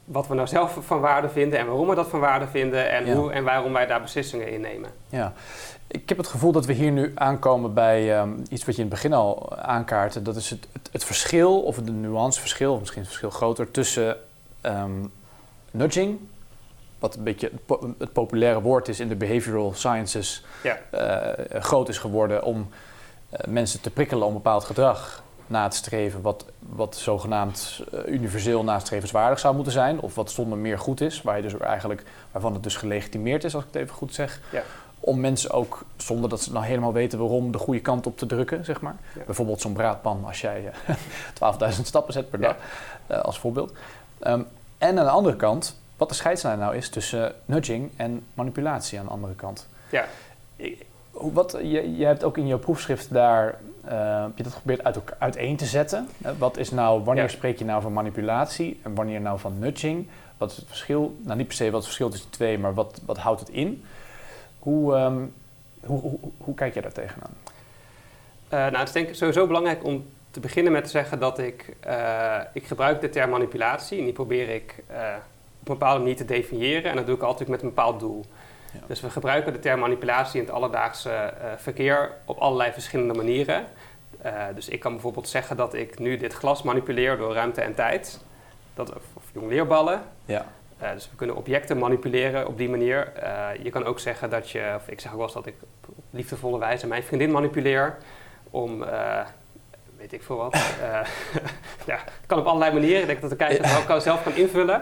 wat 0.05 0.27
we 0.27 0.35
nou 0.35 0.47
zelf 0.47 0.77
van 0.81 0.99
waarde 0.99 1.29
vinden 1.29 1.59
en 1.59 1.65
waarom 1.65 1.87
we 1.87 1.95
dat 1.95 2.07
van 2.07 2.19
waarde 2.19 2.47
vinden 2.47 2.89
en, 2.89 3.13
hoe 3.13 3.31
en 3.31 3.43
waarom 3.43 3.73
wij 3.73 3.85
daar 3.85 4.01
beslissingen 4.01 4.51
in 4.51 4.61
nemen. 4.61 4.89
Ja, 5.09 5.33
ik 5.87 6.09
heb 6.09 6.17
het 6.17 6.27
gevoel 6.27 6.51
dat 6.51 6.65
we 6.65 6.73
hier 6.73 6.91
nu 6.91 7.11
aankomen 7.15 7.73
bij 7.73 8.19
um, 8.19 8.43
iets 8.49 8.65
wat 8.65 8.75
je 8.75 8.81
in 8.81 8.87
het 8.87 8.95
begin 8.95 9.13
al 9.13 9.57
aankaartte. 9.57 10.21
Dat 10.21 10.35
is 10.35 10.49
het, 10.49 10.67
het, 10.71 10.89
het 10.91 11.05
verschil, 11.05 11.61
of 11.61 11.75
de 11.75 11.91
nuanceverschil, 11.91 12.73
of 12.73 12.79
misschien 12.79 13.01
het 13.01 13.09
verschil 13.09 13.29
groter, 13.29 13.71
tussen 13.71 14.17
um, 14.61 15.11
nudging, 15.73 16.19
wat 16.99 17.15
een 17.15 17.23
beetje 17.23 17.51
het, 17.97 18.13
populaire 18.13 18.61
woord 18.61 18.87
is 18.87 18.99
in 18.99 19.07
de 19.07 19.15
behavioral 19.15 19.73
sciences, 19.73 20.45
ja. 20.63 20.79
uh, 20.93 21.61
groot 21.61 21.89
is 21.89 21.97
geworden 21.97 22.43
om 22.43 22.69
uh, 23.33 23.39
mensen 23.47 23.81
te 23.81 23.89
prikkelen 23.89 24.27
om 24.27 24.33
bepaald 24.33 24.63
gedrag 24.63 25.23
na 25.47 25.67
te 25.67 25.75
streven 25.75 26.21
wat, 26.21 26.45
wat 26.59 26.95
zogenaamd 26.95 27.83
uh, 27.93 27.99
universeel 28.05 28.63
nastrevenswaardig 28.63 29.39
zou 29.39 29.55
moeten 29.55 29.73
zijn, 29.73 29.99
of 29.99 30.15
wat 30.15 30.31
zonder 30.31 30.57
meer 30.57 30.79
goed 30.79 31.01
is, 31.01 31.21
waar 31.21 31.35
je 31.35 31.41
dus 31.41 31.57
eigenlijk, 31.57 32.03
waarvan 32.31 32.53
het 32.53 32.63
dus 32.63 32.75
gelegitimeerd 32.75 33.43
is, 33.43 33.55
als 33.55 33.63
ik 33.63 33.69
het 33.73 33.81
even 33.81 33.95
goed 33.95 34.13
zeg. 34.13 34.41
Ja. 34.51 34.63
Om 34.99 35.19
mensen 35.19 35.51
ook, 35.51 35.85
zonder 35.97 36.29
dat 36.29 36.41
ze 36.41 36.51
nou 36.51 36.65
helemaal 36.65 36.93
weten 36.93 37.19
waarom, 37.19 37.51
de 37.51 37.57
goede 37.57 37.81
kant 37.81 38.05
op 38.05 38.17
te 38.17 38.25
drukken, 38.25 38.65
zeg 38.65 38.81
maar. 38.81 38.95
Bijvoorbeeld 39.25 39.61
zo'n 39.61 39.73
braadpan 39.73 40.23
als 40.25 40.41
jij 40.41 40.61
uh, 40.61 40.95
eh, 41.59 41.71
12.000 41.77 41.81
stappen 41.81 42.13
zet 42.13 42.29
per 42.29 42.39
dag, 42.39 42.55
uh, 43.11 43.19
als 43.19 43.39
voorbeeld. 43.39 43.73
Um, 44.21 44.47
en 44.83 44.99
aan 44.99 45.05
de 45.05 45.11
andere 45.11 45.35
kant, 45.35 45.79
wat 45.97 46.09
de 46.09 46.15
scheidslijn 46.15 46.59
nou 46.59 46.75
is 46.75 46.89
tussen 46.89 47.33
nudging 47.45 47.91
en 47.95 48.25
manipulatie 48.33 48.99
aan 48.99 49.05
de 49.05 49.11
andere 49.11 49.35
kant. 49.35 49.67
Ja. 49.89 50.05
Wat, 51.11 51.57
je, 51.61 51.97
je 51.97 52.05
hebt 52.05 52.23
ook 52.23 52.37
in 52.37 52.47
jouw 52.47 52.59
proefschrift 52.59 53.13
daar 53.13 53.45
uh, 53.85 54.21
heb 54.21 54.37
je 54.37 54.43
dat 54.43 54.53
geprobeerd 54.53 54.83
uit, 54.83 54.97
uiteen 55.17 55.57
te 55.57 55.65
zetten? 55.65 56.07
wat 56.37 56.57
is 56.57 56.71
nou, 56.71 57.03
wanneer 57.03 57.29
spreek 57.29 57.57
je 57.57 57.65
nou 57.65 57.81
van 57.81 57.93
manipulatie 57.93 58.79
en 58.83 58.95
wanneer 58.95 59.21
nou 59.21 59.39
van 59.39 59.59
nudging? 59.59 60.07
Wat 60.37 60.51
is 60.51 60.57
het 60.57 60.65
verschil? 60.67 61.15
Nou, 61.21 61.37
niet 61.37 61.47
per 61.47 61.55
se 61.55 61.63
wat 61.63 61.73
het 61.73 61.83
verschil 61.83 62.09
tussen 62.09 62.29
die 62.29 62.37
twee, 62.37 62.57
maar 62.57 62.73
wat, 62.73 63.01
wat 63.05 63.17
houdt 63.17 63.39
het 63.39 63.49
in? 63.49 63.83
Hoe, 64.59 64.95
um, 64.95 65.33
hoe, 65.85 65.99
hoe, 65.99 66.19
hoe, 66.37 66.55
kijk 66.55 66.73
je 66.73 66.81
daar 66.81 66.91
tegenaan? 66.91 67.33
Uh, 68.53 68.59
nou, 68.59 68.77
het 68.77 68.87
is 68.87 68.93
denk 68.93 69.07
ik 69.07 69.15
sowieso 69.15 69.47
belangrijk 69.47 69.83
om 69.83 70.05
te 70.33 70.39
beginnen 70.39 70.71
met 70.71 70.83
te 70.83 70.89
zeggen 70.89 71.19
dat 71.19 71.39
ik, 71.39 71.75
uh, 71.87 72.39
ik 72.53 72.65
gebruik 72.65 73.01
de 73.01 73.09
term 73.09 73.29
manipulatie 73.29 73.97
en 73.97 74.03
die 74.03 74.13
probeer 74.13 74.49
ik 74.49 74.75
op 75.59 75.69
een 75.69 75.77
bepaalde 75.77 75.99
manier 75.99 76.15
te 76.15 76.25
definiëren 76.25 76.91
en 76.91 76.95
dat 76.95 77.05
doe 77.05 77.15
ik 77.15 77.21
altijd 77.21 77.49
met 77.49 77.61
een 77.61 77.67
bepaald 77.67 77.99
doel. 77.99 78.25
Dus 78.87 79.01
we 79.01 79.09
gebruiken 79.09 79.53
de 79.53 79.59
term 79.59 79.79
manipulatie 79.79 80.39
in 80.39 80.45
het 80.45 80.55
alledaagse 80.55 81.09
uh, 81.09 81.51
verkeer 81.57 82.11
op 82.25 82.37
allerlei 82.37 82.71
verschillende 82.71 83.13
manieren. 83.13 83.65
Dus 84.55 84.69
ik 84.69 84.79
kan 84.79 84.91
bijvoorbeeld 84.91 85.27
zeggen 85.27 85.57
dat 85.57 85.73
ik 85.73 85.99
nu 85.99 86.17
dit 86.17 86.33
glas 86.33 86.63
manipuleer 86.63 87.17
door 87.17 87.33
ruimte 87.33 87.61
en 87.61 87.75
tijd. 87.75 88.19
Dat, 88.73 88.95
of, 88.95 89.03
of 89.13 89.23
jongleerballen. 89.33 90.01
Ja. 90.25 90.45
Dus 90.93 91.09
we 91.09 91.15
kunnen 91.15 91.35
objecten 91.35 91.77
manipuleren 91.77 92.47
op 92.47 92.57
die 92.57 92.69
manier. 92.69 93.11
je 93.63 93.69
kan 93.69 93.85
ook 93.85 93.99
zeggen 93.99 94.29
dat 94.29 94.49
je, 94.49 94.73
of 94.75 94.87
ik 94.87 94.99
zeg 94.99 95.11
ook 95.11 95.17
wel 95.17 95.25
eens 95.25 95.35
dat 95.35 95.45
ik 95.45 95.55
op 95.85 96.03
liefdevolle 96.09 96.59
wijze 96.59 96.87
mijn 96.87 97.03
vriendin 97.03 97.31
manipuleer. 97.31 97.97
Om, 98.49 98.83
weet 100.03 100.13
ik 100.13 100.23
veel 100.23 100.37
wat. 100.37 100.53
ja, 101.91 101.95
het 101.95 102.25
kan 102.27 102.39
op 102.39 102.45
allerlei 102.45 102.73
manieren. 102.73 103.01
Ik 103.01 103.07
denk 103.07 103.21
dat 103.21 103.29
de 103.29 103.35
kijker 103.35 103.65
het 103.65 103.91
ook 103.91 104.01
zelf 104.01 104.23
kan 104.23 104.35
invullen. 104.35 104.81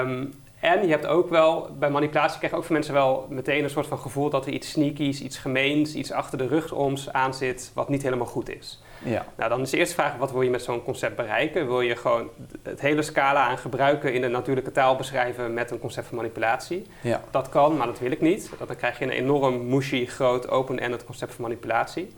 Um, 0.00 0.32
En 0.60 0.82
je 0.82 0.90
hebt 0.90 1.06
ook 1.06 1.28
wel, 1.28 1.68
bij 1.78 1.90
manipulatie 1.90 2.38
krijgen 2.38 2.58
ook 2.58 2.64
veel 2.64 2.74
mensen 2.74 2.94
wel 2.94 3.26
meteen 3.30 3.64
een 3.64 3.70
soort 3.70 3.86
van 3.86 3.98
gevoel 3.98 4.30
dat 4.30 4.46
er 4.46 4.52
iets 4.52 4.70
sneakies, 4.70 5.20
iets 5.20 5.38
gemeens, 5.38 5.94
iets 5.94 6.12
achter 6.12 6.38
de 6.38 6.46
rug 6.46 6.72
ons 6.72 7.12
aan 7.12 7.34
zit 7.34 7.70
wat 7.74 7.88
niet 7.88 8.02
helemaal 8.02 8.26
goed 8.26 8.50
is. 8.50 8.82
Ja. 9.04 9.26
Nou, 9.36 9.50
dan 9.50 9.60
is 9.60 9.70
de 9.70 9.76
eerste 9.76 9.94
vraag, 9.94 10.16
wat 10.16 10.32
wil 10.32 10.42
je 10.42 10.50
met 10.50 10.62
zo'n 10.62 10.82
concept 10.82 11.16
bereiken? 11.16 11.66
Wil 11.66 11.80
je 11.80 11.96
gewoon 11.96 12.28
het 12.62 12.80
hele 12.80 13.02
scala 13.02 13.48
aan 13.48 13.58
gebruiken 13.58 14.12
in 14.12 14.20
de 14.20 14.28
natuurlijke 14.28 14.72
taal 14.72 14.96
beschrijven 14.96 15.54
met 15.54 15.70
een 15.70 15.78
concept 15.78 16.06
van 16.06 16.16
manipulatie? 16.16 16.86
Ja. 17.00 17.22
Dat 17.30 17.48
kan, 17.48 17.76
maar 17.76 17.86
dat 17.86 17.98
wil 17.98 18.10
ik 18.10 18.20
niet. 18.20 18.50
Dan 18.66 18.76
krijg 18.76 18.98
je 18.98 19.04
een 19.04 19.10
enorm 19.10 19.68
mushy, 19.68 20.06
groot, 20.06 20.48
open-ended 20.48 21.04
concept 21.04 21.34
van 21.34 21.42
manipulatie. 21.42 22.14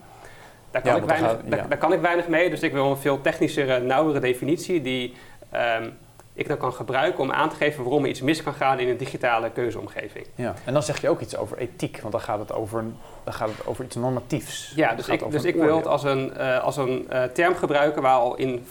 Daar 0.71 0.81
kan, 0.81 0.95
ik 0.95 1.03
weinig, 1.03 1.37
daar, 1.45 1.69
daar, 1.69 1.77
kan 1.77 1.93
ik 1.93 2.01
weinig 2.01 2.27
mee, 2.27 2.49
dus 2.49 2.61
ik 2.61 2.71
wil 2.71 2.89
een 2.89 2.97
veel 2.97 3.21
technischere, 3.21 3.79
nauwere 3.79 4.19
definitie 4.19 4.81
die... 4.81 5.13
Um, 5.53 5.97
ik 6.33 6.47
dan 6.47 6.57
kan 6.57 6.73
gebruiken 6.73 7.19
om 7.19 7.31
aan 7.31 7.49
te 7.49 7.55
geven 7.55 7.83
waarom 7.83 8.03
er 8.03 8.09
iets 8.09 8.21
mis 8.21 8.43
kan 8.43 8.53
gaan 8.53 8.79
in 8.79 8.87
een 8.87 8.97
digitale 8.97 9.49
keuzeomgeving. 9.51 10.25
Ja, 10.35 10.53
en 10.65 10.73
dan 10.73 10.83
zeg 10.83 11.01
je 11.01 11.09
ook 11.09 11.19
iets 11.19 11.37
over 11.37 11.57
ethiek, 11.57 11.99
want 11.99 12.11
dan 12.11 12.21
gaat 12.21 12.39
het 12.39 12.53
over, 12.53 12.83
dan 13.23 13.33
gaat 13.33 13.49
het 13.49 13.65
over 13.65 13.85
iets 13.85 13.95
normatiefs. 13.95 14.73
Ja, 14.75 14.95
dus 14.95 15.07
ik, 15.07 15.31
dus 15.31 15.43
ik 15.43 15.55
wil 15.55 15.75
het 15.75 15.87
als 15.87 16.03
een, 16.03 16.33
uh, 16.37 16.63
als 16.63 16.77
een 16.77 17.07
uh, 17.11 17.23
term 17.23 17.55
gebruiken 17.55 18.01
waar 18.01 18.15
al 18.15 18.35
in, 18.35 18.65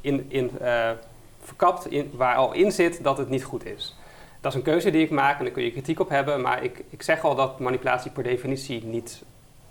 in, 0.00 0.26
in 0.28 0.50
uh, 0.62 0.90
verkapt, 1.40 1.86
in, 1.86 2.10
waar 2.14 2.36
al 2.36 2.52
in 2.52 2.72
zit 2.72 3.04
dat 3.04 3.18
het 3.18 3.28
niet 3.28 3.44
goed 3.44 3.64
is. 3.64 3.96
Dat 4.40 4.52
is 4.52 4.58
een 4.58 4.64
keuze 4.64 4.90
die 4.90 5.02
ik 5.02 5.10
maak 5.10 5.38
en 5.38 5.44
daar 5.44 5.52
kun 5.52 5.62
je 5.62 5.72
kritiek 5.72 6.00
op 6.00 6.08
hebben, 6.08 6.40
maar 6.40 6.62
ik, 6.62 6.84
ik 6.90 7.02
zeg 7.02 7.24
al 7.24 7.34
dat 7.34 7.58
manipulatie 7.58 8.10
per 8.10 8.22
definitie 8.22 8.84
niet 8.84 9.22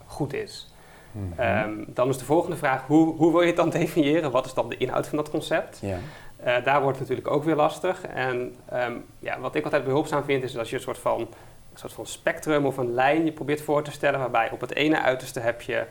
goed 0.06 0.34
is. 0.34 0.71
Mm 1.12 1.34
-hmm. 1.36 1.48
um, 1.48 1.86
dan 1.88 2.10
is 2.10 2.18
de 2.18 2.26
volgende 2.26 2.56
vraag, 2.56 2.86
hoe, 2.86 3.16
hoe 3.16 3.32
wil 3.32 3.42
je 3.42 3.48
het 3.48 3.56
dan 3.56 3.70
definiëren? 3.80 4.32
Wat 4.32 4.46
is 4.46 4.54
dan 4.54 4.70
de 4.70 4.78
inhoud 4.78 5.08
van 5.08 5.18
dat 5.18 5.30
concept? 5.30 5.80
Ja. 5.82 5.98
Uh, 6.46 6.64
daar 6.64 6.82
wordt 6.82 7.00
het 7.00 7.10
natuurlijk 7.10 7.36
ook 7.36 7.44
weer 7.44 7.56
lastig. 7.56 8.06
En 8.06 8.56
um, 8.74 9.06
ja, 9.20 9.40
wat 9.40 9.56
ik 9.56 9.64
altijd 9.64 9.84
behulpzaam 9.84 10.24
vind, 10.24 10.44
is 10.44 10.58
als 10.58 10.70
je 10.70 10.76
een 10.76 10.82
soort 10.82 10.98
van, 10.98 11.20
een 11.20 11.28
soort 11.74 11.94
van 11.94 12.06
spectrum 12.06 12.66
of 12.66 12.78
een 12.78 12.94
lijn 12.94 13.26
je 13.26 13.32
probeert 13.32 13.62
voor 13.62 13.84
te 13.84 13.92
stellen, 13.92 14.20
waarbij 14.20 14.50
op 14.52 14.62
het 14.62 14.76
ene 14.76 15.02
uiterste 15.02 15.40
heb 15.40 15.62
je 15.62 15.86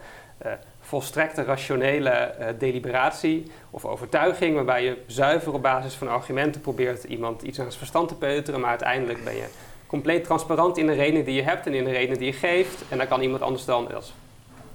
uh, 0.47 0.53
volstrekte 0.81 1.43
rationele 1.43 2.35
uh, 2.41 2.47
deliberatie 2.59 3.51
of 3.71 3.85
overtuiging, 3.85 4.55
waarbij 4.55 4.85
je 4.85 5.03
zuiver 5.07 5.53
op 5.53 5.63
basis 5.63 5.95
van 5.95 6.09
argumenten 6.09 6.61
probeert 6.61 7.05
iemand 7.05 7.43
iets 7.43 7.59
aan 7.59 7.65
zijn 7.65 7.79
verstand 7.79 8.09
te 8.09 8.15
peuteren, 8.15 8.61
maar 8.61 8.71
uiteindelijk 8.71 9.25
ben 9.25 9.37
je 9.37 9.47
compleet 9.87 10.25
transparant 10.25 10.79
in 10.79 10.87
de 10.87 10.93
redenen 10.93 11.25
die 11.25 11.35
je 11.35 11.43
hebt 11.43 11.67
en 11.67 11.75
in 11.75 11.85
de 11.85 11.91
redenen 11.91 12.19
die 12.19 12.27
je 12.27 12.39
geeft. 12.39 12.85
En 12.89 12.99
dan 12.99 13.09
kan 13.09 13.21
iemand 13.21 13.43
anders 13.43 13.65
dan, 13.65 13.95
als 13.95 14.15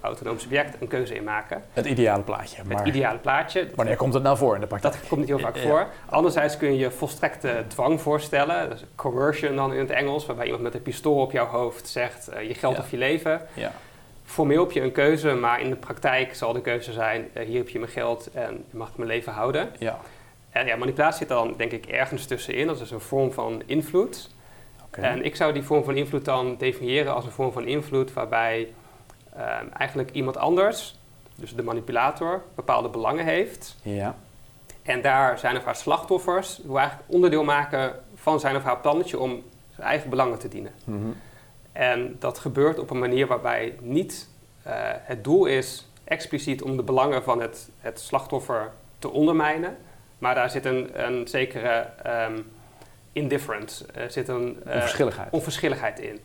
autonoom 0.05 0.39
subject 0.39 0.81
een 0.81 0.87
keuze 0.87 1.15
in 1.15 1.23
maken. 1.23 1.63
Het 1.73 1.85
ideale 1.85 2.23
plaatje. 2.23 2.61
Het 2.67 2.87
ideale 2.87 3.17
plaatje. 3.17 3.67
Wanneer 3.75 3.95
komt 3.95 4.13
het 4.13 4.23
nou 4.23 4.37
voor 4.37 4.55
in 4.55 4.61
de 4.61 4.67
praktijk? 4.67 4.93
Dat 4.93 5.07
komt 5.07 5.19
niet 5.19 5.29
heel 5.29 5.39
vaak 5.39 5.57
voor. 5.57 5.87
Anderzijds 6.05 6.57
kun 6.57 6.71
je 6.71 6.77
je 6.77 6.91
volstrekte 6.91 7.63
dwang 7.67 8.01
voorstellen. 8.01 8.69
Dus 8.69 8.83
coercion 8.95 9.55
dan 9.55 9.73
in 9.73 9.79
het 9.79 9.89
Engels, 9.89 10.25
waarbij 10.25 10.45
iemand 10.45 10.63
met 10.63 10.73
een 10.73 10.81
pistool 10.81 11.21
op 11.21 11.31
jouw 11.31 11.47
hoofd 11.47 11.87
zegt 11.87 12.29
uh, 12.33 12.47
je 12.47 12.53
geld 12.53 12.79
of 12.79 12.91
je 12.91 12.97
leven. 12.97 13.41
Ja. 13.53 13.71
Formeel 14.23 14.63
heb 14.63 14.71
je 14.71 14.81
een 14.81 14.91
keuze, 14.91 15.33
maar 15.33 15.61
in 15.61 15.69
de 15.69 15.75
praktijk 15.75 16.35
zal 16.35 16.53
de 16.53 16.61
keuze 16.61 16.93
zijn 16.93 17.27
uh, 17.33 17.45
hier 17.45 17.57
heb 17.57 17.69
je 17.69 17.79
mijn 17.79 17.91
geld 17.91 18.29
en 18.33 18.63
je 18.71 18.77
mag 18.77 18.91
mijn 18.95 19.09
leven 19.09 19.33
houden. 19.33 19.69
Ja. 19.79 19.99
En 20.49 20.65
ja, 20.65 20.75
manipulatie 20.75 21.17
zit 21.17 21.27
dan 21.27 21.53
denk 21.57 21.71
ik 21.71 21.85
ergens 21.85 22.25
tussenin. 22.25 22.67
Dat 22.67 22.81
is 22.81 22.91
een 22.91 22.99
vorm 22.99 23.31
van 23.31 23.63
invloed. 23.65 24.29
Okay. 24.85 25.11
En 25.11 25.25
ik 25.25 25.35
zou 25.35 25.53
die 25.53 25.63
vorm 25.63 25.83
van 25.83 25.95
invloed 25.95 26.25
dan 26.25 26.55
definiëren 26.57 27.13
als 27.13 27.25
een 27.25 27.31
vorm 27.31 27.51
van 27.51 27.67
invloed 27.67 28.13
waarbij 28.13 28.67
um, 29.37 29.71
eigenlijk 29.71 30.11
iemand 30.11 30.37
anders, 30.37 30.99
dus 31.35 31.55
de 31.55 31.63
manipulator, 31.63 32.43
bepaalde 32.55 32.89
belangen 32.89 33.25
heeft. 33.25 33.75
Ja. 33.81 34.15
En 34.83 35.01
daar 35.01 35.39
zijn 35.39 35.57
of 35.57 35.63
haar 35.63 35.75
slachtoffers, 35.75 36.61
hoe 36.65 36.77
eigenlijk 36.77 37.09
onderdeel 37.11 37.43
maken 37.43 37.99
van 38.15 38.39
zijn 38.39 38.55
of 38.55 38.63
haar 38.63 38.79
plannetje 38.79 39.19
om 39.19 39.43
zijn 39.75 39.87
eigen 39.87 40.09
belangen 40.09 40.39
te 40.39 40.47
dienen. 40.47 40.71
Mm 40.83 41.01
-hmm. 41.01 41.15
En 41.71 42.15
dat 42.19 42.39
gebeurt 42.39 42.79
op 42.79 42.89
een 42.89 42.99
manier 42.99 43.27
waarbij 43.27 43.75
niet 43.81 44.29
uh, 44.67 44.73
het 44.83 45.23
doel 45.23 45.45
is 45.45 45.87
expliciet 46.03 46.61
om 46.61 46.77
de 46.77 46.83
belangen 46.83 47.23
van 47.23 47.41
het, 47.41 47.69
het 47.79 47.99
slachtoffer 47.99 48.71
te 48.99 49.09
ondermijnen, 49.09 49.77
maar 50.17 50.35
daar 50.35 50.49
zit 50.49 50.65
een, 50.65 51.05
een 51.05 51.27
zekere 51.27 51.87
um, 52.29 52.51
indifference, 53.11 53.85
er 53.93 54.11
zit 54.11 54.27
een 54.27 54.63
uh, 54.67 54.73
onverschilligheid. 54.73 55.31
onverschilligheid 55.31 55.99
in. 55.99 56.19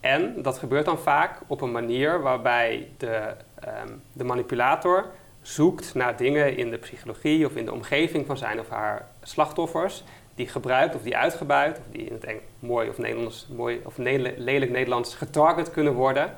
En 0.00 0.42
dat 0.42 0.58
gebeurt 0.58 0.84
dan 0.84 0.98
vaak 0.98 1.40
op 1.46 1.60
een 1.60 1.72
manier 1.72 2.22
waarbij 2.22 2.88
de, 2.96 3.34
um, 3.82 4.02
de 4.12 4.24
manipulator 4.24 5.06
zoekt 5.42 5.94
naar 5.94 6.16
dingen 6.16 6.56
in 6.56 6.70
de 6.70 6.76
psychologie 6.76 7.46
of 7.46 7.56
in 7.56 7.64
de 7.64 7.72
omgeving 7.72 8.26
van 8.26 8.36
zijn 8.36 8.60
of 8.60 8.68
haar 8.68 9.08
slachtoffers 9.22 10.04
die 10.34 10.48
gebruikt 10.48 10.94
of 10.94 11.02
die 11.02 11.16
uitgebuit, 11.16 11.78
of 11.78 11.84
die 11.90 12.04
in 12.04 12.12
het 12.20 12.40
mooi 12.58 12.88
of, 12.88 12.98
Nederlands, 12.98 13.46
mooi 13.56 13.80
of 13.84 13.96
lelijk 14.36 14.70
Nederlands 14.70 15.14
getarget 15.14 15.70
kunnen 15.70 15.92
worden 15.92 16.36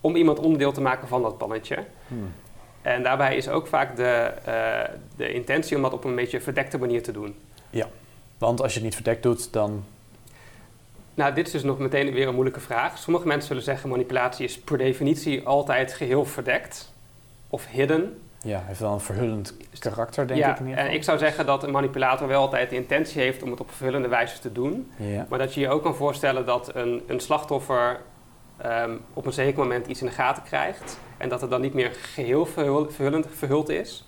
om 0.00 0.16
iemand 0.16 0.38
onderdeel 0.38 0.72
te 0.72 0.80
maken 0.80 1.08
van 1.08 1.22
dat 1.22 1.38
plannetje. 1.38 1.84
Hmm. 2.08 2.32
En 2.82 3.02
daarbij 3.02 3.36
is 3.36 3.48
ook 3.48 3.66
vaak 3.66 3.96
de, 3.96 4.32
uh, 4.48 4.94
de 5.16 5.32
intentie 5.32 5.76
om 5.76 5.82
dat 5.82 5.92
op 5.92 6.04
een 6.04 6.14
beetje 6.14 6.40
verdekte 6.40 6.78
manier 6.78 7.02
te 7.02 7.12
doen. 7.12 7.34
Ja, 7.70 7.88
want 8.38 8.62
als 8.62 8.72
je 8.72 8.78
het 8.78 8.84
niet 8.84 8.94
verdekt 8.94 9.22
doet, 9.22 9.52
dan 9.52 9.84
nou, 11.18 11.34
dit 11.34 11.46
is 11.46 11.52
dus 11.52 11.62
nog 11.62 11.78
meteen 11.78 12.12
weer 12.12 12.28
een 12.28 12.34
moeilijke 12.34 12.60
vraag. 12.60 12.98
Sommige 12.98 13.26
mensen 13.26 13.48
zullen 13.48 13.62
zeggen 13.62 13.88
manipulatie 13.88 14.44
is 14.44 14.58
per 14.58 14.78
definitie 14.78 15.46
altijd 15.46 15.92
geheel 15.92 16.24
verdekt 16.24 16.92
of 17.48 17.66
hidden. 17.66 18.20
Ja, 18.42 18.62
heeft 18.66 18.80
wel 18.80 18.92
een 18.92 19.00
verhullend 19.00 19.56
karakter, 19.78 20.26
denk 20.26 20.46
ik. 20.46 20.58
In 20.58 20.66
ieder 20.66 20.84
en 20.84 20.92
ik 20.92 21.02
zou 21.02 21.18
zeggen 21.18 21.46
dat 21.46 21.62
een 21.62 21.70
manipulator 21.70 22.28
wel 22.28 22.40
altijd 22.40 22.70
de 22.70 22.76
intentie 22.76 23.20
heeft 23.20 23.42
om 23.42 23.50
het 23.50 23.60
op 23.60 23.68
vervullende 23.68 24.08
wijze 24.08 24.38
te 24.38 24.52
doen. 24.52 24.90
Ja. 24.96 25.26
Maar 25.28 25.38
dat 25.38 25.54
je 25.54 25.60
je 25.60 25.68
ook 25.68 25.82
kan 25.82 25.94
voorstellen 25.94 26.46
dat 26.46 26.74
een, 26.74 27.02
een 27.06 27.20
slachtoffer 27.20 28.00
ehm, 28.56 28.96
op 29.14 29.26
een 29.26 29.32
zeker 29.32 29.58
moment 29.58 29.86
iets 29.86 30.00
in 30.00 30.06
de 30.06 30.12
gaten 30.12 30.42
krijgt. 30.42 30.98
En 31.16 31.28
dat 31.28 31.40
het 31.40 31.50
dan 31.50 31.60
niet 31.60 31.74
meer 31.74 31.90
geheel 31.92 32.46
verhullend, 32.46 33.26
verhuld 33.36 33.68
is. 33.68 34.04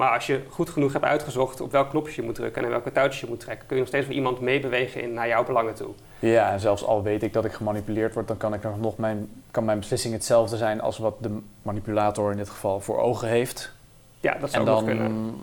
Maar 0.00 0.14
als 0.14 0.26
je 0.26 0.40
goed 0.48 0.70
genoeg 0.70 0.92
hebt 0.92 1.04
uitgezocht 1.04 1.60
op 1.60 1.72
welk 1.72 1.90
knopje 1.90 2.20
je 2.20 2.22
moet 2.22 2.34
drukken 2.34 2.64
en 2.64 2.70
welke 2.70 2.92
touwtjes 2.92 3.20
je 3.20 3.26
moet 3.26 3.40
trekken, 3.40 3.66
kun 3.66 3.76
je 3.76 3.82
nog 3.82 3.90
steeds 3.90 4.06
wel 4.06 4.16
iemand 4.16 4.40
meebewegen 4.40 5.02
in, 5.02 5.12
naar 5.12 5.28
jouw 5.28 5.44
belangen 5.44 5.74
toe. 5.74 5.90
Ja, 6.18 6.52
en 6.52 6.60
zelfs 6.60 6.84
al 6.84 7.02
weet 7.02 7.22
ik 7.22 7.32
dat 7.32 7.44
ik 7.44 7.52
gemanipuleerd 7.52 8.14
word, 8.14 8.28
dan 8.28 8.36
kan, 8.36 8.54
ik 8.54 8.62
nog 8.80 8.96
mijn, 8.96 9.30
kan 9.50 9.64
mijn 9.64 9.78
beslissing 9.78 10.14
hetzelfde 10.14 10.56
zijn 10.56 10.80
als 10.80 10.98
wat 10.98 11.14
de 11.22 11.38
manipulator 11.62 12.30
in 12.30 12.36
dit 12.36 12.48
geval 12.48 12.80
voor 12.80 12.98
ogen 12.98 13.28
heeft. 13.28 13.72
Ja, 14.20 14.36
dat 14.40 14.50
zou 14.50 14.66
en 14.66 14.72
dan, 14.72 14.84
kunnen. 14.84 15.34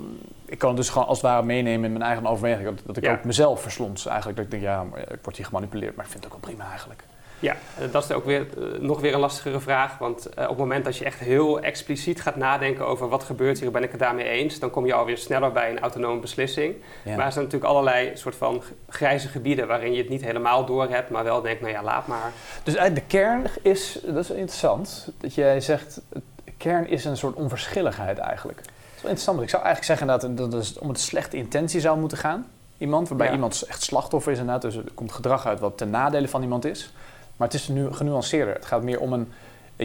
Ik 0.46 0.58
kan 0.58 0.70
het 0.70 0.78
dus 0.78 0.90
gewoon 0.90 1.08
als 1.08 1.22
het 1.22 1.28
ware 1.28 1.44
meenemen 1.44 1.86
in 1.86 1.92
mijn 1.92 2.04
eigen 2.04 2.26
overweging. 2.26 2.78
Dat, 2.86 2.98
ik 2.98 3.10
ook 3.10 3.24
mezelf 3.24 3.62
verslons 3.62 4.06
eigenlijk. 4.06 4.38
Dat 4.38 4.46
ik 4.46 4.52
denk, 4.52 4.64
ja, 4.64 4.86
ik 5.12 5.20
word 5.22 5.38
hier 5.38 5.46
gemanipuleerd, 5.46 5.96
maar 5.96 6.06
ik 6.06 6.12
vind 6.12 6.24
het 6.24 6.34
ook 6.34 6.40
wel 6.42 6.50
prima 6.50 6.70
eigenlijk. 6.70 7.04
Ja, 7.40 7.56
dat 7.92 8.04
is 8.04 8.12
ook 8.12 8.26
weer, 8.26 8.48
eh, 8.58 8.80
nog 8.80 9.02
weer 9.02 9.14
een 9.14 9.20
lastigere 9.20 9.60
vraag. 9.60 9.98
Want 9.98 10.30
eh, 10.30 10.44
op 10.44 10.50
het 10.50 10.58
moment 10.58 10.86
dat 10.86 10.98
je 10.98 11.06
echt 11.06 11.20
heel 11.20 11.60
expliciet 11.60 12.22
gaat 12.22 12.36
nadenken 12.36 12.88
over 12.88 13.10
wat 13.10 13.24
gebeurt 13.24 13.60
hier, 13.60 13.72
ben 13.72 13.84
ik 13.84 13.92
het 13.92 14.00
daarmee 14.00 14.28
eens, 14.28 14.60
dan 14.60 14.70
kom 14.70 14.86
je 14.86 14.94
alweer 14.94 15.18
sneller 15.18 15.52
bij 15.52 15.70
een 15.70 15.80
autonome 15.80 16.20
beslissing. 16.20 16.76
Maar 17.04 17.26
er 17.26 17.32
zijn 17.32 17.44
natuurlijk 17.46 17.72
allerlei 17.72 18.12
soort 18.14 18.36
van 18.36 18.64
grijze 18.90 19.28
gebieden 19.28 19.68
waarin 19.68 19.92
je 19.92 19.98
het 19.98 20.10
niet 20.10 20.24
helemaal 20.24 20.66
door 20.66 20.90
hebt, 20.90 21.10
maar 21.10 21.24
wel 21.24 21.42
denkt, 21.42 21.62
nou 21.62 21.74
ja, 21.74 21.84
laat 21.84 22.08
maar. 22.08 22.32
Dus 22.64 22.74
de 22.74 23.04
kern 23.08 23.44
is, 23.62 24.00
dat 24.06 24.24
is 24.24 24.30
interessant, 24.30 25.12
dat 25.18 25.36
jij 25.36 25.62
zegt, 25.62 26.02
de 26.44 26.54
kern 26.58 26.88
is 26.88 27.06
een 27.06 27.18
soort 27.18 27.36
onverschilligheid 27.36 28.18
eigenlijk. 28.18 28.58
Dat 28.58 28.66
is 28.96 29.02
wel 29.02 29.12
interessant, 29.12 29.42
ik 29.42 29.50
zou 29.50 29.64
eigenlijk 29.64 30.00
zeggen 30.00 30.36
dat, 30.36 30.52
dat 30.52 30.68
het 30.68 30.80
om 30.80 30.90
een 30.90 30.96
slechte 30.96 31.38
intentie 31.38 31.80
zou 31.80 32.00
moeten 32.00 32.18
gaan. 32.18 32.48
Iemand, 32.78 33.10
waarbij 33.10 33.32
iemand 33.32 33.62
echt 33.62 33.84
slachtoffer 33.84 34.32
is 34.32 34.38
inderdaad, 34.38 34.62
dus 34.62 34.76
er 34.76 34.92
komt 34.94 35.12
gedrag 35.12 35.46
uit 35.46 35.60
wat 35.60 35.78
ten 35.78 35.90
nadele 35.90 36.28
van 36.28 36.42
iemand 36.42 36.66
is. 36.66 36.94
Maar 37.38 37.48
het 37.48 37.58
is 37.58 37.68
nu 37.68 37.94
genuanceerder. 37.94 38.54
Het 38.54 38.66
gaat 38.66 38.84
meer 38.84 39.00
om 39.00 39.14
een 39.14 39.32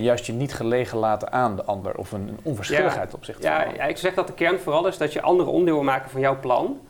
juist 0.01 0.27
je 0.27 0.33
niet 0.33 0.55
gelegen 0.55 0.99
laten 0.99 1.33
aan 1.33 1.57
de 1.57 1.65
ander 1.65 1.95
of 1.95 2.13
een, 2.13 2.29
een 2.29 2.39
onverschilligheid 2.43 3.11
ja, 3.11 3.17
op 3.17 3.25
zich. 3.25 3.43
Ja, 3.43 3.65
ja, 3.77 3.85
ik 3.85 3.97
zeg 3.97 4.15
dat 4.15 4.27
de 4.27 4.33
kern 4.33 4.61
vooral 4.61 4.87
is 4.87 4.99
dat 4.99 5.13
je 5.13 5.23
andere 5.23 5.51
onderdeel 5.51 5.83
maken 5.83 6.11
van 6.11 6.21
jouw 6.21 6.41
plan. 6.41 6.81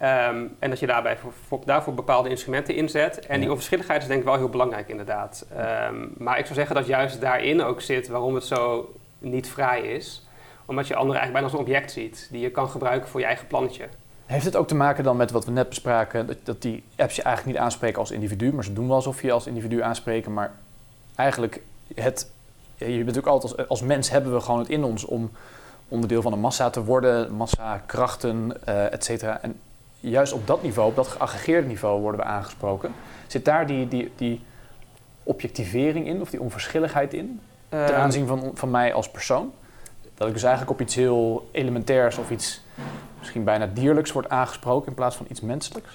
Um, 0.00 0.56
en 0.58 0.70
dat 0.70 0.80
je 0.80 0.86
daarbij 0.86 1.16
voor, 1.46 1.60
daarvoor 1.64 1.94
bepaalde 1.94 2.28
instrumenten 2.28 2.74
inzet. 2.74 3.26
En 3.26 3.40
die 3.40 3.50
onverschilligheid 3.50 4.02
is 4.02 4.08
denk 4.08 4.20
ik 4.20 4.26
wel 4.26 4.36
heel 4.36 4.48
belangrijk 4.48 4.88
inderdaad. 4.88 5.46
Um, 5.90 6.14
maar 6.16 6.38
ik 6.38 6.44
zou 6.44 6.58
zeggen 6.58 6.76
dat 6.76 6.86
juist 6.86 7.20
daarin 7.20 7.62
ook 7.62 7.80
zit 7.80 8.08
waarom 8.08 8.34
het 8.34 8.44
zo 8.44 8.92
niet 9.18 9.48
vrij 9.48 9.80
is. 9.80 10.26
Omdat 10.66 10.86
je 10.86 10.94
anderen 10.94 11.20
eigenlijk 11.20 11.32
bijna 11.32 11.46
als 11.46 11.52
een 11.52 11.74
object 11.74 11.92
ziet 11.92 12.28
die 12.30 12.40
je 12.40 12.50
kan 12.50 12.68
gebruiken 12.68 13.08
voor 13.08 13.20
je 13.20 13.26
eigen 13.26 13.46
plannetje. 13.46 13.84
Heeft 14.32 14.44
het 14.44 14.56
ook 14.56 14.68
te 14.68 14.74
maken 14.74 15.04
dan 15.04 15.16
met 15.16 15.30
wat 15.30 15.44
we 15.44 15.50
net 15.50 15.68
bespraken, 15.68 16.26
dat, 16.26 16.36
dat 16.42 16.62
die 16.62 16.82
apps 16.96 17.16
je 17.16 17.22
eigenlijk 17.22 17.56
niet 17.56 17.64
aanspreken 17.64 17.98
als 17.98 18.10
individu, 18.10 18.52
maar 18.52 18.64
ze 18.64 18.72
doen 18.72 18.86
wel 18.86 18.96
alsof 18.96 19.22
je 19.22 19.32
als 19.32 19.46
individu 19.46 19.82
aanspreken, 19.82 20.32
maar 20.32 20.52
eigenlijk 21.14 21.62
het, 21.94 22.30
je 22.74 22.84
bent 22.84 22.98
natuurlijk 22.98 23.26
altijd 23.26 23.56
als, 23.56 23.68
als 23.68 23.82
mens 23.82 24.10
hebben 24.10 24.32
we 24.32 24.40
gewoon 24.40 24.58
het 24.58 24.68
in 24.68 24.84
ons 24.84 25.04
om 25.04 25.30
onderdeel 25.88 26.22
van 26.22 26.32
een 26.32 26.40
massa 26.40 26.70
te 26.70 26.84
worden, 26.84 27.32
massa, 27.32 27.82
krachten, 27.86 28.52
uh, 28.68 28.92
et 28.92 29.04
cetera. 29.04 29.40
En 29.40 29.60
juist 30.00 30.32
op 30.32 30.46
dat 30.46 30.62
niveau, 30.62 30.88
op 30.88 30.96
dat 30.96 31.08
geaggregeerde 31.08 31.66
niveau 31.66 32.00
worden 32.00 32.20
we 32.20 32.26
aangesproken. 32.26 32.92
Zit 33.26 33.44
daar 33.44 33.66
die, 33.66 33.88
die, 33.88 34.12
die 34.16 34.44
objectivering 35.22 36.06
in 36.06 36.20
of 36.20 36.30
die 36.30 36.40
onverschilligheid 36.40 37.14
in 37.14 37.40
ten 37.68 37.86
ehm. 37.86 37.94
aanzien 37.94 38.26
van, 38.26 38.50
van 38.54 38.70
mij 38.70 38.94
als 38.94 39.10
persoon? 39.10 39.52
Dat 40.14 40.26
ik 40.28 40.32
dus 40.34 40.42
eigenlijk 40.42 40.72
op 40.72 40.80
iets 40.80 40.94
heel 40.94 41.48
elementairs 41.50 42.18
of 42.18 42.30
iets 42.30 42.62
misschien 43.22 43.44
bijna 43.44 43.66
dierlijks 43.66 44.12
wordt 44.12 44.28
aangesproken 44.28 44.88
in 44.88 44.94
plaats 44.94 45.16
van 45.16 45.26
iets 45.28 45.40
menselijks? 45.40 45.90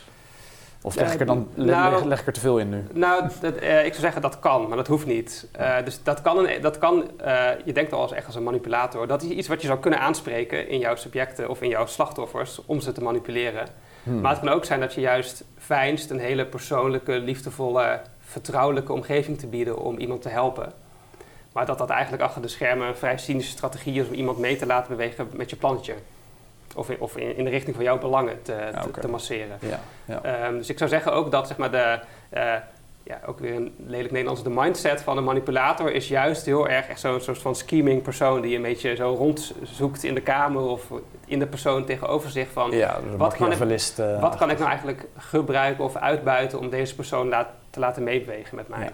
Of 0.81 0.95
leg 0.95 1.13
ik 1.13 1.19
er 1.19 1.25
dan 1.25 1.47
nou, 1.53 2.05
leg, 2.05 2.19
ik 2.19 2.27
er 2.27 2.33
te 2.33 2.39
veel 2.39 2.57
in 2.57 2.69
nu? 2.69 2.83
Nou, 2.93 3.29
dat, 3.41 3.55
eh, 3.55 3.85
ik 3.85 3.91
zou 3.91 4.01
zeggen 4.01 4.21
dat 4.21 4.39
kan, 4.39 4.67
maar 4.67 4.77
dat 4.77 4.87
hoeft 4.87 5.05
niet. 5.05 5.47
Uh, 5.59 5.75
dus 5.83 6.03
dat 6.03 6.21
kan, 6.21 6.37
een, 6.37 6.61
dat 6.61 6.77
kan 6.77 7.03
uh, 7.25 7.49
je 7.65 7.73
denkt 7.73 7.93
al 7.93 8.01
als 8.01 8.11
echt 8.11 8.25
als 8.25 8.35
een 8.35 8.43
manipulator. 8.43 9.07
Dat 9.07 9.21
is 9.23 9.29
iets 9.29 9.47
wat 9.47 9.61
je 9.61 9.67
zou 9.67 9.79
kunnen 9.79 9.99
aanspreken 9.99 10.69
in 10.69 10.79
jouw 10.79 10.95
subjecten 10.95 11.49
of 11.49 11.61
in 11.61 11.69
jouw 11.69 11.85
slachtoffers 11.85 12.61
om 12.65 12.79
ze 12.79 12.91
te 12.91 13.03
manipuleren. 13.03 13.67
Hmm. 14.03 14.21
Maar 14.21 14.31
het 14.31 14.39
kan 14.39 14.49
ook 14.49 14.65
zijn 14.65 14.79
dat 14.79 14.93
je 14.93 15.01
juist 15.01 15.43
fijnst 15.57 16.09
een 16.09 16.19
hele 16.19 16.45
persoonlijke, 16.45 17.11
liefdevolle, 17.11 18.01
vertrouwelijke 18.19 18.93
omgeving 18.93 19.39
te 19.39 19.47
bieden 19.47 19.77
om 19.77 19.97
iemand 19.97 20.21
te 20.21 20.29
helpen. 20.29 20.71
Maar 21.53 21.65
dat 21.65 21.77
dat 21.77 21.89
eigenlijk 21.89 22.23
achter 22.23 22.41
de 22.41 22.47
schermen 22.47 22.87
een 22.87 22.95
vrij 22.95 23.17
cynische 23.17 23.51
strategie 23.51 24.01
is 24.01 24.07
om 24.07 24.13
iemand 24.13 24.37
mee 24.37 24.55
te 24.55 24.65
laten 24.65 24.89
bewegen 24.89 25.29
met 25.33 25.49
je 25.49 25.55
plantje 25.55 25.93
of, 26.75 26.89
in, 26.89 26.99
of 26.99 27.17
in, 27.17 27.43
de 27.43 27.49
richting 27.49 27.75
van 27.75 27.85
jouw 27.85 27.97
belangen 27.97 28.41
te, 28.41 28.71
te, 29.01 29.07
masseren. 29.07 29.57
Ja, 29.59 29.79
ja. 30.05 30.21
Ehm, 30.23 30.57
dus 30.57 30.69
ik 30.69 30.77
zou 30.77 30.89
zeggen 30.89 31.13
ook 31.13 31.31
dat 31.31 31.47
zeg 31.47 31.57
maar, 31.57 31.71
de, 31.71 31.99
uh, 32.33 32.53
ja, 33.03 33.19
ook 33.25 33.39
weer 33.39 33.55
een 33.55 33.75
lelijk 33.85 34.11
Nederlands, 34.11 34.43
de 34.43 34.49
mindset 34.49 35.01
van 35.01 35.17
een 35.17 35.23
manipulator 35.23 35.91
is 35.91 36.07
juist 36.07 36.45
heel 36.45 36.67
erg 36.67 36.87
echt 36.87 36.99
zo'n 36.99 37.21
soort 37.21 37.37
van 37.37 37.55
scheming 37.55 38.01
persoon 38.01 38.41
die 38.41 38.55
een 38.55 38.61
beetje 38.61 38.95
zo 38.95 39.15
rondzoekt 39.17 40.03
in 40.03 40.13
de 40.13 40.21
kamer 40.21 40.61
of 40.61 40.91
in 41.25 41.39
de 41.39 41.47
persoon 41.47 41.85
tegenover 41.85 42.29
zich 42.29 42.47
van 42.51 42.71
ja, 42.71 42.99
wat, 43.17 43.35
kan 43.35 43.51
ik, 43.51 43.59
uh, 43.99 44.21
wat 44.21 44.35
kan 44.35 44.49
ik 44.49 44.57
nou 44.57 44.69
eigenlijk 44.69 45.05
gebruiken 45.17 45.83
of 45.83 45.95
uitbuiten 45.95 46.59
om 46.59 46.69
deze 46.69 46.95
persoon 46.95 47.27
laat, 47.27 47.47
te 47.69 47.79
laten 47.79 48.03
meebewegen 48.03 48.55
met 48.55 48.67
mij. 48.67 48.91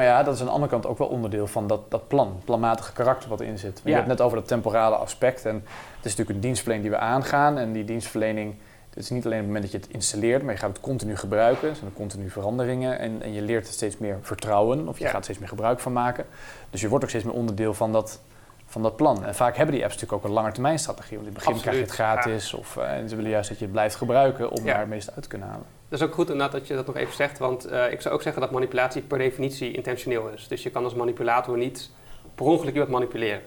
Maar 0.00 0.08
ja, 0.08 0.22
dat 0.22 0.34
is 0.34 0.40
aan 0.40 0.46
de 0.46 0.52
andere 0.52 0.70
kant 0.70 0.86
ook 0.86 0.98
wel 0.98 1.08
onderdeel 1.08 1.46
van 1.46 1.66
dat, 1.66 1.90
dat 1.90 2.08
plan, 2.08 2.40
planmatige 2.44 2.92
karakter 2.92 3.28
wat 3.28 3.40
erin 3.40 3.58
zit. 3.58 3.80
Je 3.84 3.92
hebt 3.92 4.06
het 4.06 4.18
net 4.18 4.20
over 4.20 4.38
dat 4.38 4.48
temporale 4.48 4.96
aspect. 4.96 5.46
En 5.46 5.54
het 5.54 6.04
is 6.04 6.10
natuurlijk 6.10 6.30
een 6.30 6.40
dienstverlening 6.40 6.88
die 6.88 6.98
we 6.98 7.04
aangaan. 7.04 7.58
En 7.58 7.72
die 7.72 7.84
dienstverlening, 7.84 8.54
het 8.88 8.98
is 8.98 9.10
niet 9.10 9.24
alleen 9.24 9.38
op 9.38 9.44
het 9.44 9.52
moment 9.52 9.72
dat 9.72 9.80
je 9.80 9.86
het 9.86 9.96
installeert, 9.96 10.42
maar 10.42 10.52
je 10.52 10.58
gaat 10.58 10.68
het 10.68 10.80
continu 10.80 11.16
gebruiken. 11.16 11.68
Er 11.68 11.76
zijn 11.76 11.92
continu 11.92 12.30
veranderingen. 12.30 12.98
En, 12.98 13.22
en 13.22 13.32
je 13.32 13.42
leert 13.42 13.66
er 13.66 13.72
steeds 13.72 13.98
meer 13.98 14.18
vertrouwen, 14.22 14.88
of 14.88 14.98
je 14.98 15.04
gaat 15.04 15.16
er 15.16 15.22
steeds 15.22 15.38
meer 15.38 15.48
gebruik 15.48 15.80
van 15.80 15.92
maken. 15.92 16.26
Dus 16.70 16.80
je 16.80 16.88
wordt 16.88 17.04
ook 17.04 17.10
steeds 17.10 17.24
meer 17.24 17.34
onderdeel 17.34 17.74
van 17.74 17.92
dat, 17.92 18.20
van 18.66 18.82
dat 18.82 18.96
plan. 18.96 19.24
En 19.24 19.34
vaak 19.34 19.56
hebben 19.56 19.74
die 19.74 19.84
apps 19.84 19.94
natuurlijk 19.94 20.22
ook 20.22 20.28
een 20.28 20.36
langetermijnstrategie. 20.36 21.16
Want 21.16 21.28
in 21.28 21.34
het 21.34 21.44
begin 21.44 21.60
krijg 21.60 21.76
je 21.76 21.82
het 21.82 21.92
gratis. 21.92 22.54
Of, 22.54 22.76
uh, 22.76 22.92
en 22.92 23.08
ze 23.08 23.16
willen 23.16 23.30
juist 23.30 23.48
dat 23.48 23.58
je 23.58 23.64
het 23.64 23.72
blijft 23.72 23.94
gebruiken 23.94 24.50
om 24.50 24.64
daar 24.64 24.78
het 24.78 24.88
meeste 24.88 25.12
uit 25.14 25.22
te 25.22 25.28
kunnen 25.28 25.48
halen. 25.48 25.79
Dat 25.90 26.00
is 26.00 26.06
ook 26.06 26.14
goed 26.14 26.30
inderdaad 26.30 26.52
dat 26.52 26.66
je 26.66 26.74
dat 26.74 26.86
nog 26.86 26.96
even 26.96 27.14
zegt, 27.14 27.38
want 27.38 27.70
uh, 27.70 27.92
ik 27.92 28.00
zou 28.00 28.14
ook 28.14 28.22
zeggen 28.22 28.42
dat 28.42 28.50
manipulatie 28.50 29.02
per 29.02 29.18
definitie 29.18 29.72
intentioneel 29.72 30.28
is. 30.28 30.48
Dus 30.48 30.62
je 30.62 30.70
kan 30.70 30.84
als 30.84 30.94
manipulator 30.94 31.56
niet 31.56 31.90
per 32.34 32.46
ongeluk 32.46 32.72
iemand 32.72 32.90
manipuleren. 32.90 33.42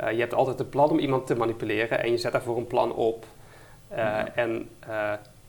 Uh, 0.00 0.12
je 0.12 0.18
hebt 0.18 0.34
altijd 0.34 0.60
een 0.60 0.68
plan 0.68 0.90
om 0.90 0.98
iemand 0.98 1.26
te 1.26 1.34
manipuleren 1.34 2.02
en 2.02 2.10
je 2.10 2.18
zet 2.18 2.32
daarvoor 2.32 2.56
een 2.56 2.66
plan 2.66 2.94
op. 2.94 3.26
Uh, 3.92 4.36
En 4.38 4.68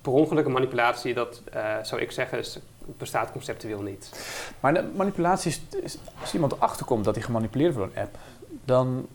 per 0.01 0.11
ongeluk 0.11 0.45
een 0.45 0.51
manipulatie, 0.51 1.13
dat 1.13 1.41
zou 1.81 2.01
ik 2.01 2.11
zeggen, 2.11 2.37
is, 2.39 2.59
bestaat 2.97 3.31
conceptueel 3.31 3.81
niet. 3.81 4.11
Maar 4.59 4.73
de 4.73 4.83
manipulatie 4.95 5.55
is, 5.83 5.97
als 6.21 6.33
iemand 6.33 6.51
erachter 6.51 6.85
komt 6.85 7.03
dat 7.03 7.15
hij 7.15 7.23
gemanipuleerd 7.23 7.75
wordt 7.75 7.93
door 7.93 8.03
een 8.03 8.07
app, 8.09 8.17
dan 8.65 9.07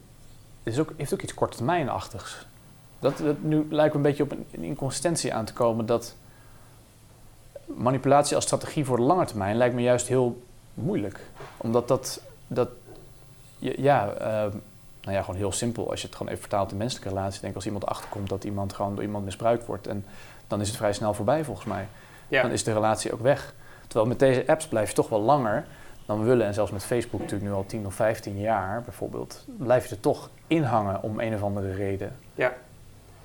is 0.62 0.78
ook, 0.78 0.92
heeft 0.96 1.14
ook 1.14 1.22
iets 1.22 1.34
korttermijnachtigs. 1.34 2.46
Dat, 2.98 3.18
dat 3.18 3.42
nu 3.42 3.66
lijkt 3.70 3.94
een 3.94 4.02
beetje 4.02 4.22
op 4.22 4.30
een, 4.30 4.46
een 4.50 4.62
inconsistentie 4.64 5.34
aan 5.34 5.44
te 5.44 5.52
komen 5.52 5.86
dat 5.86 6.16
manipulatie 7.76 8.36
als 8.36 8.44
strategie 8.44 8.84
voor 8.84 8.96
de 8.96 9.02
lange 9.02 9.24
termijn 9.24 9.56
lijkt 9.56 9.74
me 9.74 9.82
juist 9.82 10.08
heel 10.08 10.42
moeilijk. 10.74 11.20
Omdat 11.56 11.88
dat, 11.88 12.20
dat 12.46 12.68
ja, 13.58 14.14
uh, 14.20 14.52
nou 15.02 15.16
ja, 15.16 15.20
gewoon 15.22 15.36
heel 15.36 15.52
simpel. 15.52 15.90
Als 15.90 16.00
je 16.00 16.06
het 16.06 16.16
gewoon 16.16 16.32
even 16.32 16.42
vertaalt 16.42 16.70
in 16.70 16.76
menselijke 16.76 17.08
relatie, 17.08 17.40
denk 17.40 17.54
als 17.54 17.66
iemand 17.66 17.86
achterkomt 17.86 18.28
dat 18.28 18.44
iemand 18.44 18.72
gewoon 18.72 18.94
door 18.94 19.04
iemand 19.04 19.24
misbruikt 19.24 19.66
wordt, 19.66 19.86
en 19.86 20.04
dan 20.46 20.60
is 20.60 20.68
het 20.68 20.76
vrij 20.76 20.92
snel 20.92 21.14
voorbij 21.14 21.44
volgens 21.44 21.66
mij. 21.66 21.88
Ja. 22.28 22.42
Dan 22.42 22.50
is 22.50 22.64
de 22.64 22.72
relatie 22.72 23.12
ook 23.12 23.20
weg. 23.20 23.54
Terwijl 23.86 24.08
met 24.08 24.18
deze 24.18 24.46
apps 24.46 24.66
blijf 24.66 24.88
je 24.88 24.94
toch 24.94 25.08
wel 25.08 25.20
langer 25.20 25.64
dan 26.06 26.20
we 26.20 26.24
willen. 26.24 26.46
En 26.46 26.54
zelfs 26.54 26.70
met 26.70 26.84
Facebook 26.84 27.20
natuurlijk 27.20 27.50
nu 27.50 27.56
al 27.56 27.66
10 27.66 27.86
of 27.86 27.94
15 27.94 28.38
jaar 28.38 28.82
bijvoorbeeld, 28.82 29.44
blijf 29.56 29.88
je 29.88 29.94
er 29.94 30.00
toch 30.00 30.30
inhangen 30.46 31.02
om 31.02 31.20
een 31.20 31.34
of 31.34 31.42
andere 31.42 31.74
reden. 31.74 32.16
Ja. 32.34 32.52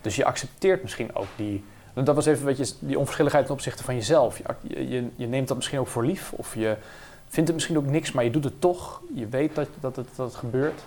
Dus 0.02 0.16
je 0.16 0.26
accepteert 0.26 0.82
misschien 0.82 1.16
ook 1.16 1.28
die, 1.36 1.64
dat 1.94 2.16
was 2.16 2.26
even 2.26 2.46
beetje 2.46 2.74
die 2.80 3.00
onverschilligheid 3.00 3.46
ten 3.46 3.54
opzichte 3.54 3.84
van 3.84 3.96
jezelf. 3.96 4.38
Je, 4.38 4.90
je, 4.90 5.10
je, 5.16 5.28
neemt 5.28 5.48
dat 5.48 5.58
misschien 5.58 5.80
ook 5.80 5.88
voor 5.88 6.06
lief. 6.06 6.32
Of 6.32 6.56
je 6.56 6.76
vindt 7.28 7.48
het 7.48 7.54
misschien 7.54 7.78
ook 7.78 7.86
niks, 7.86 8.12
maar 8.12 8.24
je 8.24 8.30
doet 8.30 8.44
het 8.44 8.62
toch. 8.62 9.02
Je 9.14 9.28
weet 9.28 9.56
dat, 9.56 9.68
dat, 9.80 9.96
het, 9.96 10.08
dat 10.16 10.28
het 10.28 10.36
gebeurt. 10.36 10.82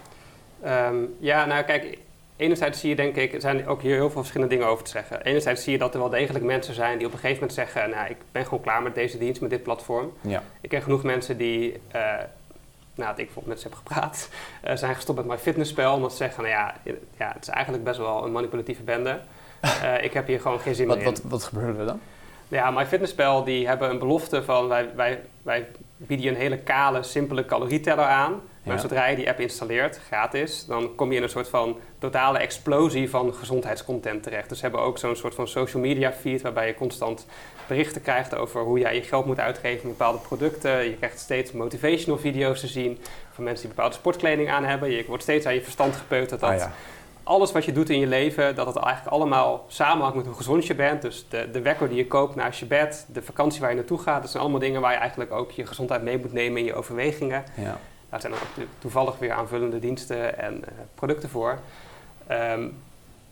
Um, 0.66 1.14
ja, 1.18 1.44
nou 1.44 1.64
kijk, 1.64 1.98
enerzijds 2.36 2.80
zie 2.80 2.88
je 2.88 2.96
denk 2.96 3.16
ik, 3.16 3.34
er 3.34 3.40
zijn 3.40 3.66
ook 3.66 3.82
hier 3.82 3.94
heel 3.94 4.10
veel 4.10 4.20
verschillende 4.20 4.54
dingen 4.54 4.70
over 4.70 4.84
te 4.84 4.90
zeggen. 4.90 5.22
Enerzijds 5.22 5.62
zie 5.62 5.72
je 5.72 5.78
dat 5.78 5.94
er 5.94 6.00
wel 6.00 6.08
degelijk 6.08 6.44
mensen 6.44 6.74
zijn 6.74 6.98
die 6.98 7.06
op 7.06 7.12
een 7.12 7.18
gegeven 7.18 7.40
moment 7.40 7.58
zeggen, 7.58 7.90
nou 7.90 8.10
ik 8.10 8.16
ben 8.32 8.44
gewoon 8.44 8.60
klaar 8.60 8.82
met 8.82 8.94
deze 8.94 9.18
dienst, 9.18 9.40
met 9.40 9.50
dit 9.50 9.62
platform. 9.62 10.12
Ja. 10.20 10.42
Ik 10.60 10.68
ken 10.68 10.82
genoeg 10.82 11.02
mensen 11.02 11.36
die, 11.36 11.72
uh, 11.72 12.02
nou 12.94 13.10
ik 13.10 13.16
bijvoorbeeld 13.16 13.46
met 13.46 13.60
ze 13.60 13.68
heb 13.68 13.76
gepraat, 13.76 14.28
uh, 14.66 14.76
zijn 14.76 14.94
gestopt 14.94 15.18
met 15.18 15.26
mijn 15.26 15.38
fitnessspel 15.38 15.94
omdat 15.94 16.10
ze 16.10 16.16
zeggen, 16.16 16.42
nou 16.42 16.54
ja, 16.54 16.74
ja, 17.18 17.32
het 17.32 17.42
is 17.42 17.48
eigenlijk 17.48 17.84
best 17.84 17.98
wel 17.98 18.24
een 18.24 18.32
manipulatieve 18.32 18.82
bende. 18.82 19.20
Uh, 19.82 20.04
ik 20.04 20.12
heb 20.12 20.26
hier 20.26 20.40
gewoon 20.40 20.60
geen 20.60 20.74
zin 20.74 20.86
wat, 20.86 20.96
meer 20.96 21.06
in. 21.06 21.12
Wat, 21.12 21.22
wat 21.22 21.44
gebeurde 21.44 21.78
er 21.78 21.86
dan? 21.86 22.00
Ja, 22.48 22.70
MyFitnessPal 22.70 23.44
die 23.44 23.66
hebben 23.66 23.90
een 23.90 23.98
belofte 23.98 24.42
van 24.42 24.68
wij, 24.68 24.88
wij, 24.94 25.20
wij 25.42 25.66
bieden 25.96 26.26
je 26.26 26.30
een 26.32 26.40
hele 26.40 26.58
kale, 26.58 27.02
simpele 27.02 27.44
calorieteller 27.44 28.04
aan. 28.04 28.40
Maar 28.62 28.80
zodra 28.80 29.06
je 29.06 29.16
die 29.16 29.28
app 29.28 29.40
installeert, 29.40 30.00
gratis, 30.06 30.64
dan 30.66 30.94
kom 30.94 31.10
je 31.10 31.16
in 31.16 31.22
een 31.22 31.28
soort 31.28 31.48
van 31.48 31.76
totale 31.98 32.38
explosie 32.38 33.10
van 33.10 33.34
gezondheidscontent 33.34 34.22
terecht. 34.22 34.48
Dus 34.48 34.58
ze 34.58 34.64
hebben 34.64 34.82
ook 34.82 34.98
zo'n 34.98 35.16
soort 35.16 35.34
van 35.34 35.48
social 35.48 35.82
media 35.82 36.12
feed 36.12 36.42
waarbij 36.42 36.66
je 36.66 36.74
constant 36.74 37.26
berichten 37.66 38.02
krijgt 38.02 38.34
over 38.34 38.60
hoe 38.60 38.78
jij 38.78 38.94
je 38.94 39.02
geld 39.02 39.26
moet 39.26 39.40
uitgeven 39.40 39.82
in 39.82 39.88
bepaalde 39.88 40.18
producten. 40.18 40.84
Je 40.84 40.96
krijgt 40.96 41.18
steeds 41.18 41.52
motivational 41.52 42.18
video's 42.18 42.60
te 42.60 42.66
zien 42.66 42.98
van 43.32 43.44
mensen 43.44 43.66
die 43.66 43.74
bepaalde 43.74 43.96
sportkleding 43.96 44.50
aan 44.50 44.64
hebben. 44.64 44.90
Je 44.90 45.04
wordt 45.06 45.22
steeds 45.22 45.46
aan 45.46 45.54
je 45.54 45.62
verstand 45.62 45.96
gepeuterd 45.96 46.40
dat 46.40 46.50
Ah, 46.50 46.58
ja. 46.58 46.72
Alles 47.26 47.52
wat 47.52 47.64
je 47.64 47.72
doet 47.72 47.90
in 47.90 47.98
je 47.98 48.06
leven, 48.06 48.54
dat 48.54 48.66
het 48.66 48.76
eigenlijk 48.76 49.14
allemaal 49.14 49.64
samenhangt 49.68 50.16
met 50.16 50.26
hoe 50.26 50.34
gezond 50.34 50.66
je 50.66 50.74
bent. 50.74 51.02
Dus 51.02 51.26
de, 51.28 51.50
de 51.50 51.60
wekker 51.60 51.88
die 51.88 51.96
je 51.96 52.06
koopt 52.06 52.34
naast 52.34 52.60
je 52.60 52.66
bed, 52.66 53.06
de 53.12 53.22
vakantie 53.22 53.60
waar 53.60 53.70
je 53.70 53.76
naartoe 53.76 53.98
gaat, 53.98 54.20
dat 54.20 54.30
zijn 54.30 54.42
allemaal 54.42 54.60
dingen 54.60 54.80
waar 54.80 54.92
je 54.92 54.98
eigenlijk 54.98 55.32
ook 55.32 55.50
je 55.50 55.66
gezondheid 55.66 56.02
mee 56.02 56.18
moet 56.18 56.32
nemen 56.32 56.58
in 56.58 56.64
je 56.64 56.74
overwegingen. 56.74 57.44
Ja. 57.54 57.78
Daar 58.08 58.20
zijn 58.20 58.32
er 58.32 58.38
ook 58.38 58.66
toevallig 58.78 59.18
weer 59.18 59.32
aanvullende 59.32 59.78
diensten 59.78 60.38
en 60.38 60.54
uh, 60.54 60.62
producten 60.94 61.28
voor. 61.28 61.58
Um, 62.30 62.76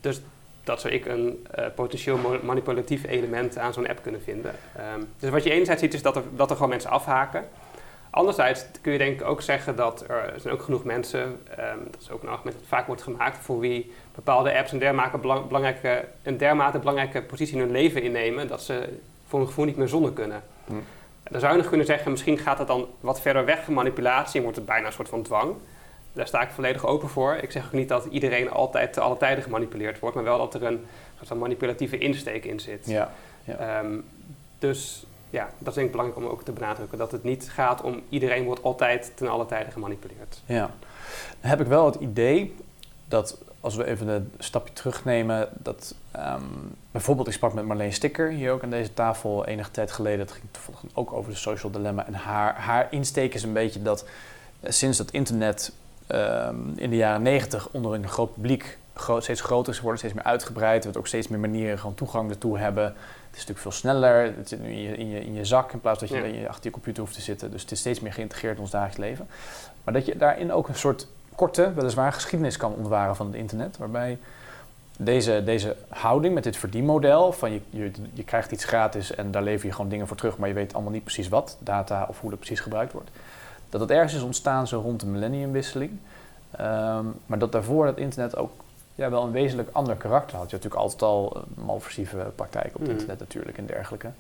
dus 0.01 0.21
dat 0.65 0.81
zou 0.81 0.95
ik 0.95 1.07
een 1.07 1.47
uh, 1.59 1.67
potentieel 1.75 2.19
manipulatief 2.43 3.05
element 3.05 3.59
aan 3.59 3.73
zo'n 3.73 3.89
app 3.89 4.03
kunnen 4.03 4.23
vinden. 4.23 4.55
Um, 4.95 5.09
dus 5.19 5.31
wat 5.31 5.45
je 5.45 5.51
enerzijds 5.51 5.81
ziet 5.81 5.95
is 5.95 6.03
dat 6.03 6.17
er, 6.17 6.23
dat 6.37 6.51
er 6.51 6.57
gewoon 6.57 6.71
mensen 6.71 6.91
afhaken. 6.91 7.45
Anderzijds 8.15 8.65
kun 8.81 8.93
je 8.93 8.99
denk 8.99 9.21
ik 9.21 9.27
ook 9.27 9.43
zeggen 9.43 9.77
dat 9.77 10.05
er, 10.09 10.33
er 10.35 10.41
zijn 10.41 10.55
ook 10.55 10.63
genoeg 10.63 10.85
mensen, 10.85 11.23
um, 11.23 11.89
dat 11.91 12.01
is 12.01 12.11
ook 12.11 12.23
een 12.23 12.29
argument 12.29 12.57
dat 12.57 12.69
vaak 12.69 12.87
wordt 12.87 13.03
gemaakt, 13.03 13.39
voor 13.39 13.61
wie 13.61 13.93
bepaalde 14.15 14.57
apps 14.57 14.73
een 14.73 14.79
dermate, 14.79 15.19
belang, 15.19 15.47
belangrijke, 15.47 16.05
een 16.23 16.37
dermate 16.37 16.79
belangrijke 16.79 17.23
positie 17.23 17.55
in 17.55 17.61
hun 17.61 17.71
leven 17.71 18.03
innemen, 18.03 18.49
dat 18.49 18.63
ze 18.63 18.99
voor 19.27 19.39
hun 19.39 19.49
gevoel 19.49 19.65
niet 19.65 19.77
meer 19.77 19.89
zonder 19.89 20.13
kunnen. 20.13 20.43
Hm. 20.67 20.73
Dan 21.23 21.41
zou 21.41 21.53
je 21.53 21.59
nog 21.59 21.69
kunnen 21.69 21.87
zeggen, 21.87 22.11
misschien 22.11 22.39
gaat 22.39 22.59
het 22.59 22.67
dan 22.67 22.87
wat 23.01 23.21
verder 23.21 23.45
weg 23.45 23.65
van 23.65 23.75
manipulatie 23.75 24.37
en 24.37 24.43
wordt 24.43 24.57
het 24.57 24.67
bijna 24.67 24.87
een 24.87 24.93
soort 24.93 25.09
van 25.09 25.23
dwang. 25.23 25.55
Daar 26.13 26.27
sta 26.27 26.43
ik 26.43 26.51
volledig 26.51 26.87
open 26.87 27.09
voor. 27.09 27.35
Ik 27.35 27.51
zeg 27.51 27.67
ook 27.67 27.73
niet 27.73 27.89
dat 27.89 28.05
iedereen 28.05 28.51
altijd 28.51 28.93
te 28.93 29.01
alle 29.01 29.17
tijden 29.17 29.45
gemanipuleerd 29.45 29.99
wordt, 29.99 30.15
maar 30.15 30.25
wel 30.25 30.39
dat 30.39 30.55
er 30.55 30.63
een 30.63 30.87
soort 31.17 31.29
van 31.29 31.39
manipulatieve 31.39 31.99
insteek 31.99 32.45
in 32.45 32.61
zit. 32.61 32.87
Ja, 32.87 33.13
ja. 33.45 33.81
Um, 33.81 34.05
dus 34.59 35.07
ja, 35.35 35.51
dat 35.59 35.69
is 35.69 35.75
denk 35.75 35.87
ik 35.87 35.93
belangrijk 35.93 36.27
om 36.27 36.33
ook 36.33 36.45
te 36.45 36.53
benadrukken. 36.53 36.99
Dat 36.99 37.13
het 37.13 37.23
niet 37.23 37.51
gaat 37.51 37.83
om 37.83 38.03
iedereen 38.09 38.45
wordt 38.45 38.63
altijd 38.63 39.13
ten 39.15 39.29
alle 39.29 39.47
tijden 39.47 39.73
gemanipuleerd. 39.73 40.43
Ja. 40.47 40.71
Dan 41.41 41.51
heb 41.51 41.61
ik 41.61 41.67
wel 41.67 41.87
het 41.87 41.95
idee 41.95 42.55
dat 43.09 43.39
als 43.61 43.77
we 43.77 43.85
even 43.85 44.09
een 44.09 44.33
stapje 44.39 44.73
terugnemen, 44.73 45.49
dat 45.53 45.95
um, 46.17 46.75
bijvoorbeeld 46.91 47.27
ik 47.27 47.33
sprak 47.33 47.53
met 47.53 47.65
Marleen 47.65 47.93
Sticker 47.93 48.31
hier 48.31 48.53
ook 48.53 48.63
aan 48.63 48.71
deze 48.71 48.95
tafel 48.95 49.47
enige 49.47 49.71
tijd 49.71 49.93
geleden. 49.93 50.21
Het 50.21 50.33
ging 50.33 50.45
toevallig 50.51 50.81
ook 50.93 51.13
over 51.13 51.31
de 51.31 51.37
social 51.37 51.73
dilemma. 51.73 52.07
En 52.07 52.15
haar, 52.15 52.55
haar 52.55 52.87
insteek 52.91 53.35
is 53.35 53.43
een 53.43 53.53
beetje 53.53 53.83
dat 53.83 54.05
uh, 54.61 54.71
sinds 54.71 54.99
dat 54.99 55.11
internet 55.11 55.73
um, 56.09 56.73
in 56.77 56.91
de 56.91 56.97
jaren 56.97 57.23
negentig 57.23 57.69
onder 57.71 57.95
een 57.95 58.09
groot 58.09 58.35
publiek 58.35 58.79
steeds 59.19 59.41
groter 59.41 59.73
is 59.73 59.77
geworden, 59.77 59.99
steeds 59.99 60.15
meer 60.15 60.25
uitgebreid. 60.25 60.85
We 60.85 60.99
ook 60.99 61.07
steeds 61.07 61.29
meer 61.29 61.41
manieren 61.41 61.79
gewoon 61.79 61.95
toegang 61.95 62.31
ertoe 62.31 62.59
hebben. 62.59 62.95
Het 63.35 63.43
is 63.43 63.49
natuurlijk 63.49 63.77
veel 63.77 63.91
sneller. 63.91 64.37
Het 64.37 64.49
zit 64.49 64.61
nu 64.61 64.69
in 64.69 64.81
je, 64.81 64.97
in 64.97 65.09
je, 65.09 65.25
in 65.25 65.35
je 65.35 65.45
zak 65.45 65.73
in 65.73 65.81
plaats 65.81 66.01
dat 66.01 66.09
je, 66.09 66.17
ja. 66.17 66.25
je 66.25 66.49
achter 66.49 66.65
je 66.65 66.71
computer 66.71 67.03
hoeft 67.03 67.15
te 67.15 67.21
zitten. 67.21 67.51
Dus 67.51 67.63
het 67.63 67.71
is 67.71 67.79
steeds 67.79 68.01
meer 68.01 68.13
geïntegreerd 68.13 68.55
in 68.55 68.61
ons 68.61 68.71
dagelijks 68.71 68.99
leven. 68.99 69.27
Maar 69.85 69.95
dat 69.95 70.07
je 70.07 70.17
daarin 70.17 70.53
ook 70.53 70.69
een 70.69 70.75
soort 70.75 71.07
korte, 71.35 71.73
weliswaar 71.75 72.13
geschiedenis 72.13 72.57
kan 72.57 72.75
ontwaren 72.75 73.17
van 73.17 73.27
het 73.27 73.35
internet. 73.35 73.77
Waarbij 73.77 74.19
deze, 74.99 75.43
deze 75.45 75.77
houding 75.89 76.35
met 76.35 76.43
dit 76.43 76.57
verdienmodel, 76.57 77.33
van 77.33 77.53
je, 77.53 77.61
je, 77.71 77.91
je 78.13 78.25
krijgt 78.25 78.53
iets 78.53 78.65
gratis 78.65 79.15
en 79.15 79.31
daar 79.31 79.43
lever 79.43 79.67
je 79.67 79.73
gewoon 79.73 79.91
dingen 79.91 80.07
voor 80.07 80.17
terug, 80.17 80.39
maar 80.39 80.49
je 80.49 80.55
weet 80.55 80.75
allemaal 80.75 80.93
niet 80.93 81.05
precies 81.05 81.29
wat, 81.29 81.57
data 81.61 82.07
of 82.09 82.21
hoe 82.21 82.31
dat 82.31 82.39
precies 82.39 82.61
gebruikt 82.61 82.93
wordt. 82.93 83.11
Dat 83.69 83.81
het 83.81 83.91
ergens 83.91 84.15
is 84.15 84.23
ontstaan 84.23 84.67
zo 84.67 84.81
rond 84.81 85.01
de 85.01 85.07
millenniumwisseling. 85.07 85.91
Um, 86.61 87.15
maar 87.27 87.39
dat 87.39 87.53
daarvoor 87.53 87.87
het 87.87 87.99
internet 87.99 88.37
ook 88.37 88.64
ja, 88.95 89.11
wel 89.11 89.25
een 89.25 89.33
wezenlijk 89.33 89.69
ander 89.73 89.97
karakter 89.97 90.37
had. 90.37 90.51
Je 90.51 90.57
had 90.57 90.65
natuurlijk 90.65 90.83
altijd 90.83 91.03
al 91.03 91.43
malversieve 91.55 92.33
praktijken 92.35 92.75
op 92.75 92.81
het 92.81 92.85
mm. 92.85 92.95
internet 92.95 93.19
natuurlijk 93.19 93.59
en 93.59 93.67
dergelijke. 93.67 94.11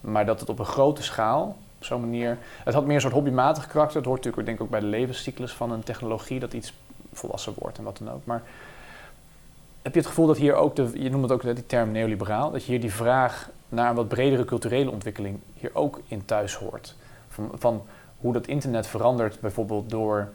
Maar 0.00 0.26
dat 0.26 0.40
het 0.40 0.48
op 0.48 0.58
een 0.58 0.64
grote 0.64 1.02
schaal 1.02 1.56
op 1.78 1.84
zo'n 1.84 2.00
manier. 2.00 2.38
Het 2.64 2.74
had 2.74 2.84
meer 2.84 2.94
een 2.94 3.00
soort 3.00 3.12
hobbymatig 3.12 3.66
karakter. 3.66 3.96
Het 3.96 4.06
hoort 4.06 4.24
natuurlijk 4.24 4.46
denk 4.46 4.58
ik 4.58 4.64
ook 4.64 4.70
bij 4.70 4.80
de 4.80 4.96
levenscyclus 4.96 5.52
van 5.52 5.70
een 5.70 5.82
technologie 5.82 6.40
dat 6.40 6.52
iets 6.52 6.74
volwassen 7.12 7.54
wordt 7.58 7.78
en 7.78 7.84
wat 7.84 7.98
dan 7.98 8.10
ook. 8.10 8.24
Maar 8.24 8.42
heb 9.82 9.92
je 9.92 9.98
het 9.98 10.08
gevoel 10.08 10.26
dat 10.26 10.36
hier 10.36 10.54
ook, 10.54 10.76
de, 10.76 10.90
je 10.94 11.10
noemt 11.10 11.22
het 11.22 11.32
ook 11.32 11.54
die 11.54 11.66
term 11.66 11.90
neoliberaal, 11.90 12.50
dat 12.50 12.64
je 12.64 12.70
hier 12.70 12.80
die 12.80 12.92
vraag 12.92 13.50
naar 13.68 13.88
een 13.88 13.96
wat 13.96 14.08
bredere 14.08 14.44
culturele 14.44 14.90
ontwikkeling 14.90 15.38
hier 15.54 15.70
ook 15.72 16.00
in 16.08 16.24
thuis 16.24 16.54
hoort? 16.54 16.94
Van, 17.28 17.50
van 17.54 17.82
hoe 18.18 18.32
dat 18.32 18.46
internet 18.46 18.86
verandert 18.86 19.40
bijvoorbeeld 19.40 19.90
door 19.90 20.28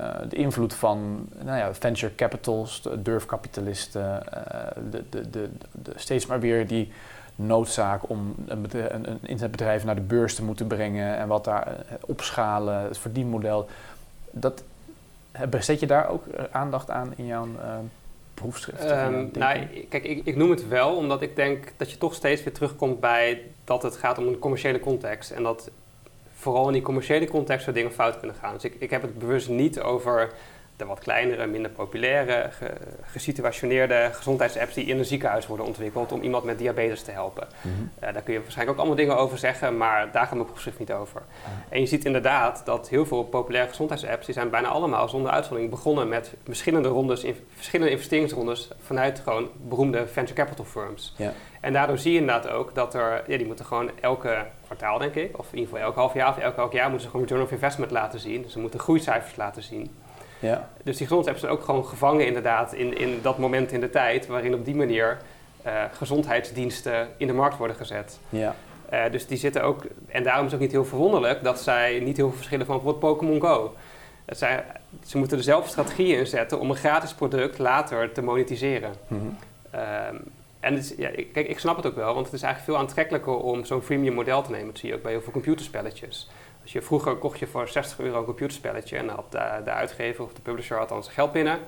uh, 0.00 0.14
de 0.28 0.36
invloed 0.36 0.74
van 0.74 1.28
nou 1.42 1.58
ja, 1.58 1.74
venture 1.74 2.14
capitals, 2.14 2.82
de 2.82 3.02
durfkapitalisten, 3.02 4.22
uh, 4.34 4.90
de, 4.90 5.04
de, 5.10 5.30
de, 5.30 5.50
de, 5.72 5.92
steeds 5.96 6.26
maar 6.26 6.40
weer 6.40 6.66
die 6.66 6.92
noodzaak 7.36 8.08
om 8.08 8.34
een, 8.46 8.66
een, 8.72 9.10
een, 9.10 9.18
internetbedrijf 9.20 9.84
naar 9.84 9.94
de 9.94 10.00
beurs 10.00 10.34
te 10.34 10.44
moeten 10.44 10.66
brengen 10.66 11.16
en 11.16 11.28
wat 11.28 11.44
daar 11.44 11.68
uh, 11.68 11.96
opschalen, 12.06 12.82
het 12.82 12.98
verdienmodel. 12.98 13.68
Dat, 14.30 14.64
besteed 15.48 15.80
je 15.80 15.86
daar 15.86 16.08
ook 16.08 16.24
aandacht 16.50 16.90
aan 16.90 17.12
in 17.16 17.26
jouw 17.26 17.48
proefschrift? 18.34 18.90
Um, 18.90 19.30
nou, 19.32 19.66
kijk, 19.88 20.04
ik, 20.04 20.24
ik, 20.24 20.36
noem 20.36 20.50
het 20.50 20.68
wel 20.68 20.96
omdat 20.96 21.22
ik 21.22 21.36
denk 21.36 21.72
dat 21.76 21.90
je 21.90 21.98
toch 21.98 22.14
steeds 22.14 22.42
weer 22.42 22.52
terugkomt 22.52 23.00
bij 23.00 23.42
dat 23.64 23.82
het 23.82 23.96
gaat 23.96 24.18
om 24.18 24.26
een 24.26 24.38
commerciële 24.38 24.80
context. 24.80 25.30
En 25.30 25.42
dat 25.42 25.70
vooral 26.44 26.66
in 26.66 26.72
die 26.72 26.82
commerciële 26.82 27.28
context 27.28 27.64
waar 27.64 27.74
dingen 27.74 27.92
fout 27.92 28.18
kunnen 28.18 28.36
gaan. 28.36 28.54
Dus 28.54 28.64
ik, 28.64 28.74
ik 28.78 28.90
heb 28.90 29.02
het 29.02 29.18
bewust 29.18 29.48
niet 29.48 29.80
over 29.80 30.32
de 30.76 30.84
wat 30.84 30.98
kleinere, 30.98 31.46
minder 31.46 31.70
populaire, 31.70 32.50
ge, 32.50 32.72
gesituationeerde 33.02 34.10
gezondheidsapps 34.12 34.74
die 34.74 34.84
in 34.84 34.98
een 34.98 35.04
ziekenhuis 35.04 35.46
worden 35.46 35.66
ontwikkeld 35.66 36.12
om 36.12 36.22
iemand 36.22 36.44
met 36.44 36.58
diabetes 36.58 37.02
te 37.02 37.10
helpen. 37.10 37.46
Mm 37.60 37.72
-hmm. 37.74 37.90
uh, 38.08 38.12
daar 38.12 38.22
kun 38.22 38.32
je 38.32 38.40
waarschijnlijk 38.40 38.78
ook 38.78 38.84
allemaal 38.84 39.04
dingen 39.04 39.16
over 39.16 39.38
zeggen, 39.38 39.76
maar 39.76 40.12
daar 40.12 40.26
gaat 40.26 40.34
mijn 40.34 40.46
proefschrift 40.46 40.78
niet 40.78 40.92
over. 40.92 41.20
Mm. 41.20 41.62
En 41.68 41.80
je 41.80 41.86
ziet 41.86 42.04
inderdaad 42.04 42.62
dat 42.64 42.88
heel 42.88 43.06
veel 43.06 43.24
populaire 43.24 43.68
gezondheidsapps, 43.68 44.26
die 44.26 44.34
zijn 44.34 44.50
bijna 44.50 44.68
allemaal 44.68 45.08
zonder 45.08 45.30
uitzondering 45.30 45.70
begonnen 45.70 46.08
met 46.08 46.32
verschillende 46.44 46.88
rondes, 46.88 47.24
in, 47.24 47.36
verschillende 47.54 47.92
investeringsrondes 47.92 48.70
vanuit 48.80 49.20
gewoon 49.24 49.48
beroemde 49.68 50.06
venture 50.06 50.40
capital 50.40 50.64
firms. 50.64 51.14
Ja. 51.16 51.32
En 51.64 51.72
daardoor 51.72 51.98
zie 51.98 52.12
je 52.12 52.18
inderdaad 52.18 52.48
ook 52.50 52.74
dat 52.74 52.94
er, 52.94 53.24
ja, 53.26 53.36
die 53.36 53.46
moeten 53.46 53.64
gewoon 53.64 53.90
elke 54.00 54.46
kwartaal 54.64 54.98
denk 54.98 55.14
ik, 55.14 55.38
of 55.38 55.46
in 55.50 55.58
ieder 55.58 55.72
geval 55.72 55.86
elk 55.86 55.96
half 55.96 56.14
jaar 56.14 56.28
of 56.28 56.38
elk, 56.38 56.56
elk 56.56 56.72
jaar 56.72 56.84
moeten 56.88 57.02
ze 57.02 57.10
gewoon 57.10 57.26
return 57.26 57.42
of 57.42 57.50
investment 57.50 57.90
laten 57.90 58.20
zien. 58.20 58.42
Dus 58.42 58.52
ze 58.52 58.58
moeten 58.58 58.80
groeicijfers 58.80 59.36
laten 59.36 59.62
zien. 59.62 59.90
Ja. 60.38 60.68
Dus 60.82 60.96
die 60.96 61.06
gezondheidsapps 61.06 61.40
zijn 61.40 61.52
ook 61.52 61.64
gewoon 61.64 61.84
gevangen 61.84 62.26
inderdaad 62.26 62.72
in, 62.72 62.98
in 62.98 63.18
dat 63.22 63.38
moment 63.38 63.72
in 63.72 63.80
de 63.80 63.90
tijd 63.90 64.26
waarin 64.26 64.54
op 64.54 64.64
die 64.64 64.74
manier 64.74 65.18
uh, 65.66 65.82
gezondheidsdiensten 65.92 67.08
in 67.16 67.26
de 67.26 67.32
markt 67.32 67.56
worden 67.56 67.76
gezet. 67.76 68.18
Ja. 68.28 68.54
Uh, 68.92 69.00
dus 69.10 69.26
die 69.26 69.38
zitten 69.38 69.62
ook, 69.62 69.82
en 70.08 70.22
daarom 70.22 70.46
is 70.46 70.52
het 70.52 70.60
ook 70.60 70.66
niet 70.66 70.76
heel 70.76 70.84
verwonderlijk 70.84 71.42
dat 71.42 71.60
zij 71.60 72.00
niet 72.00 72.16
heel 72.16 72.28
veel 72.28 72.36
verschillen 72.36 72.66
van 72.66 72.74
bijvoorbeeld 72.74 73.12
Pokémon 73.12 73.40
Go. 73.40 73.74
Dat 74.24 74.38
zij, 74.38 74.64
ze 75.06 75.18
moeten 75.18 75.36
dezelfde 75.36 75.70
strategieën 75.70 76.18
inzetten 76.18 76.60
om 76.60 76.70
een 76.70 76.76
gratis 76.76 77.14
product 77.14 77.58
later 77.58 78.12
te 78.12 78.22
monetiseren. 78.22 78.94
Mm 79.06 79.18
-hmm. 79.18 79.36
um, 80.14 80.22
en 80.64 80.76
is, 80.76 80.94
ja, 80.96 81.10
kijk, 81.32 81.48
ik 81.48 81.58
snap 81.58 81.76
het 81.76 81.86
ook 81.86 81.94
wel, 81.94 82.14
want 82.14 82.26
het 82.26 82.34
is 82.34 82.42
eigenlijk 82.42 82.72
veel 82.72 82.82
aantrekkelijker 82.86 83.36
om 83.36 83.64
zo'n 83.64 83.82
freemium 83.82 84.14
model 84.14 84.42
te 84.42 84.50
nemen. 84.50 84.66
Dat 84.66 84.78
zie 84.78 84.88
je 84.88 84.94
ook 84.94 85.02
bij 85.02 85.12
heel 85.12 85.20
veel 85.22 85.32
computerspelletjes. 85.32 86.30
Als 86.62 86.72
je 86.72 86.82
vroeger 86.82 87.16
kocht 87.16 87.38
je 87.38 87.46
voor 87.46 87.68
60 87.68 87.98
euro 88.00 88.18
een 88.18 88.24
computerspelletje 88.24 88.96
en 88.96 89.06
dan 89.06 89.14
had 89.16 89.32
de, 89.32 89.60
de 89.64 89.70
uitgever 89.70 90.24
of 90.24 90.32
de 90.32 90.40
publisher 90.40 90.76
had 90.78 90.88
dan 90.88 91.02
zijn 91.02 91.14
geld 91.14 91.32
binnen. 91.32 91.58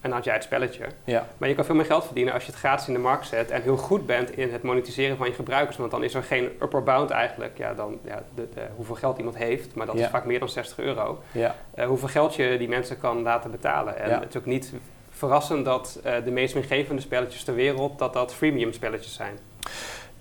En 0.00 0.08
dan 0.08 0.12
had 0.12 0.24
jij 0.24 0.34
het 0.34 0.42
spelletje. 0.44 0.84
Ja. 1.04 1.28
Maar 1.38 1.48
je 1.48 1.54
kan 1.54 1.64
veel 1.64 1.74
meer 1.74 1.84
geld 1.84 2.04
verdienen 2.04 2.34
als 2.34 2.44
je 2.44 2.50
het 2.50 2.58
gratis 2.60 2.86
in 2.86 2.92
de 2.92 2.98
markt 2.98 3.26
zet 3.26 3.50
en 3.50 3.62
heel 3.62 3.76
goed 3.76 4.06
bent 4.06 4.36
in 4.36 4.52
het 4.52 4.62
monetiseren 4.62 5.16
van 5.16 5.26
je 5.26 5.32
gebruikers. 5.32 5.76
Want 5.76 5.90
dan 5.90 6.02
is 6.04 6.14
er 6.14 6.22
geen 6.22 6.44
upper 6.62 6.82
bound 6.82 7.10
eigenlijk. 7.10 7.58
Ja, 7.58 7.74
dan, 7.74 7.98
ja, 8.04 8.22
de, 8.34 8.48
de, 8.54 8.60
hoeveel 8.76 8.94
geld 8.94 9.18
iemand 9.18 9.36
heeft, 9.36 9.74
maar 9.74 9.86
dat 9.86 9.96
Ja. 9.98 10.04
is 10.04 10.10
vaak 10.10 10.24
meer 10.24 10.38
dan 10.38 10.48
60 10.48 10.78
euro. 10.78 11.22
Ja. 11.32 11.54
Eh, 11.74 11.86
hoeveel 11.86 12.08
geld 12.08 12.34
je 12.34 12.58
die 12.58 12.68
mensen 12.68 12.98
kan 12.98 13.22
laten 13.22 13.50
betalen. 13.50 13.98
En 13.98 14.20
het 14.20 14.28
is 14.28 14.36
ook 14.36 14.46
niet 14.46 14.72
verrassend 15.22 15.64
dat 15.64 16.00
eh, 16.04 16.24
de 16.24 16.30
meest 16.30 16.54
winstgevende 16.54 17.02
spelletjes 17.02 17.44
ter 17.44 17.54
wereld, 17.54 17.98
dat 17.98 18.12
dat 18.12 18.34
freemium 18.34 18.72
spelletjes 18.72 19.14
zijn. 19.14 19.38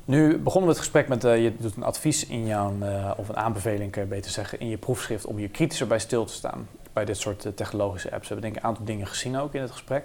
Nu 0.06 0.38
begonnen 0.38 0.70
we 0.70 0.76
het 0.76 0.84
gesprek 0.84 1.08
met, 1.08 1.24
eh, 1.24 1.44
je 1.44 1.56
doet 1.58 1.76
een 1.76 1.84
advies 1.84 2.26
in 2.26 2.46
jouw, 2.46 2.74
eh, 2.80 3.12
of 3.18 3.30
een 3.30 3.38
aanbeveling 3.38 3.96
je 3.96 4.06
beter 4.06 4.32
zeggen, 4.32 4.60
in 4.60 4.70
je 4.70 4.78
proefschrift 4.78 5.26
om 5.26 5.38
hier 5.38 5.50
kritischer 5.50 5.88
bij 5.88 6.00
stil 6.00 6.26
te 6.26 6.34
staan. 6.34 6.68
bij 6.94 7.06
dit 7.06 7.18
soort 7.18 7.48
technologische 7.56 8.12
apps. 8.12 8.28
We 8.28 8.34
hebben 8.34 8.44
denk 8.44 8.56
ik 8.56 8.62
een 8.62 8.70
aantal 8.70 8.86
dingen 8.86 9.08
gezien 9.08 9.38
ook 9.38 9.54
in 9.54 9.62
het 9.62 9.72
gesprek. 9.72 10.04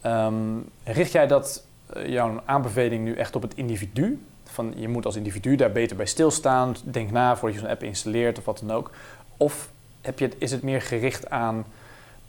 Ehm, 0.00 0.58
richt 0.84 1.12
jij 1.12 1.26
dat, 1.26 1.66
jouw 2.06 2.42
aanbeveling 2.44 3.04
nu 3.04 3.14
echt 3.14 3.36
op 3.36 3.42
het 3.42 3.54
individu? 3.54 4.24
Van 4.44 4.72
je 4.76 4.88
moet 4.88 5.06
als 5.06 5.16
individu 5.16 5.56
daar 5.56 5.72
beter 5.72 5.96
bij 5.96 6.06
stilstaan. 6.06 6.76
Denk 6.84 7.10
na 7.10 7.36
voordat 7.36 7.54
je 7.54 7.64
zo'n 7.64 7.72
app 7.72 7.82
installeert 7.82 8.38
of 8.38 8.44
wat 8.44 8.62
dan 8.66 8.76
ook. 8.76 8.90
Of 9.36 9.70
heb 10.00 10.18
je 10.18 10.24
het, 10.24 10.34
is 10.38 10.50
het 10.50 10.62
meer 10.62 10.82
gericht 10.82 11.30
aan, 11.30 11.64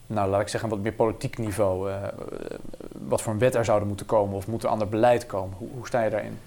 nou 0.07 0.29
laat 0.29 0.41
ik 0.41 0.47
zeggen, 0.47 0.69
wat 0.69 0.79
meer 0.79 0.91
politiek 0.91 1.37
niveau? 1.37 1.89
Uh, 1.89 1.95
wat 2.91 3.21
voor 3.21 3.33
een 3.33 3.39
wet 3.39 3.55
er 3.55 3.65
zouden 3.65 3.87
moeten 3.87 4.05
komen 4.05 4.35
of 4.35 4.47
moet 4.47 4.63
er 4.63 4.69
ander 4.69 4.89
beleid 4.89 5.25
komen? 5.25 5.57
Hoe, 5.57 5.69
hoe 5.75 5.87
sta 5.87 6.03
je 6.03 6.09
daarin? 6.09 6.39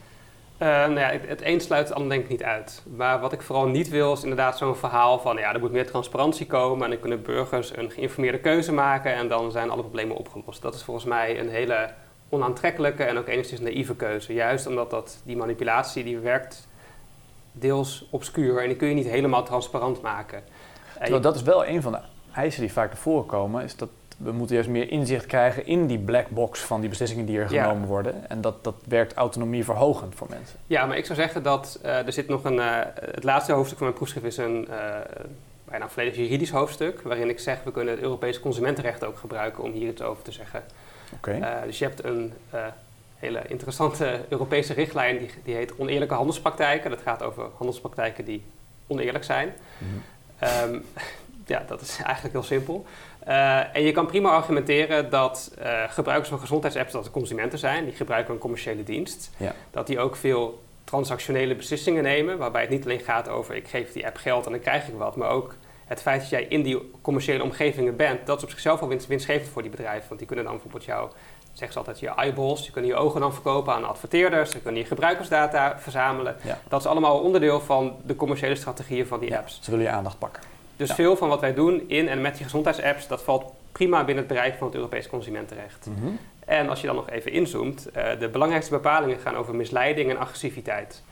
Uh, 0.62 0.68
nou 0.68 0.98
ja, 0.98 1.12
het 1.26 1.42
een 1.42 1.61
sluit 1.61 1.88
het 1.88 1.96
ander 1.96 2.11
denk 2.11 2.22
ik 2.22 2.30
niet 2.30 2.42
uit. 2.42 2.82
Maar 2.96 3.20
wat 3.20 3.32
ik 3.32 3.42
vooral 3.42 3.66
niet 3.66 3.88
wil 3.88 4.12
is 4.12 4.22
inderdaad 4.22 4.59
zo'n 4.59 4.76
verhaal 4.76 5.18
van 5.18 5.36
ja, 5.36 5.54
er 5.54 5.61
moet 5.61 5.72
meer 5.72 5.86
transparantie 5.86 6.46
komen 6.46 6.84
en 6.84 6.90
dan 6.90 7.00
kunnen 7.00 7.22
burgers 7.22 7.76
een 7.76 7.90
geïnformeerde 7.90 8.38
keuze 8.38 8.72
maken 8.72 9.14
en 9.14 9.28
dan 9.28 9.50
zijn 9.50 9.70
alle 9.70 9.82
problemen 9.82 10.16
opgelost. 10.16 10.62
Dat 10.62 10.74
is 10.74 10.82
volgens 10.82 11.06
mij 11.06 11.40
een 11.40 11.48
hele 11.48 11.90
onaantrekkelijke 12.28 13.04
en 13.04 13.18
ook 13.18 13.28
enigszins 13.28 13.61
naïeve 13.61 13.94
keuze. 13.94 14.32
Juist 14.32 14.66
omdat 14.66 14.90
dat, 14.90 15.20
die 15.24 15.36
manipulatie 15.36 16.04
die 16.04 16.18
werkt 16.18 16.68
deels 17.52 18.06
obscuur 18.11 18.62
en 18.62 18.68
die 18.68 18.76
kun 18.76 18.88
je 18.88 18.94
niet 18.94 19.09
helemaal 19.09 19.44
transparant 19.44 20.02
maken. 20.02 20.42
Terwijl 20.92 21.20
dat 21.20 21.34
is 21.34 21.42
wel 21.42 21.66
een 21.66 21.82
van 21.82 21.92
de 21.92 21.98
eisen 22.35 22.61
die 22.61 22.72
vaak 22.72 22.89
naar 22.89 22.97
voren 22.97 23.26
komen, 23.26 23.64
is 23.64 23.76
dat 23.76 23.89
we 24.18 24.33
moeten 24.33 24.55
juist 24.55 24.70
meer 24.70 24.91
inzicht 24.91 25.26
krijgen 25.26 25.66
in 25.66 25.87
die 25.87 25.99
black 25.99 26.29
box 26.29 26.61
van 26.61 26.81
die 26.81 26.89
beslissingen 26.89 27.26
die 27.26 27.39
er 27.39 27.49
genomen 27.49 27.89
worden. 27.89 28.31
En 28.31 28.41
dat, 28.41 28.64
dat 28.64 28.74
werkt 28.85 29.14
autonomie 29.14 29.64
verhogend 29.64 30.14
voor 30.14 30.26
mensen. 30.31 30.59
Ja, 30.66 30.87
maar 30.87 30.97
ik 30.97 31.05
zou 31.05 31.18
zeggen 31.18 31.43
dat 31.43 31.81
uh, 31.85 32.07
er 32.07 32.12
zit 32.12 32.29
nog 32.29 32.45
een. 32.45 32.55
Uh, 32.55 32.79
het 32.95 33.24
laatste 33.24 33.53
hoofdstuk 33.53 33.79
van 33.79 33.87
mijn 33.87 33.99
proefschrift 33.99 34.26
is 34.26 34.37
een 34.37 34.66
uh, 34.70 34.97
bijna 35.64 35.89
volledig 35.89 36.16
juridisch 36.16 36.51
hoofdstuk. 36.51 37.01
Waarin 37.01 37.29
ik 37.29 37.39
zeg 37.39 37.62
we 37.62 37.70
kunnen 37.70 37.95
het 37.95 38.03
Europese 38.03 38.41
consumentenrecht 38.41 39.05
ook 39.05 39.18
gebruiken 39.18 39.62
om 39.62 39.72
hier 39.72 39.89
iets 39.89 40.03
over 40.03 40.22
te 40.22 40.33
zeggen. 40.33 40.62
Okay. 41.14 41.66
dus 41.66 41.79
je 41.79 41.85
hebt 41.85 42.05
een 42.05 42.33
hele 43.16 43.43
interessante 43.47 44.20
Europese 44.29 44.72
richtlijn 44.72 45.18
die, 45.18 45.31
die 45.45 45.55
heet 45.55 45.79
oneerlijke 45.79 46.14
handelspraktijken. 46.14 46.91
Dat 46.91 47.03
gaat 47.03 47.22
over 47.22 47.45
handelspraktijken 47.57 48.24
die 48.24 48.45
oneerlijk 48.87 49.24
zijn. 49.24 49.53
Mm 49.79 49.89
-hmm. 50.39 50.74
um, 50.74 50.85
ja, 51.49 51.62
dat 51.66 51.80
is 51.80 51.99
eigenlijk 52.03 52.34
heel 52.34 52.42
simpel. 52.42 52.84
Uh, 53.28 53.76
en 53.76 53.82
je 53.82 53.92
kan 53.92 54.07
prima 54.07 54.30
argumenteren 54.30 55.11
dat 55.11 55.55
uh, 55.59 55.82
gebruikers 55.88 56.28
van 56.28 56.38
gezondheidsapps 56.38 56.92
dat 56.92 57.05
de 57.05 57.11
consumenten 57.11 57.59
zijn, 57.59 57.84
die 57.84 57.94
gebruiken 57.94 58.34
een 58.34 58.40
commerciële 58.40 58.82
dienst. 58.82 59.30
Ja. 59.36 59.55
Dat 59.70 59.86
die 59.86 59.99
ook 59.99 60.16
veel 60.16 60.62
transactionele 60.84 61.55
beslissingen 61.55 62.03
nemen, 62.03 62.38
waarbij 62.38 62.61
het 62.61 62.70
niet 62.70 62.84
alleen 62.84 63.01
gaat 63.01 63.28
over 63.28 63.55
ik 63.55 63.68
geef 63.68 63.92
die 63.92 64.07
app 64.07 64.16
geld 64.16 64.46
en 64.46 64.53
dan 64.53 64.61
krijg 64.61 64.88
ik 64.88 64.94
wat, 64.94 65.16
maar 65.16 65.28
ook 65.28 65.55
het 65.88 66.03
feit 66.03 66.20
dat 66.20 66.28
jij 66.28 66.42
in 66.42 66.62
die 66.62 66.90
commerciële 67.03 67.42
omgevingen 67.42 67.96
bent, 67.96 68.26
dat 68.26 68.36
is 68.36 68.42
op 68.42 68.51
zichzelf 68.51 68.80
al 68.80 68.88
winst, 68.88 69.07
winstgevend 69.07 69.49
voor 69.49 69.62
die 69.62 69.70
bedrijven. 69.70 70.09
Want 70.09 70.18
die 70.18 70.26
kunnen 70.28 70.44
dan 70.44 70.55
bijvoorbeeld 70.55 70.84
jou, 70.84 71.11
zeggen 71.53 71.72
ze 71.72 71.78
altijd, 71.78 72.01
je 72.01 72.09
eyeballs, 72.09 72.66
je 72.66 72.72
kunt 72.72 72.86
je 72.86 72.94
ogen 72.94 73.20
dan 73.20 73.32
verkopen 73.32 73.72
aan 73.72 73.84
adverteerders, 73.84 74.51
ze 74.51 74.61
kunnen 74.61 74.80
je 74.80 74.86
gebruikersdata 74.86 75.78
verzamelen. 75.78 76.36
Ja. 76.42 76.59
Dat 76.68 76.80
is 76.80 76.86
allemaal 76.86 77.18
onderdeel 77.18 77.61
van 77.61 77.96
de 78.05 78.16
commerciële 78.16 78.55
strategieën 78.55 79.07
van 79.07 79.20
die 79.20 79.30
Ja, 79.30 79.38
apps. 79.38 79.59
Ze 79.62 79.70
willen 79.70 79.86
je 79.86 79.92
aandacht 79.92 80.18
pakken. 80.18 80.42
Dus 80.79 80.89
Ja. 80.89 80.95
veel 80.95 81.16
van 81.16 81.29
wat 81.29 81.41
wij 81.41 81.55
doen 81.55 81.85
in 81.89 82.09
en 82.09 82.20
met 82.20 82.35
die 82.35 82.45
gezondheidsapps, 82.45 83.09
dat 83.09 83.22
valt 83.22 83.53
prima 83.72 84.05
binnen 84.05 84.24
het 84.24 84.33
bereik 84.33 84.55
van 84.55 84.66
het 84.66 84.76
Europees 84.76 85.09
consumentenrecht. 85.09 85.87
Mhm. 85.87 86.11
En 86.45 86.68
als 86.68 86.81
je 86.81 86.87
dan 86.87 86.97
nog 86.97 87.11
even 87.11 87.33
inzoomt, 87.33 87.91
eh, 87.91 88.18
de 88.18 88.29
belangrijkste 88.29 88.72
bepalingen 88.74 89.18
gaan 89.18 89.37
over 89.37 89.55
misleiding 89.55 90.11
en 90.11 90.18
agressiviteit. 90.18 91.03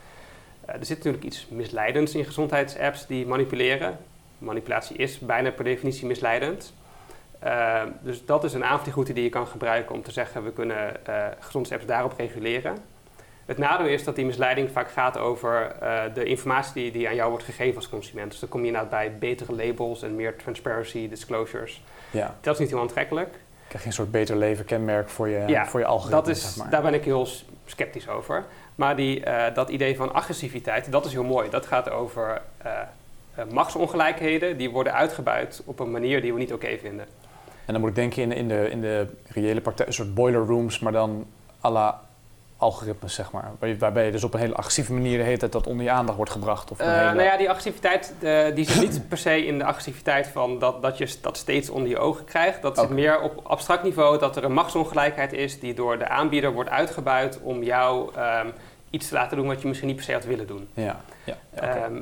Eh, 0.64 0.74
er 0.74 0.84
zit 0.84 0.96
natuurlijk 0.96 1.24
iets 1.24 1.46
misleidends 1.50 2.14
in 2.14 2.24
gezondheidsapps 2.24 3.06
die 3.06 3.26
manipuleren. 3.26 3.98
Manipulatie 4.38 4.96
is 4.96 5.18
bijna 5.18 5.50
per 5.50 5.64
definitie 5.64 6.06
misleidend. 6.06 6.74
Eh, 7.38 7.82
dus 8.00 8.24
dat 8.24 8.44
is 8.44 8.52
een 8.54 8.64
aanvliegroute 8.64 9.12
die 9.12 9.22
je 9.22 9.28
kan 9.28 9.46
gebruiken 9.46 9.94
om 9.94 10.02
te 10.02 10.10
zeggen 10.12 10.44
we 10.44 10.52
kunnen 10.52 10.92
gezondheidsapps 11.38 11.86
daarop 11.86 12.18
reguleren. 12.18 12.76
Het 13.46 13.58
nadeel 13.58 13.86
is 13.86 14.04
dat 14.04 14.16
die 14.16 14.24
misleiding 14.24 14.70
vaak 14.70 14.90
gaat 14.90 15.18
over 15.18 15.76
eh, 15.80 16.02
de 16.14 16.24
informatie 16.24 16.72
die, 16.82 16.92
die 16.92 17.08
aan 17.08 17.14
jou 17.14 17.30
wordt 17.30 17.44
gegeven 17.44 17.76
als 17.76 17.88
consument. 17.88 18.30
Dus 18.30 18.40
dan 18.40 18.48
kom 18.48 18.60
je 18.60 18.66
inderdaad 18.66 18.90
bij 18.90 19.12
betere 19.18 19.54
labels 19.54 20.02
en 20.02 20.14
meer 20.16 20.36
transparency, 20.36 21.08
disclosures. 21.08 21.82
Ja, 22.10 22.34
Dat 22.40 22.54
is 22.54 22.60
niet 22.60 22.70
heel 22.70 22.80
aantrekkelijk. 22.80 23.28
krijg 23.68 23.82
je 23.82 23.88
een 23.88 23.94
soort 23.94 24.10
beter 24.10 24.36
leven 24.36 24.64
kenmerk 24.64 25.08
voor 25.08 25.28
je, 25.28 25.44
Ja, 25.46 25.66
voor 25.66 25.80
je 25.80 25.86
algoritme, 25.86 26.22
Dat 26.22 26.28
is, 26.28 26.42
zeg 26.42 26.56
maar. 26.56 26.70
Daar 26.70 26.82
ben 26.82 26.94
ik 26.94 27.04
heel 27.04 27.28
sceptisch 27.64 28.08
over. 28.08 28.44
Maar 28.74 28.96
die, 28.96 29.24
eh, 29.24 29.54
dat 29.54 29.68
idee 29.68 29.96
van 29.96 30.12
agressiviteit, 30.14 30.92
dat 30.92 31.04
is 31.04 31.12
heel 31.12 31.24
mooi. 31.24 31.50
Dat 31.50 31.66
gaat 31.66 31.90
over 31.90 32.42
eh, 32.58 32.70
machtsongelijkheden 33.50 34.56
die 34.56 34.70
worden 34.70 34.92
uitgebuit 34.92 35.62
op 35.64 35.80
een 35.80 35.90
manier 35.90 36.20
die 36.20 36.32
we 36.32 36.38
niet 36.38 36.52
oké 36.52 36.78
vinden. 36.78 37.06
En 37.64 37.72
dan 37.72 37.80
moet 37.80 37.90
ik 37.90 37.96
denken 37.96 38.22
in, 38.22 38.32
in, 38.32 38.48
de, 38.48 38.70
in 38.70 38.80
de 38.80 39.06
reële 39.28 39.60
praktijk, 39.60 39.88
een 39.88 39.94
soort 39.94 40.14
boiler 40.14 40.46
rooms, 40.46 40.78
maar 40.78 40.92
dan 40.92 41.26
à 41.64 41.70
la 41.70 42.00
algoritmes, 42.56 43.14
zeg 43.14 43.30
maar. 43.32 43.50
Waarbij 43.78 44.04
je 44.06 44.12
dus 44.12 44.24
op 44.24 44.34
een 44.34 44.40
hele 44.40 44.54
agressieve 44.54 44.92
manier 44.92 45.18
de 45.18 45.24
hele 45.24 45.36
tijd 45.36 45.52
dat 45.52 45.66
onder 45.66 45.84
je 45.84 45.90
aandacht 45.90 46.16
wordt 46.16 46.32
gebracht. 46.32 46.70
Of 46.70 46.78
een 46.78 46.86
Eh, 46.86 46.92
hele... 46.92 47.04
Nou 47.12 47.22
ja, 47.22 47.36
die 47.36 47.48
agressiviteit 47.48 48.14
eh, 48.20 48.54
die 48.54 48.70
zit 48.70 48.80
niet 48.80 49.08
per 49.08 49.18
se 49.18 49.46
in 49.46 49.58
de 49.58 49.64
agressiviteit 49.64 50.26
van 50.26 50.58
dat, 50.58 50.82
dat 50.82 50.98
je 50.98 51.16
dat 51.20 51.36
steeds 51.36 51.70
onder 51.70 51.88
je 51.88 51.98
ogen 51.98 52.24
krijgt. 52.24 52.62
Dat 52.62 52.76
zit 52.76 52.84
Oké. 52.84 52.94
meer 52.94 53.20
op 53.20 53.40
abstract 53.46 53.82
niveau 53.82 54.18
dat 54.18 54.36
er 54.36 54.44
een 54.44 54.52
machtsongelijkheid 54.52 55.32
is 55.32 55.60
die 55.60 55.74
door 55.74 55.98
de 55.98 56.08
aanbieder 56.08 56.52
wordt 56.52 56.70
uitgebuit 56.70 57.40
om 57.40 57.62
jou 57.62 58.14
ehm, 58.14 58.48
iets 58.90 59.08
te 59.08 59.14
laten 59.14 59.36
doen 59.36 59.46
wat 59.46 59.60
je 59.62 59.66
misschien 59.68 59.88
niet 59.88 59.96
per 59.96 60.04
se 60.06 60.12
had 60.12 60.24
willen 60.24 60.46
doen. 60.46 60.68
Ja, 60.74 61.00
ja. 61.24 61.36
Ehm, 61.54 62.00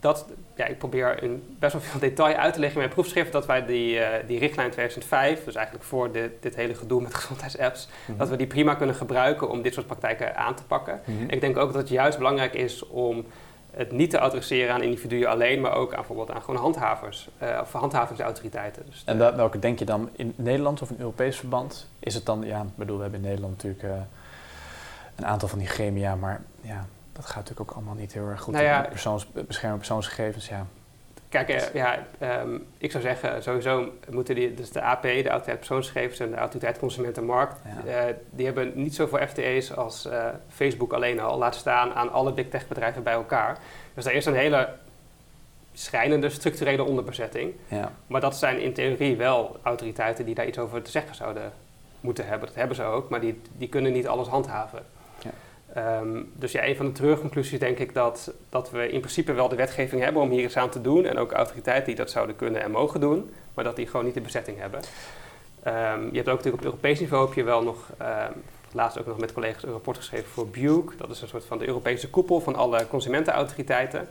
dat, 0.00 0.26
ja, 0.54 0.64
ik 0.66 0.78
probeer 0.78 1.22
in 1.22 1.56
best 1.58 1.72
wel 1.72 1.82
veel 1.82 2.00
detail 2.00 2.34
uit 2.36 2.52
te 2.54 2.60
leggen 2.60 2.80
in 2.80 2.84
mijn 2.86 2.94
proefschrift 3.00 3.32
dat 3.32 3.46
wij 3.46 3.66
die, 3.66 3.98
eh, 3.98 4.26
die 4.26 4.38
richtlijn 4.38 4.70
2005, 4.70 5.44
dus 5.44 5.54
eigenlijk 5.54 5.84
voor 5.86 6.12
dit, 6.12 6.30
dit 6.40 6.56
hele 6.56 6.74
gedoe 6.74 7.02
met 7.02 7.14
gezondheidsapps, 7.20 7.88
Mhm. 8.06 8.18
dat 8.18 8.28
we 8.28 8.36
die 8.36 8.46
prima 8.46 8.74
kunnen 8.74 8.94
gebruiken 8.94 9.48
om 9.50 9.62
dit 9.62 9.74
soort 9.74 9.86
praktijken 9.86 10.36
aan 10.36 10.54
te 10.54 10.64
pakken. 10.64 11.00
Mhm. 11.04 11.30
Ik 11.30 11.40
denk 11.40 11.56
ook 11.56 11.72
dat 11.72 11.80
het 11.82 11.90
juist 11.90 12.18
belangrijk 12.18 12.54
is 12.54 12.86
om 12.86 13.24
het 13.70 13.92
niet 13.92 14.10
te 14.10 14.18
adresseren 14.20 14.74
aan 14.74 14.82
individuen 14.82 15.28
alleen, 15.28 15.60
maar 15.60 15.72
ook 15.74 15.90
aan 15.90 15.96
bijvoorbeeld 15.96 16.30
aan 16.30 16.42
gewoon 16.42 16.60
handhavers 16.60 17.28
eh, 17.38 17.58
of 17.62 17.72
handhavingsautoriteiten. 17.72 18.82
Dus 18.90 19.02
En 19.06 19.18
da- 19.18 19.36
welke 19.36 19.58
denk 19.58 19.78
je 19.78 19.84
dan 19.84 20.08
in 20.12 20.32
Nederland 20.36 20.82
of 20.82 20.90
in 20.90 20.96
Europees 20.98 21.36
verband? 21.36 21.88
Is 21.98 22.14
het 22.14 22.26
dan, 22.26 22.42
ja, 22.42 22.60
ik 22.60 22.76
bedoel, 22.76 22.96
we 22.96 23.02
hebben 23.02 23.20
in 23.20 23.26
Nederland 23.26 23.52
natuurlijk 23.52 23.82
eh, 23.82 24.00
een 25.16 25.26
aantal 25.26 25.48
van 25.48 25.58
die 25.58 25.68
gremia, 25.68 26.14
maar 26.14 26.40
ja, 26.60 26.86
dat 27.12 27.24
gaat 27.26 27.34
natuurlijk 27.36 27.70
ook 27.70 27.76
allemaal 27.76 27.94
niet 27.94 28.12
heel 28.12 28.26
erg 28.26 28.40
goed. 28.40 28.54
Nou 28.54 28.64
ja, 28.64 28.80
persoons, 28.88 29.26
beschermen 29.32 29.78
persoonsgegevens, 29.78 30.48
ja. 30.48 30.66
Kijk, 31.28 31.48
eh, 31.48 31.74
ja, 31.74 31.98
ehm, 32.18 32.58
ik 32.78 32.90
zou 32.90 33.02
zeggen, 33.02 33.42
sowieso 33.42 33.92
moeten 34.10 34.34
die, 34.34 34.54
dus 34.54 34.70
de 34.70 34.82
AP, 34.82 35.02
de 35.02 35.08
Autoriteit 35.28 35.56
Persoonsgegevens 35.58 36.18
en 36.18 36.30
de 36.30 36.36
Autoriteit 36.36 36.78
Consumentenmarkt, 36.78 37.60
Ja. 37.84 38.06
eh, 38.06 38.14
die 38.30 38.46
hebben 38.46 38.72
niet 38.74 38.94
zoveel 38.94 39.26
FTE's 39.26 39.72
als 39.76 40.06
eh, 40.06 40.26
Facebook 40.48 40.92
alleen 40.92 41.20
al, 41.20 41.38
laat 41.38 41.54
staan 41.54 41.92
aan 41.92 42.12
alle 42.12 42.32
big 42.32 42.48
tech 42.48 42.68
bedrijven 42.68 43.02
bij 43.02 43.12
elkaar. 43.12 43.58
Dus 43.94 44.04
daar 44.04 44.12
is 44.14 44.26
een 44.26 44.34
hele 44.34 44.68
schrijnende 45.72 46.28
structurele 46.28 46.84
onderbezetting. 46.84 47.52
ja. 47.68 47.92
Maar 48.06 48.20
dat 48.20 48.36
zijn 48.36 48.60
in 48.60 48.72
theorie 48.72 49.16
wel 49.16 49.56
autoriteiten 49.62 50.24
die 50.24 50.34
daar 50.34 50.46
iets 50.46 50.58
over 50.58 50.82
te 50.82 50.90
zeggen 50.90 51.14
zouden 51.14 51.52
moeten 52.00 52.26
hebben. 52.26 52.46
Dat 52.48 52.56
hebben 52.56 52.76
ze 52.76 52.82
ook, 52.82 53.08
maar 53.08 53.20
die, 53.20 53.40
die 53.56 53.68
kunnen 53.68 53.92
niet 53.92 54.08
alles 54.08 54.28
handhaven. 54.28 54.82
Ehm, 55.74 56.22
dus 56.32 56.52
ja, 56.52 56.66
een 56.66 56.76
van 56.76 56.86
de 56.86 56.92
terugconclusies 56.92 57.58
denk 57.58 57.78
ik 57.78 57.94
dat, 57.94 58.32
dat 58.48 58.70
we 58.70 58.88
in 58.88 59.00
principe 59.00 59.32
wel 59.32 59.48
de 59.48 59.56
wetgeving 59.56 60.02
hebben 60.02 60.22
om 60.22 60.30
hier 60.30 60.44
iets 60.44 60.56
aan 60.56 60.70
te 60.70 60.80
doen. 60.80 61.04
En 61.04 61.18
ook 61.18 61.32
autoriteiten 61.32 61.86
die 61.86 61.94
dat 61.94 62.10
zouden 62.10 62.36
kunnen 62.36 62.62
en 62.62 62.70
mogen 62.70 63.00
doen, 63.00 63.30
maar 63.54 63.64
dat 63.64 63.76
die 63.76 63.86
gewoon 63.86 64.04
niet 64.04 64.14
de 64.14 64.20
bezetting 64.20 64.58
hebben. 64.58 64.80
Ehm, 65.62 66.02
je 66.02 66.16
hebt 66.16 66.28
ook 66.28 66.36
natuurlijk 66.36 66.62
op 66.62 66.64
Europees 66.64 67.00
niveau 67.00 67.26
heb 67.26 67.34
je 67.34 67.42
wel 67.42 67.62
nog, 67.62 67.90
ehm, 67.98 68.32
laatst 68.72 68.98
ook 68.98 69.06
nog 69.06 69.18
met 69.18 69.32
collega's 69.32 69.62
een 69.62 69.70
rapport 69.70 69.96
geschreven 69.96 70.28
voor 70.28 70.48
BUIC. 70.48 70.98
Dat 70.98 71.10
is 71.10 71.22
een 71.22 71.28
soort 71.28 71.44
van 71.44 71.58
de 71.58 71.66
Europese 71.66 72.10
koepel 72.10 72.40
van 72.40 72.56
alle 72.56 72.86
consumentenautoriteiten. 72.88 74.08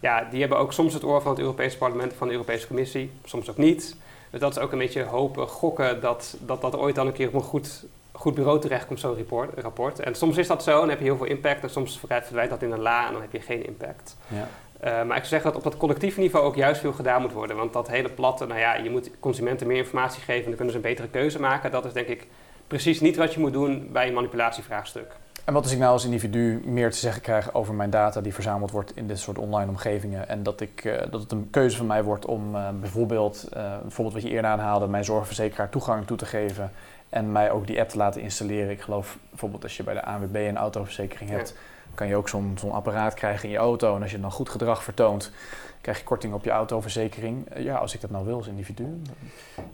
Ja, 0.00 0.24
die 0.30 0.40
hebben 0.40 0.58
ook 0.58 0.72
soms 0.72 0.94
het 0.94 1.04
oor 1.04 1.22
van 1.22 1.30
het 1.30 1.40
Europese 1.40 1.78
parlement, 1.78 2.12
van 2.12 2.26
de 2.26 2.32
Europese 2.32 2.66
Commissie, 2.66 3.10
soms 3.24 3.50
ook 3.50 3.56
niet. 3.56 3.96
Dus 4.30 4.40
dat 4.40 4.56
is 4.56 4.62
ook 4.62 4.72
een 4.72 4.78
beetje 4.78 5.02
hopen, 5.02 5.48
gokken 5.48 6.00
dat 6.00 6.36
dat, 6.40 6.60
dat 6.60 6.76
ooit 6.76 6.94
dan 6.94 7.06
een 7.06 7.12
keer 7.12 7.28
op 7.28 7.34
een 7.34 7.40
goed, 7.40 7.84
goed 8.16 8.34
bureau 8.34 8.60
terechtkomt, 8.60 9.00
zo'n 9.00 9.16
rapport, 9.16 9.58
rapport. 9.58 10.00
En 10.00 10.14
soms 10.14 10.36
is 10.36 10.46
dat 10.46 10.62
zo 10.62 10.72
en 10.72 10.80
dan 10.80 10.88
heb 10.88 10.98
je 10.98 11.04
heel 11.04 11.16
veel 11.16 11.26
impact 11.26 11.62
en 11.62 11.70
soms 11.70 11.98
verdwijnt 11.98 12.50
dat 12.50 12.62
in 12.62 12.72
een 12.72 12.80
la 12.80 13.06
en 13.06 13.12
dan 13.12 13.22
heb 13.22 13.32
je 13.32 13.40
geen 13.40 13.66
impact. 13.66 14.16
ja. 14.28 14.48
Eh, 14.84 14.92
maar 14.92 15.16
ik 15.16 15.24
zou 15.24 15.26
zeggen 15.26 15.52
dat 15.52 15.56
op 15.56 15.62
dat 15.62 15.76
collectief 15.76 16.16
niveau 16.16 16.46
ook 16.46 16.54
juist 16.54 16.80
veel 16.80 16.92
gedaan 16.92 17.20
moet 17.20 17.32
worden. 17.32 17.56
Want 17.56 17.72
dat 17.72 17.88
hele 17.88 18.08
platte, 18.08 18.46
nou 18.46 18.60
ja, 18.60 18.74
je 18.74 18.90
moet 18.90 19.10
consumenten 19.20 19.66
meer 19.66 19.76
informatie 19.76 20.22
geven 20.22 20.42
en 20.42 20.48
dan 20.48 20.54
kunnen 20.54 20.70
ze 20.70 20.76
een 20.76 20.94
betere 20.94 21.08
keuze 21.08 21.40
maken. 21.40 21.70
Dat 21.70 21.84
is 21.84 21.92
denk 21.92 22.06
ik 22.06 22.26
precies 22.66 23.00
niet 23.00 23.16
wat 23.16 23.34
je 23.34 23.40
moet 23.40 23.52
doen 23.52 23.88
bij 23.92 24.06
een 24.06 24.14
manipulatievraagstuk. 24.14 25.12
En 25.44 25.52
wat 25.52 25.62
als 25.62 25.72
ik 25.72 25.78
nou 25.78 25.92
als 25.92 26.04
individu 26.04 26.62
meer 26.64 26.90
te 26.90 26.96
zeggen 26.96 27.22
krijg 27.22 27.54
over 27.54 27.74
mijn 27.74 27.90
data 27.90 28.20
die 28.20 28.34
verzameld 28.34 28.70
wordt 28.70 28.96
in 28.96 29.06
dit 29.06 29.18
soort 29.18 29.38
online 29.38 29.70
omgevingen 29.70 30.28
en 30.28 30.42
dat, 30.42 30.60
ik, 30.60 30.84
eh, 30.84 31.10
dat 31.10 31.20
het 31.20 31.32
een 31.32 31.48
keuze 31.50 31.76
van 31.76 31.86
mij 31.86 32.02
wordt 32.02 32.26
om 32.26 32.54
eh, 32.54 32.68
bijvoorbeeld, 32.80 33.48
bijvoorbeeld 33.82 34.14
wat 34.14 34.22
je 34.22 34.30
eerder 34.30 34.50
aanhaalde, 34.50 34.86
mijn 34.86 35.04
zorgverzekeraar 35.04 35.68
toegang 35.68 36.06
toe 36.06 36.16
te 36.16 36.26
geven 36.26 36.70
en 37.14 37.32
mij 37.32 37.50
ook 37.50 37.66
die 37.66 37.80
app 37.80 37.88
te 37.88 37.96
laten 37.96 38.20
installeren. 38.20 38.70
Ik 38.70 38.80
geloof 38.80 39.18
bijvoorbeeld 39.30 39.62
als 39.62 39.76
je 39.76 39.82
bij 39.82 39.94
de 39.94 40.04
ANWB 40.04 40.34
een 40.34 40.56
autoverzekering 40.56 41.30
Ja. 41.30 41.36
hebt, 41.36 41.54
kan 41.94 42.06
je 42.06 42.16
ook 42.16 42.28
zo'n 42.28 42.56
zo'n 42.60 42.72
apparaat 42.72 43.14
krijgen 43.14 43.44
in 43.44 43.50
je 43.50 43.56
auto. 43.56 43.96
En 43.96 44.02
als 44.02 44.10
je 44.10 44.20
dan 44.20 44.30
goed 44.30 44.48
gedrag 44.48 44.82
vertoont, 44.84 45.32
krijg 45.80 45.98
je 45.98 46.04
korting 46.04 46.34
op 46.34 46.44
je 46.44 46.50
autoverzekering. 46.50 47.48
Eh, 47.50 47.62
ja, 47.64 47.76
als 47.76 47.94
ik 47.94 48.00
dat 48.00 48.10
nou 48.10 48.24
wil 48.24 48.36
als 48.36 48.46
individu. 48.46 49.02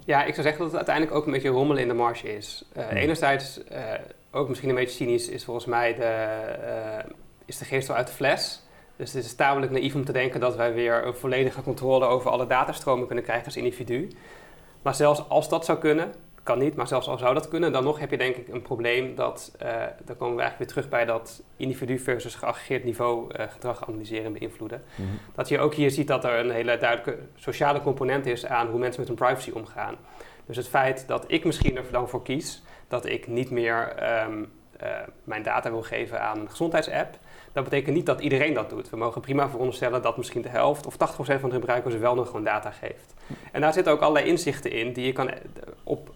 Ja, 0.05 0.25
ik 0.25 0.35
zou 0.35 0.43
zeggen 0.47 0.59
dat 0.59 0.67
het 0.67 0.77
uiteindelijk 0.77 1.17
ook 1.17 1.27
een 1.27 1.33
beetje 1.33 1.49
rommelen 1.49 1.83
in 1.83 1.89
de 1.89 1.95
marge 1.95 2.37
is. 2.37 2.65
Uh, 2.77 2.93
Enerzijds, 2.93 3.61
uh, 3.73 3.79
ook 4.31 4.49
misschien 4.49 4.69
een 4.69 4.75
beetje 4.75 4.97
cynisch, 4.97 5.29
is 5.29 5.45
volgens 5.45 5.67
mij 5.67 5.95
de, 5.95 6.27
is 7.45 7.59
de 7.59 7.65
geest 7.65 7.89
wel 7.89 7.97
uit 7.97 8.07
de 8.07 8.13
fles. 8.13 8.63
Dus 8.97 9.13
het 9.13 9.25
is 9.25 9.35
tamelijk 9.35 9.73
naïef 9.73 9.95
om 9.95 10.05
te 10.05 10.13
denken 10.13 10.41
dat 10.41 10.57
wij 10.57 10.75
weer 10.75 11.07
een 11.07 11.15
volledige 11.15 11.63
controle 11.63 12.07
over 12.07 12.31
alle 12.31 12.47
datastromen 12.47 13.07
kunnen 13.07 13.25
krijgen 13.25 13.45
als 13.47 13.57
individu. 13.57 14.09
Maar 14.83 14.95
zelfs 14.95 15.29
als 15.29 15.49
dat 15.49 15.65
zou 15.65 15.79
kunnen, 15.79 16.13
kan 16.43 16.59
niet, 16.59 16.75
maar 16.75 16.89
zelfs 16.89 17.09
al 17.09 17.19
zou 17.19 17.35
dat 17.35 17.49
kunnen, 17.49 17.73
dan 17.73 17.85
nog 17.85 17.99
heb 17.99 18.11
je 18.11 18.17
denk 18.17 18.37
ik 18.37 18.49
een 18.49 18.63
probleem 18.63 19.15
dat, 19.15 19.57
uh, 19.63 19.69
dan 20.05 20.17
komen 20.17 20.37
we 20.37 20.43
eigenlijk 20.43 20.59
weer 20.59 20.67
terug 20.67 20.89
bij 20.89 21.05
dat 21.05 21.43
individu 21.57 21.99
versus 21.99 22.35
geaggregeerd 22.35 22.85
niveau 22.85 23.35
uh, 23.37 23.47
gedrag 23.49 23.89
analyseren 23.89 24.25
en 24.25 24.33
beïnvloeden. 24.33 24.83
Mm 24.95 25.07
-hmm. 25.07 25.19
Dat 25.35 25.49
je 25.49 25.59
ook 25.59 25.75
hier 25.75 25.91
ziet 25.91 26.07
dat 26.07 26.25
er 26.25 26.39
een 26.39 26.51
hele 26.51 26.79
duidelijke 26.79 27.23
sociale 27.37 27.83
component 27.83 28.27
is 28.27 28.47
aan 28.47 28.69
hoe 28.69 28.79
mensen 28.79 29.01
met 29.01 29.09
hun 29.09 29.19
privacy 29.19 29.51
omgaan. 29.51 29.97
Dus 30.47 30.57
het 30.57 30.69
feit 30.69 31.09
dat 31.09 31.25
ik 31.27 31.45
misschien 31.45 31.77
er 31.77 31.85
dan 31.91 32.09
voor 32.09 32.23
kies 32.23 32.63
dat 32.89 33.07
ik 33.07 33.27
niet 33.27 33.51
meer 33.51 33.95
um, 34.25 34.53
uh, 34.83 34.89
mijn 35.25 35.43
data 35.43 35.71
wil 35.71 35.83
geven 35.83 36.21
aan 36.21 36.39
een 36.39 36.51
gezondheidsapp, 36.51 37.19
dat 37.53 37.65
betekent 37.65 37.97
niet 37.97 38.07
dat 38.07 38.21
iedereen 38.21 38.55
dat 38.55 38.71
doet. 38.71 38.91
We 38.91 38.97
mogen 38.97 39.21
prima 39.21 39.49
veronderstellen 39.49 40.03
dat 40.03 40.17
misschien 40.17 40.43
de 40.43 40.49
helft 40.49 40.87
of 40.87 40.95
80% 40.95 40.97
van 41.17 41.49
de 41.49 41.55
gebruikers 41.55 41.95
wel 41.95 42.15
nog 42.15 42.27
gewoon 42.27 42.45
data 42.45 42.71
geeft. 42.71 43.15
En 43.53 43.61
daar 43.61 43.73
zitten 43.73 43.93
ook 43.93 44.01
allerlei 44.01 44.27
inzichten 44.27 44.71
in 44.71 44.93
die 44.93 45.07
je 45.07 45.13
kan 45.13 45.31
op, 45.85 46.11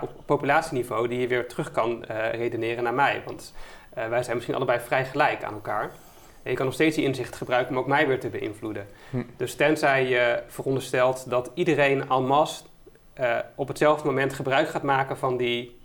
op 0.00 0.10
populatieniveau, 0.26 1.08
die 1.08 1.20
je 1.20 1.26
weer 1.26 1.48
terug 1.48 1.70
kan 1.70 2.04
uh, 2.10 2.32
redeneren 2.32 2.84
naar 2.84 2.94
mij. 2.94 3.22
Want 3.24 3.54
uh, 3.98 4.08
wij 4.08 4.22
zijn 4.22 4.34
misschien 4.34 4.56
allebei 4.56 4.80
vrij 4.80 5.04
gelijk 5.04 5.44
aan 5.44 5.52
elkaar. 5.52 5.90
En 6.42 6.50
je 6.50 6.56
kan 6.56 6.64
nog 6.64 6.74
steeds 6.74 6.96
die 6.96 7.04
inzichten 7.04 7.36
gebruiken 7.36 7.74
om 7.74 7.80
ook 7.80 7.86
mij 7.86 8.06
weer 8.06 8.20
te 8.20 8.28
beïnvloeden. 8.28 8.86
Hm. 9.10 9.22
Dus 9.36 9.54
tenzij 9.54 10.08
je 10.08 10.42
veronderstelt 10.46 11.30
dat 11.30 11.50
iedereen 11.54 12.10
en 12.10 12.26
masse 12.26 12.64
uh, 13.20 13.38
op 13.54 13.68
hetzelfde 13.68 14.06
moment 14.06 14.32
gebruik 14.32 14.68
gaat 14.68 14.82
maken 14.82 15.16
van 15.16 15.36
die 15.36 15.80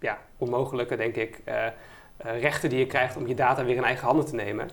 ja, 0.00 0.18
onmogelijke, 0.38 0.96
denk 0.96 1.16
ik, 1.16 1.40
uh, 2.26 2.40
rechten 2.40 2.70
die 2.70 2.78
je 2.78 2.86
krijgt 2.86 3.16
om 3.16 3.26
je 3.26 3.34
data 3.34 3.64
weer 3.64 3.76
in 3.76 3.84
eigen 3.84 4.06
handen 4.06 4.26
te 4.26 4.34
nemen. 4.34 4.70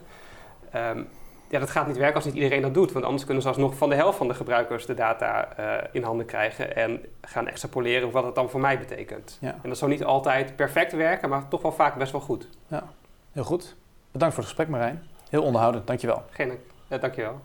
Um, 0.76 1.08
ja, 1.54 1.60
dat 1.60 1.70
gaat 1.70 1.88
niet 1.88 1.98
werken 1.98 2.16
als 2.16 2.26
niet 2.26 2.34
iedereen 2.34 2.62
dat 2.62 2.74
doet. 2.74 2.92
Want 2.92 3.06
anders 3.06 3.26
kunnen 3.26 3.44
ze 3.44 3.50
alsnog 3.50 3.76
van 3.76 3.90
de 3.90 3.96
helft 3.96 4.18
van 4.18 4.28
de 4.28 4.34
gebruikers 4.34 4.86
de 4.86 4.94
data 4.94 5.60
uh, 5.60 5.88
in 5.92 6.04
handen 6.04 6.26
krijgen 6.26 6.76
en 6.76 7.06
gaan 7.22 7.48
extrapoleren 7.48 8.12
wat 8.12 8.24
het 8.24 8.36
dan 8.36 8.50
voor 8.50 8.60
mij 8.60 8.80
betekent. 8.80 9.38
Ja. 9.42 9.56
En 9.62 9.70
dat 9.70 9.78
zou 9.78 9.92
niet 9.92 10.04
altijd 10.04 10.56
perfect 10.56 10.92
werken, 10.92 11.30
maar 11.30 11.48
toch 11.48 11.62
wel 11.62 11.72
vaak 11.72 11.96
best 11.96 12.12
wel 12.12 12.22
goed. 12.22 12.48
Ja, 12.68 12.84
heel 13.32 13.44
goed. 13.44 13.76
Bedankt 14.12 14.36
voor 14.36 14.44
het 14.44 14.54
gesprek 14.54 14.68
Marijn. 14.68 15.04
Heel 15.30 15.44
onderhoudend, 15.44 15.88
dankjewel. 15.88 16.24
Geen, 16.30 16.60
uh, 16.90 17.02
dankjewel. 17.02 17.42